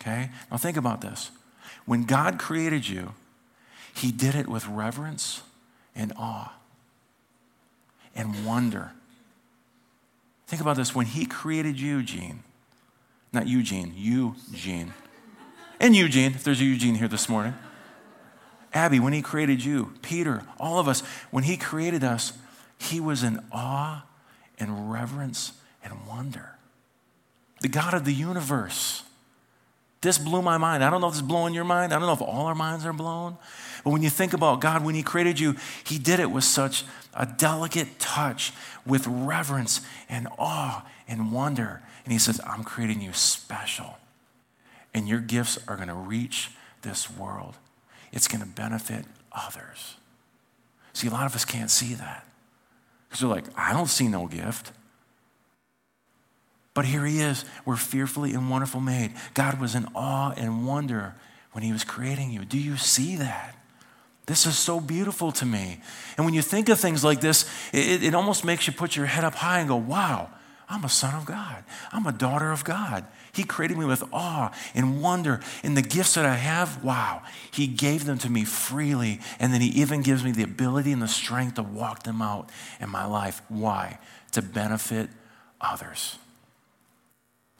Okay? 0.00 0.30
Now, 0.52 0.56
think 0.56 0.76
about 0.76 1.00
this. 1.00 1.32
When 1.84 2.04
God 2.04 2.38
created 2.38 2.88
you, 2.88 3.14
He 3.92 4.12
did 4.12 4.36
it 4.36 4.46
with 4.46 4.68
reverence 4.68 5.42
and 5.96 6.12
awe 6.16 6.52
and 8.14 8.46
wonder. 8.46 8.92
Think 10.46 10.62
about 10.62 10.76
this. 10.76 10.94
When 10.94 11.06
He 11.06 11.26
created 11.26 11.80
you, 11.80 12.04
Gene, 12.04 12.44
not 13.32 13.48
Eugene, 13.48 13.94
you, 13.96 14.36
Gene, 14.54 14.94
and 15.80 15.96
Eugene, 15.96 16.34
if 16.34 16.44
there's 16.44 16.60
a 16.60 16.64
Eugene 16.64 16.94
here 16.94 17.08
this 17.08 17.28
morning. 17.28 17.54
Abby, 18.72 19.00
when 19.00 19.12
He 19.12 19.22
created 19.22 19.64
you, 19.64 19.92
Peter, 20.02 20.42
all 20.58 20.78
of 20.78 20.88
us, 20.88 21.00
when 21.30 21.44
He 21.44 21.56
created 21.56 22.04
us, 22.04 22.32
He 22.78 23.00
was 23.00 23.22
in 23.22 23.42
awe 23.52 24.04
and 24.58 24.90
reverence 24.90 25.52
and 25.82 26.06
wonder. 26.06 26.50
The 27.60 27.68
God 27.68 27.94
of 27.94 28.04
the 28.04 28.12
universe. 28.12 29.02
This 30.02 30.18
blew 30.18 30.42
my 30.42 30.58
mind. 30.58 30.84
I 30.84 30.90
don't 30.90 31.00
know 31.00 31.08
if 31.08 31.14
this 31.14 31.22
is 31.22 31.26
blowing 31.26 31.54
your 31.54 31.64
mind. 31.64 31.92
I 31.92 31.98
don't 31.98 32.06
know 32.06 32.12
if 32.12 32.22
all 32.22 32.46
our 32.46 32.54
minds 32.54 32.84
are 32.84 32.92
blown. 32.92 33.38
But 33.82 33.90
when 33.90 34.02
you 34.02 34.10
think 34.10 34.34
about 34.34 34.60
God, 34.60 34.84
when 34.84 34.94
He 34.94 35.02
created 35.02 35.40
you, 35.40 35.56
He 35.84 35.98
did 35.98 36.20
it 36.20 36.30
with 36.30 36.44
such 36.44 36.84
a 37.14 37.26
delicate 37.26 37.98
touch, 37.98 38.52
with 38.84 39.06
reverence 39.06 39.80
and 40.08 40.28
awe 40.38 40.86
and 41.08 41.32
wonder. 41.32 41.82
And 42.04 42.12
He 42.12 42.18
says, 42.18 42.40
I'm 42.46 42.62
creating 42.62 43.00
you 43.00 43.12
special. 43.12 43.96
And 44.92 45.08
your 45.08 45.20
gifts 45.20 45.58
are 45.66 45.76
going 45.76 45.88
to 45.88 45.94
reach 45.94 46.50
this 46.82 47.10
world 47.10 47.56
it's 48.16 48.28
going 48.28 48.40
to 48.40 48.46
benefit 48.46 49.04
others. 49.30 49.96
See, 50.94 51.06
a 51.06 51.10
lot 51.10 51.26
of 51.26 51.34
us 51.34 51.44
can't 51.44 51.70
see 51.70 51.92
that 51.94 52.26
because 53.06 53.20
they're 53.20 53.28
like, 53.28 53.44
I 53.54 53.74
don't 53.74 53.88
see 53.88 54.08
no 54.08 54.26
gift. 54.26 54.72
But 56.72 56.86
here 56.86 57.04
he 57.04 57.20
is. 57.20 57.44
We're 57.66 57.76
fearfully 57.76 58.32
and 58.32 58.50
wonderful 58.50 58.80
made. 58.80 59.12
God 59.34 59.60
was 59.60 59.74
in 59.74 59.86
awe 59.94 60.32
and 60.34 60.66
wonder 60.66 61.14
when 61.52 61.62
he 61.62 61.72
was 61.72 61.84
creating 61.84 62.30
you. 62.30 62.46
Do 62.46 62.58
you 62.58 62.78
see 62.78 63.16
that? 63.16 63.54
This 64.24 64.46
is 64.46 64.58
so 64.58 64.80
beautiful 64.80 65.30
to 65.32 65.44
me. 65.44 65.80
And 66.16 66.24
when 66.24 66.34
you 66.34 66.42
think 66.42 66.70
of 66.70 66.80
things 66.80 67.04
like 67.04 67.20
this, 67.20 67.44
it, 67.72 68.02
it 68.02 68.14
almost 68.14 68.46
makes 68.46 68.66
you 68.66 68.72
put 68.72 68.96
your 68.96 69.06
head 69.06 69.24
up 69.24 69.34
high 69.34 69.60
and 69.60 69.68
go, 69.68 69.76
wow, 69.76 70.30
I'm 70.68 70.84
a 70.84 70.88
son 70.88 71.14
of 71.14 71.24
God. 71.24 71.62
I'm 71.92 72.06
a 72.06 72.12
daughter 72.12 72.50
of 72.50 72.64
God. 72.64 73.06
He 73.32 73.44
created 73.44 73.78
me 73.78 73.84
with 73.84 74.02
awe 74.12 74.52
and 74.74 75.00
wonder. 75.00 75.40
And 75.62 75.76
the 75.76 75.82
gifts 75.82 76.14
that 76.14 76.26
I 76.26 76.34
have, 76.34 76.82
wow, 76.82 77.22
He 77.50 77.66
gave 77.66 78.04
them 78.04 78.18
to 78.18 78.30
me 78.30 78.44
freely. 78.44 79.20
And 79.38 79.52
then 79.52 79.60
He 79.60 79.68
even 79.80 80.02
gives 80.02 80.24
me 80.24 80.32
the 80.32 80.42
ability 80.42 80.90
and 80.90 81.00
the 81.00 81.08
strength 81.08 81.54
to 81.54 81.62
walk 81.62 82.02
them 82.02 82.20
out 82.20 82.50
in 82.80 82.90
my 82.90 83.06
life. 83.06 83.42
Why? 83.48 83.98
To 84.32 84.42
benefit 84.42 85.08
others. 85.60 86.18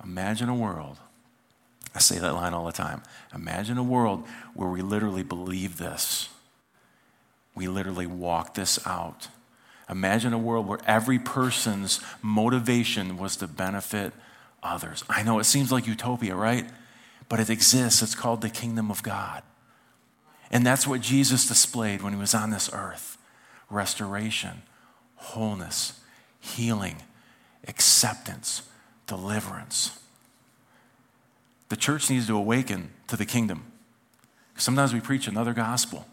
Imagine 0.02 0.48
a 0.48 0.54
world. 0.54 0.98
I 1.94 2.00
say 2.00 2.18
that 2.18 2.34
line 2.34 2.52
all 2.52 2.66
the 2.66 2.72
time. 2.72 3.02
Imagine 3.34 3.78
a 3.78 3.82
world 3.82 4.26
where 4.54 4.68
we 4.68 4.82
literally 4.82 5.22
believe 5.22 5.78
this. 5.78 6.28
We 7.54 7.68
literally 7.68 8.06
walk 8.06 8.54
this 8.54 8.84
out. 8.86 9.28
Imagine 9.88 10.32
a 10.32 10.38
world 10.38 10.66
where 10.66 10.80
every 10.86 11.18
person's 11.18 12.00
motivation 12.20 13.16
was 13.16 13.36
to 13.36 13.46
benefit 13.46 14.12
others. 14.62 15.04
I 15.08 15.22
know 15.22 15.38
it 15.38 15.44
seems 15.44 15.70
like 15.70 15.86
utopia, 15.86 16.34
right? 16.34 16.66
But 17.28 17.40
it 17.40 17.50
exists. 17.50 18.02
It's 18.02 18.14
called 18.14 18.40
the 18.40 18.50
kingdom 18.50 18.90
of 18.90 19.02
God. 19.02 19.42
And 20.50 20.66
that's 20.66 20.86
what 20.86 21.00
Jesus 21.00 21.46
displayed 21.46 22.02
when 22.02 22.12
he 22.12 22.18
was 22.18 22.34
on 22.34 22.50
this 22.50 22.70
earth 22.72 23.18
restoration, 23.68 24.62
wholeness, 25.16 26.00
healing, 26.38 26.96
acceptance, 27.66 28.62
deliverance. 29.08 29.98
The 31.68 31.76
church 31.76 32.08
needs 32.08 32.28
to 32.28 32.36
awaken 32.36 32.90
to 33.08 33.16
the 33.16 33.26
kingdom. 33.26 33.64
Sometimes 34.56 34.94
we 34.94 35.00
preach 35.00 35.26
another 35.26 35.52
gospel. 35.52 36.06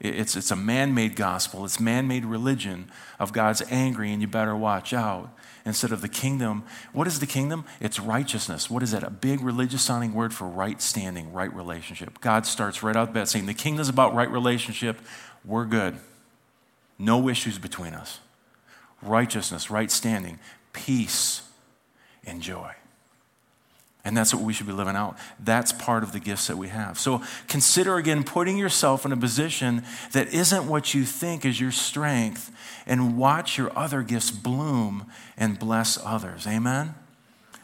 It's, 0.00 0.34
it's 0.34 0.50
a 0.50 0.56
man 0.56 0.94
made 0.94 1.14
gospel, 1.14 1.64
it's 1.64 1.78
man 1.78 2.08
made 2.08 2.24
religion 2.24 2.90
of 3.18 3.32
God's 3.32 3.62
angry 3.70 4.12
and 4.12 4.22
you 4.22 4.28
better 4.28 4.56
watch 4.56 4.92
out. 4.92 5.36
Instead 5.66 5.92
of 5.92 6.00
the 6.00 6.08
kingdom, 6.08 6.64
what 6.94 7.06
is 7.06 7.20
the 7.20 7.26
kingdom? 7.26 7.66
It's 7.80 8.00
righteousness. 8.00 8.70
What 8.70 8.82
is 8.82 8.92
that? 8.92 9.02
A 9.02 9.10
big 9.10 9.42
religious 9.42 9.82
sounding 9.82 10.14
word 10.14 10.32
for 10.32 10.48
right 10.48 10.80
standing, 10.80 11.34
right 11.34 11.54
relationship. 11.54 12.18
God 12.22 12.46
starts 12.46 12.82
right 12.82 12.96
out 12.96 13.08
the 13.08 13.12
bat 13.12 13.28
saying, 13.28 13.44
The 13.44 13.52
kingdom 13.52 13.82
is 13.82 13.90
about 13.90 14.14
right 14.14 14.30
relationship. 14.30 14.98
We're 15.44 15.66
good. 15.66 15.98
No 16.98 17.28
issues 17.28 17.58
between 17.58 17.92
us. 17.92 18.20
Righteousness, 19.02 19.70
right 19.70 19.90
standing, 19.90 20.38
peace, 20.72 21.42
and 22.24 22.40
joy. 22.40 22.72
And 24.04 24.16
that's 24.16 24.32
what 24.32 24.42
we 24.42 24.52
should 24.52 24.66
be 24.66 24.72
living 24.72 24.96
out. 24.96 25.18
That's 25.38 25.72
part 25.72 26.02
of 26.02 26.12
the 26.12 26.20
gifts 26.20 26.46
that 26.46 26.56
we 26.56 26.68
have. 26.68 26.98
So 26.98 27.22
consider 27.48 27.96
again 27.96 28.24
putting 28.24 28.56
yourself 28.56 29.04
in 29.04 29.12
a 29.12 29.16
position 29.16 29.84
that 30.12 30.32
isn't 30.32 30.66
what 30.66 30.94
you 30.94 31.04
think 31.04 31.44
is 31.44 31.60
your 31.60 31.70
strength 31.70 32.50
and 32.86 33.18
watch 33.18 33.58
your 33.58 33.76
other 33.78 34.02
gifts 34.02 34.30
bloom 34.30 35.06
and 35.36 35.58
bless 35.58 35.98
others. 36.02 36.46
Amen? 36.46 36.94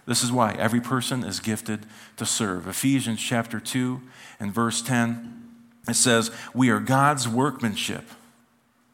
This 0.05 0.23
is 0.23 0.31
why 0.31 0.53
every 0.53 0.81
person 0.81 1.25
is 1.25 1.41
gifted 1.41 1.87
to 2.17 2.27
serve. 2.27 2.69
Ephesians 2.69 3.21
chapter 3.21 3.59
2 3.59 4.01
and 4.39 4.53
verse 4.53 4.83
10, 4.83 5.43
it 5.89 5.97
says, 5.97 6.31
We 6.55 6.71
are 6.71 6.81
God's 6.81 7.27
workmanship. 7.27 8.05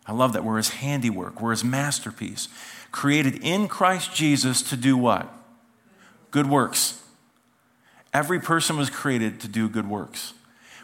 I 0.07 0.12
love 0.12 0.32
that. 0.32 0.45
We're 0.45 0.57
his 0.57 0.70
handiwork, 0.70 1.40
we're 1.40 1.51
his 1.51 1.64
masterpiece, 1.64 2.49
created 2.93 3.43
in 3.45 3.68
Christ 3.68 4.14
Jesus 4.14 4.62
to 4.62 4.76
do 4.76 4.97
what? 4.97 5.32
Good 6.30 6.49
works. 6.49 7.01
Every 8.12 8.40
person 8.40 8.76
was 8.76 8.90
created 8.90 9.40
to 9.40 9.48
do 9.48 9.68
good 9.68 9.88
works. 9.88 10.34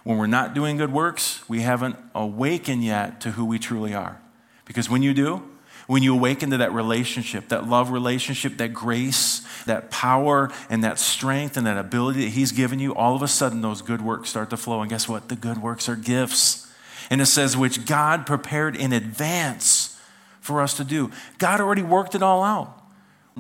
When 0.05 0.17
we're 0.17 0.27
not 0.27 0.55
doing 0.55 0.79
good 0.79 0.93
works, 0.93 1.47
we 1.49 1.61
haven't 1.61 1.97
awakened 2.15 2.83
yet 2.83 3.21
to 3.23 3.33
who 3.33 3.45
we 3.45 3.59
truly 3.59 3.95
are. 3.95 4.21
Because 4.65 4.89
when 4.89 5.03
you 5.03 5.13
do, 5.13 5.43
when 5.87 6.03
you 6.03 6.15
awaken 6.15 6.51
to 6.51 6.59
that 6.59 6.73
relationship, 6.73 7.49
that 7.49 7.67
love 7.67 7.91
relationship, 7.91 8.59
that 8.59 8.75
grace, 8.75 9.41
that 9.65 9.91
power, 9.91 10.51
and 10.69 10.85
that 10.85 10.99
strength 10.99 11.57
and 11.57 11.67
that 11.67 11.79
ability 11.79 12.25
that 12.25 12.31
He's 12.31 12.53
given 12.53 12.79
you, 12.79 12.95
all 12.95 13.17
of 13.17 13.23
a 13.23 13.29
sudden 13.29 13.63
those 13.63 13.83
good 13.83 14.03
works 14.03 14.29
start 14.29 14.51
to 14.51 14.57
flow. 14.57 14.81
And 14.81 14.91
guess 14.91 15.09
what? 15.09 15.29
The 15.29 15.37
good 15.37 15.63
works 15.63 15.89
are 15.89 15.97
gifts. 15.97 16.71
And 17.11 17.21
it 17.21 17.27
says, 17.27 17.57
which 17.57 17.87
God 17.87 18.27
prepared 18.27 18.77
in 18.77 18.93
advance 18.93 19.99
for 20.41 20.61
us 20.61 20.75
to 20.77 20.85
do. 20.85 21.11
God 21.39 21.61
already 21.61 21.83
worked 21.83 22.15
it 22.15 22.23
all 22.23 22.43
out. 22.43 22.83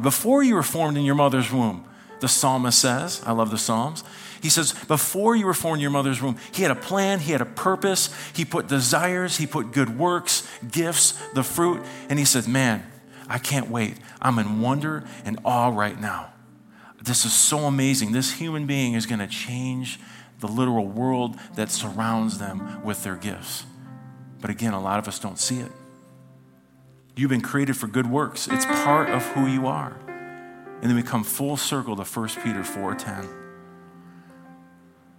Before 0.00 0.42
you 0.42 0.54
were 0.54 0.62
formed 0.62 0.96
in 0.96 1.04
your 1.04 1.14
mother's 1.14 1.52
womb, 1.52 1.84
the 2.20 2.28
psalmist 2.28 2.78
says, 2.78 3.22
I 3.24 3.32
love 3.32 3.50
the 3.50 3.58
Psalms. 3.58 4.04
He 4.42 4.48
says, 4.48 4.72
Before 4.86 5.34
you 5.34 5.46
were 5.46 5.54
formed 5.54 5.78
in 5.78 5.82
your 5.82 5.90
mother's 5.90 6.22
womb, 6.22 6.36
He 6.52 6.62
had 6.62 6.70
a 6.70 6.76
plan, 6.76 7.20
He 7.20 7.32
had 7.32 7.40
a 7.40 7.46
purpose, 7.46 8.14
He 8.34 8.44
put 8.44 8.68
desires, 8.68 9.36
He 9.36 9.46
put 9.46 9.72
good 9.72 9.98
works, 9.98 10.48
gifts, 10.70 11.12
the 11.34 11.42
fruit. 11.42 11.82
And 12.08 12.18
He 12.18 12.24
said, 12.24 12.48
Man, 12.48 12.84
I 13.28 13.38
can't 13.38 13.70
wait. 13.70 13.96
I'm 14.20 14.38
in 14.38 14.60
wonder 14.60 15.04
and 15.24 15.38
awe 15.44 15.68
right 15.68 15.98
now. 16.00 16.32
This 17.00 17.24
is 17.24 17.32
so 17.32 17.60
amazing. 17.60 18.12
This 18.12 18.32
human 18.32 18.66
being 18.66 18.94
is 18.94 19.06
going 19.06 19.20
to 19.20 19.26
change 19.26 20.00
the 20.40 20.48
literal 20.48 20.86
world 20.86 21.36
that 21.54 21.70
surrounds 21.70 22.38
them 22.38 22.84
with 22.84 23.02
their 23.04 23.16
gifts. 23.16 23.64
But 24.40 24.50
again, 24.50 24.72
a 24.72 24.80
lot 24.80 24.98
of 24.98 25.08
us 25.08 25.18
don't 25.18 25.38
see 25.38 25.58
it. 25.58 25.72
You've 27.16 27.30
been 27.30 27.40
created 27.40 27.76
for 27.76 27.88
good 27.88 28.08
works. 28.08 28.46
It's 28.48 28.64
part 28.64 29.10
of 29.10 29.24
who 29.26 29.46
you 29.46 29.66
are. 29.66 29.96
And 30.80 30.90
then 30.90 30.94
we 30.94 31.02
come 31.02 31.24
full 31.24 31.56
circle 31.56 31.96
to 31.96 32.04
1 32.04 32.28
Peter 32.42 32.62
4:10. 32.62 33.28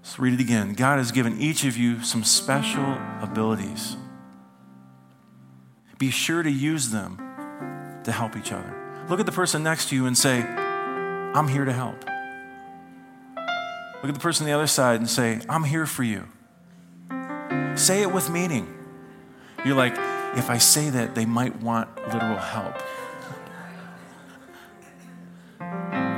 Let's 0.01 0.17
read 0.17 0.33
it 0.33 0.39
again. 0.39 0.73
God 0.73 0.97
has 0.97 1.11
given 1.11 1.39
each 1.39 1.65
of 1.65 1.77
you 1.77 2.01
some 2.01 2.23
special 2.23 2.97
abilities. 3.21 3.97
Be 5.97 6.11
sure 6.11 6.41
to 6.41 6.49
use 6.49 6.89
them 6.89 7.17
to 8.05 8.11
help 8.11 8.37
each 8.37 8.51
other. 8.53 8.73
Look 9.09 9.19
at 9.19 9.25
the 9.25 9.31
person 9.31 9.63
next 9.63 9.89
to 9.89 9.95
you 9.95 10.05
and 10.05 10.17
say, 10.17 10.41
I'm 10.41 11.47
here 11.47 11.65
to 11.65 11.73
help. 11.73 12.05
Look 14.01 14.09
at 14.09 14.13
the 14.13 14.19
person 14.19 14.45
on 14.45 14.47
the 14.47 14.55
other 14.55 14.67
side 14.67 14.99
and 15.01 15.09
say, 15.09 15.41
I'm 15.49 15.65
here 15.65 15.85
for 15.85 16.03
you. 16.03 16.27
Say 17.75 18.01
it 18.01 18.13
with 18.13 18.29
meaning. 18.29 18.73
You're 19.65 19.75
like, 19.75 19.93
if 20.37 20.49
I 20.49 20.57
say 20.57 20.89
that, 20.89 21.15
they 21.15 21.25
might 21.25 21.61
want 21.61 21.89
literal 22.07 22.37
help. 22.37 22.81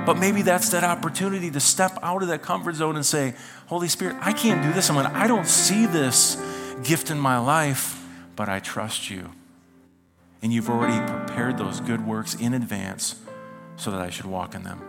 But 0.06 0.18
maybe 0.18 0.42
that's 0.42 0.70
that 0.70 0.84
opportunity 0.84 1.52
to 1.52 1.60
step 1.60 1.98
out 2.02 2.24
of 2.24 2.30
that 2.30 2.42
comfort 2.42 2.76
zone 2.76 2.96
and 2.96 3.06
say, 3.06 3.36
Holy 3.68 3.88
Spirit, 3.88 4.18
I 4.20 4.34
can't 4.34 4.64
do 4.64 4.74
this. 4.74 4.90
I 4.90 4.96
mean, 4.96 5.06
I 5.06 5.28
don't 5.28 5.46
see 5.46 5.86
this 5.86 6.42
gift 6.84 7.12
in 7.12 7.20
my 7.20 7.38
life, 7.38 8.04
but 8.36 8.50
I 8.50 8.60
trust 8.60 9.12
you. 9.12 9.30
And 10.42 10.52
you've 10.52 10.70
already 10.70 11.00
prepared 11.06 11.60
those 11.60 11.80
good 11.80 12.06
works 12.06 12.34
in 12.34 12.56
advance 12.56 13.16
so 13.76 13.92
that 13.92 14.02
I 14.02 14.10
should 14.10 14.26
walk 14.26 14.56
in 14.56 14.64
them. 14.64 14.82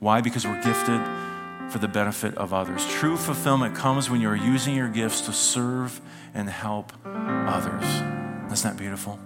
Why? 0.00 0.20
Because 0.20 0.44
we're 0.46 0.62
gifted 0.62 1.00
for 1.70 1.78
the 1.78 1.88
benefit 1.88 2.36
of 2.36 2.52
others. 2.52 2.86
True 2.86 3.16
fulfillment 3.16 3.74
comes 3.74 4.10
when 4.10 4.20
you're 4.20 4.36
using 4.36 4.74
your 4.74 4.88
gifts 4.88 5.22
to 5.22 5.32
serve 5.32 6.00
and 6.34 6.48
help 6.48 6.92
others. 7.06 7.84
Isn't 8.52 8.70
that 8.70 8.76
beautiful? 8.76 9.18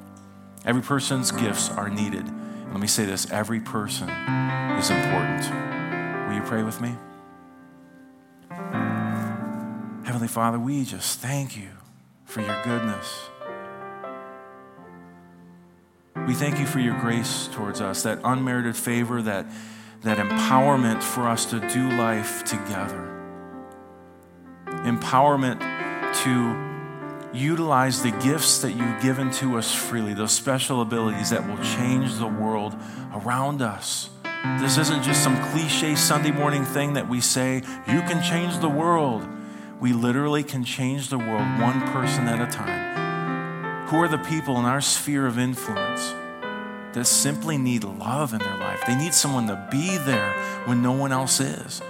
Every 0.65 0.83
person's 0.83 1.33
gifts 1.33 1.69
are 1.69 1.91
needed 1.91 2.31
let 2.73 2.81
me 2.81 2.87
say 2.87 3.05
this 3.05 3.31
every 3.31 3.61
person 3.61 4.09
is 4.09 4.91
important. 4.91 5.47
Will 6.27 6.35
you 6.35 6.43
pray 6.43 6.63
with 6.63 6.81
me? 6.81 6.97
Heavenly 10.05 10.27
Father, 10.29 10.59
we 10.59 10.85
just 10.85 11.21
thank 11.21 11.55
you 11.55 11.69
for 12.25 12.41
your 12.41 12.63
goodness. 12.65 13.29
We 16.27 16.33
thank 16.33 16.59
you 16.59 16.67
for 16.67 16.79
your 16.79 16.99
grace 16.99 17.49
towards 17.53 17.83
us, 17.83 18.05
that 18.05 18.21
unmerited 18.25 18.75
favor, 18.75 19.21
that, 19.21 19.47
that 20.01 20.17
empowerment 20.17 21.03
for 21.03 21.29
us 21.29 21.45
to 21.47 21.61
do 21.69 21.91
life 21.91 22.43
together. 22.45 23.09
Empowerment 24.67 25.61
to 26.23 26.72
utilize 27.35 28.03
the 28.03 28.11
gifts 28.11 28.61
that 28.63 28.73
you've 28.73 29.03
given 29.03 29.31
to 29.33 29.57
us 29.57 29.75
freely, 29.75 30.15
those 30.15 30.33
special 30.33 30.83
abilities 30.83 31.31
that 31.31 31.47
will 31.47 31.63
change 31.65 32.19
the 32.19 32.27
world 32.27 32.75
around 33.15 33.63
us. 33.63 34.11
This 34.61 34.77
isn't 34.77 35.03
just 35.03 35.23
some 35.23 35.37
cliche 35.51 35.95
Sunday 35.95 36.33
morning 36.33 36.65
thing 36.65 36.95
that 36.95 37.09
we 37.09 37.21
say, 37.21 37.57
you 37.87 38.01
can 38.03 38.23
change 38.23 38.59
the 38.59 38.69
world. 38.69 39.27
We 39.81 39.93
literally 39.93 40.43
can 40.43 40.65
change 40.65 41.09
the 41.09 41.19
world 41.19 41.61
one 41.61 41.81
person 41.93 42.29
at 42.29 42.41
a 42.41 42.51
time. 42.51 43.87
Who 43.89 43.97
are 43.99 44.09
the 44.09 44.19
people 44.19 44.59
in 44.59 44.65
our 44.65 44.81
sphere 44.81 45.27
of 45.27 45.39
influence 45.39 46.15
that 46.93 47.07
simply 47.07 47.57
need 47.57 47.85
love 47.85 48.33
in 48.33 48.41
their 48.41 48.57
life? 48.57 48.83
They 48.87 48.97
need 48.97 49.15
someone 49.15 49.47
to 49.47 49.69
be 49.71 49.97
there 49.99 50.33
when 50.65 50.83
no 50.83 50.93
one 50.93 51.13
else 51.13 51.41
is. 51.41 51.83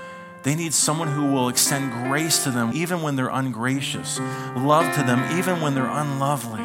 They 0.43 0.57
need 0.57 0.75
someone 0.75 1.09
who 1.09 1.33
will 1.33 1.49
extend 1.49 1.93
grace 1.93 2.43
to 2.45 2.51
them 2.51 2.73
even 2.75 3.03
when 3.03 3.15
they're 3.15 3.29
ungracious, 3.29 4.19
love 4.57 4.93
to 4.97 5.03
them 5.03 5.39
even 5.39 5.61
when 5.61 5.75
they're 5.75 5.87
unlovely. 5.87 6.63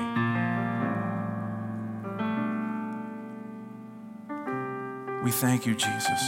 We 5.23 5.31
thank 5.31 5.65
you, 5.65 5.75
Jesus, 5.75 6.21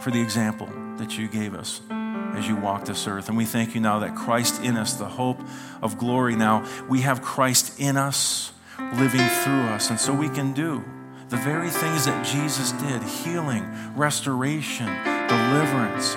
for 0.00 0.10
the 0.10 0.20
example 0.20 0.68
that 0.96 1.18
you 1.18 1.28
gave 1.28 1.54
us 1.54 1.82
as 1.90 2.48
you 2.48 2.56
walked 2.56 2.86
this 2.86 3.06
earth. 3.06 3.28
And 3.28 3.36
we 3.36 3.44
thank 3.44 3.74
you 3.74 3.80
now 3.80 3.98
that 3.98 4.14
Christ 4.14 4.62
in 4.62 4.76
us, 4.76 4.94
the 4.94 5.06
hope 5.06 5.40
of 5.82 5.98
glory, 5.98 6.36
now 6.36 6.64
we 6.88 7.00
have 7.02 7.20
Christ 7.20 7.78
in 7.78 7.96
us, 7.96 8.52
living 8.78 9.26
through 9.42 9.62
us. 9.64 9.90
And 9.90 10.00
so 10.00 10.14
we 10.14 10.28
can 10.28 10.52
do 10.52 10.84
the 11.28 11.36
very 11.36 11.68
things 11.68 12.06
that 12.06 12.24
Jesus 12.24 12.72
did 12.72 13.02
healing, 13.02 13.68
restoration, 13.94 14.88
deliverance, 15.30 16.16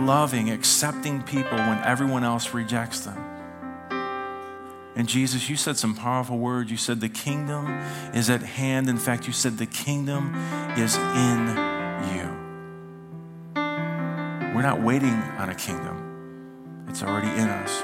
loving, 0.00 0.50
accepting 0.50 1.22
people 1.22 1.58
when 1.58 1.78
everyone 1.84 2.24
else 2.24 2.54
rejects 2.54 3.00
them. 3.00 3.22
And 4.96 5.06
Jesus, 5.06 5.50
you 5.50 5.56
said 5.56 5.76
some 5.76 5.94
powerful 5.94 6.38
words. 6.38 6.70
You 6.70 6.78
said 6.78 7.02
the 7.02 7.10
kingdom 7.10 7.66
is 8.14 8.30
at 8.30 8.40
hand. 8.40 8.88
In 8.88 8.96
fact, 8.96 9.26
you 9.26 9.32
said 9.34 9.58
the 9.58 9.66
kingdom 9.66 10.34
is 10.78 10.96
in 10.96 11.48
you. 12.14 12.32
We're 14.54 14.62
not 14.62 14.80
waiting 14.80 15.12
on 15.12 15.50
a 15.50 15.54
kingdom, 15.54 16.86
it's 16.88 17.02
already 17.02 17.28
in 17.28 17.46
us. 17.46 17.82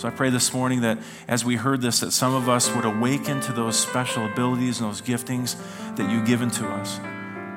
So 0.00 0.08
I 0.08 0.12
pray 0.12 0.30
this 0.30 0.52
morning 0.54 0.82
that 0.82 0.98
as 1.26 1.44
we 1.44 1.56
heard 1.56 1.80
this, 1.80 2.00
that 2.00 2.12
some 2.12 2.34
of 2.34 2.48
us 2.48 2.72
would 2.74 2.84
awaken 2.84 3.40
to 3.42 3.52
those 3.52 3.78
special 3.78 4.26
abilities 4.26 4.80
and 4.80 4.88
those 4.88 5.00
giftings 5.00 5.56
that 5.96 6.10
you've 6.10 6.26
given 6.26 6.50
to 6.50 6.68
us. 6.68 6.98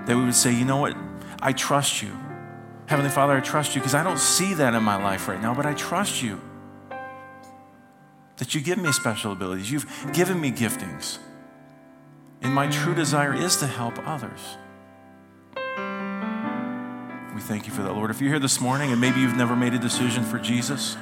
That 0.08 0.18
we 0.18 0.24
would 0.24 0.36
say, 0.36 0.54
you 0.54 0.66
know 0.66 0.78
what? 0.78 0.96
I 1.40 1.54
trust 1.54 2.02
you. 2.02 2.12
Heavenly 2.88 3.12
Father, 3.12 3.36
I 3.36 3.42
trust 3.42 3.76
you 3.76 3.82
because 3.82 3.94
I 3.94 4.02
don't 4.02 4.20
see 4.20 4.54
that 4.56 4.74
in 4.74 4.82
my 4.82 4.96
life 4.96 5.28
right 5.28 5.42
now, 5.42 5.54
but 5.54 5.66
I 5.66 5.74
trust 5.74 6.24
you 6.24 6.40
that 8.38 8.56
you 8.56 8.62
give 8.62 8.78
me 8.78 8.94
special 8.94 9.34
abilities. 9.34 9.70
You've 9.70 9.86
given 10.14 10.40
me 10.40 10.52
giftings. 10.52 11.20
And 12.42 12.54
my 12.54 12.68
true 12.68 12.96
desire 12.96 13.34
is 13.34 13.58
to 13.58 13.68
help 13.68 14.00
others. 14.08 14.58
We 17.36 17.42
thank 17.42 17.68
you 17.68 17.74
for 17.74 17.82
that, 17.84 17.94
Lord. 17.94 18.10
If 18.10 18.22
you're 18.22 18.30
here 18.30 18.40
this 18.40 18.62
morning 18.62 18.92
and 18.92 19.02
maybe 19.02 19.20
you've 19.20 19.36
never 19.36 19.56
made 19.56 19.74
a 19.74 19.80
decision 19.80 20.24
for 20.24 20.40
Jesus, 20.40 20.96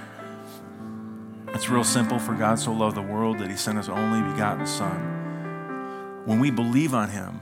it's 1.49 1.69
real 1.69 1.83
simple. 1.83 2.17
For 2.17 2.33
God 2.33 2.57
so 2.57 2.73
loved 2.73 2.97
the 2.97 3.01
world 3.01 3.37
that 3.39 3.49
he 3.51 3.55
sent 3.55 3.77
his 3.77 3.89
only 3.89 4.27
begotten 4.31 4.65
Son. 4.65 6.23
When 6.25 6.39
we 6.39 6.49
believe 6.49 6.95
on 6.95 7.09
him, 7.09 7.41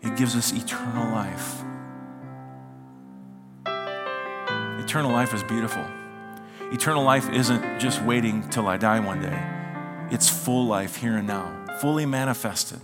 it 0.00 0.16
gives 0.16 0.36
us 0.36 0.52
eternal 0.52 1.10
life. 1.10 1.64
Eternal 4.84 5.12
life 5.12 5.32
is 5.32 5.42
beautiful. 5.42 5.82
Eternal 6.70 7.04
life 7.04 7.30
isn't 7.30 7.80
just 7.80 8.02
waiting 8.02 8.46
till 8.50 8.68
I 8.68 8.76
die 8.76 9.00
one 9.00 9.22
day, 9.22 10.14
it's 10.14 10.28
full 10.28 10.66
life 10.66 10.96
here 10.96 11.16
and 11.16 11.26
now, 11.26 11.64
fully 11.80 12.04
manifested. 12.04 12.80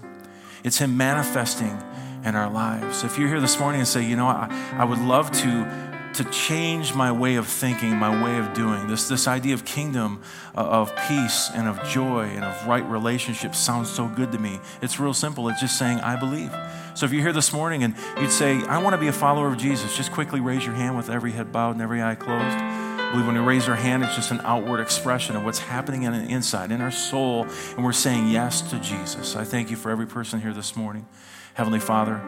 It's 0.64 0.78
Him 0.78 0.96
manifesting 0.96 1.78
in 2.24 2.34
our 2.34 2.50
lives. 2.50 3.04
If 3.04 3.18
you're 3.18 3.28
here 3.28 3.40
this 3.40 3.60
morning 3.60 3.80
and 3.80 3.88
say, 3.88 4.02
you 4.02 4.16
know, 4.16 4.26
I, 4.26 4.48
I 4.78 4.84
would 4.84 4.98
love 4.98 5.30
to 5.30 5.99
to 6.14 6.24
change 6.24 6.94
my 6.94 7.12
way 7.12 7.36
of 7.36 7.46
thinking, 7.46 7.96
my 7.96 8.22
way 8.22 8.38
of 8.38 8.52
doing. 8.52 8.88
This, 8.88 9.08
this 9.08 9.28
idea 9.28 9.54
of 9.54 9.64
kingdom, 9.64 10.22
uh, 10.56 10.60
of 10.60 10.94
peace 11.08 11.50
and 11.54 11.68
of 11.68 11.82
joy 11.84 12.24
and 12.24 12.44
of 12.44 12.66
right 12.66 12.84
relationships 12.88 13.58
sounds 13.58 13.88
so 13.88 14.08
good 14.08 14.32
to 14.32 14.38
me. 14.38 14.60
It's 14.82 14.98
real 14.98 15.14
simple. 15.14 15.48
It's 15.48 15.60
just 15.60 15.78
saying, 15.78 16.00
I 16.00 16.16
believe. 16.16 16.54
So 16.94 17.06
if 17.06 17.12
you're 17.12 17.22
here 17.22 17.32
this 17.32 17.52
morning 17.52 17.84
and 17.84 17.94
you'd 18.20 18.32
say, 18.32 18.56
I 18.64 18.82
want 18.82 18.94
to 18.94 19.00
be 19.00 19.08
a 19.08 19.12
follower 19.12 19.46
of 19.46 19.56
Jesus, 19.56 19.96
just 19.96 20.10
quickly 20.12 20.40
raise 20.40 20.64
your 20.64 20.74
hand 20.74 20.96
with 20.96 21.10
every 21.10 21.32
head 21.32 21.52
bowed 21.52 21.72
and 21.72 21.82
every 21.82 22.02
eye 22.02 22.16
closed. 22.16 22.56
I 22.56 23.12
believe 23.12 23.26
when 23.26 23.36
we 23.36 23.42
raise 23.42 23.68
our 23.68 23.76
hand, 23.76 24.04
it's 24.04 24.14
just 24.14 24.30
an 24.30 24.40
outward 24.42 24.80
expression 24.80 25.36
of 25.36 25.44
what's 25.44 25.58
happening 25.58 26.04
in 26.04 26.12
the 26.12 26.32
inside, 26.32 26.70
in 26.70 26.80
our 26.80 26.92
soul, 26.92 27.44
and 27.76 27.84
we're 27.84 27.92
saying 27.92 28.28
yes 28.28 28.62
to 28.70 28.78
Jesus. 28.78 29.34
I 29.34 29.44
thank 29.44 29.70
you 29.70 29.76
for 29.76 29.90
every 29.90 30.06
person 30.06 30.40
here 30.40 30.52
this 30.52 30.76
morning, 30.76 31.06
Heavenly 31.54 31.80
Father, 31.80 32.20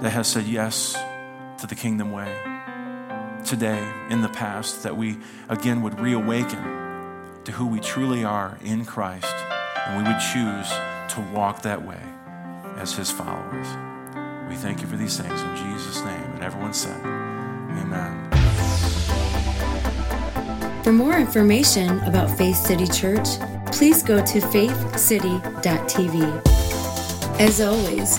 that 0.00 0.10
has 0.10 0.26
said 0.26 0.46
yes 0.46 0.94
to 1.60 1.66
the 1.68 1.76
kingdom 1.76 2.10
way 2.10 2.55
today, 3.46 3.92
in 4.10 4.22
the 4.22 4.28
past, 4.28 4.82
that 4.82 4.96
we 4.96 5.18
again 5.48 5.82
would 5.82 6.00
reawaken 6.00 6.62
to 7.44 7.52
who 7.52 7.66
we 7.66 7.78
truly 7.78 8.24
are 8.24 8.58
in 8.64 8.84
Christ, 8.84 9.34
and 9.86 9.96
we 9.96 10.02
would 10.02 10.20
choose 10.20 10.68
to 11.14 11.20
walk 11.32 11.62
that 11.62 11.86
way 11.86 12.00
as 12.76 12.94
His 12.94 13.10
followers. 13.10 13.68
We 14.48 14.56
thank 14.56 14.80
you 14.80 14.88
for 14.88 14.96
these 14.96 15.16
things 15.16 15.40
in 15.40 15.56
Jesus' 15.56 16.02
name. 16.02 16.32
And 16.34 16.42
everyone 16.42 16.74
said, 16.74 17.00
Amen. 17.04 18.32
For 20.82 20.92
more 20.92 21.18
information 21.18 22.00
about 22.00 22.36
Faith 22.36 22.56
City 22.56 22.86
Church, 22.86 23.28
please 23.66 24.02
go 24.02 24.24
to 24.24 24.40
faithcity.tv. 24.40 27.40
As 27.40 27.60
always, 27.60 28.18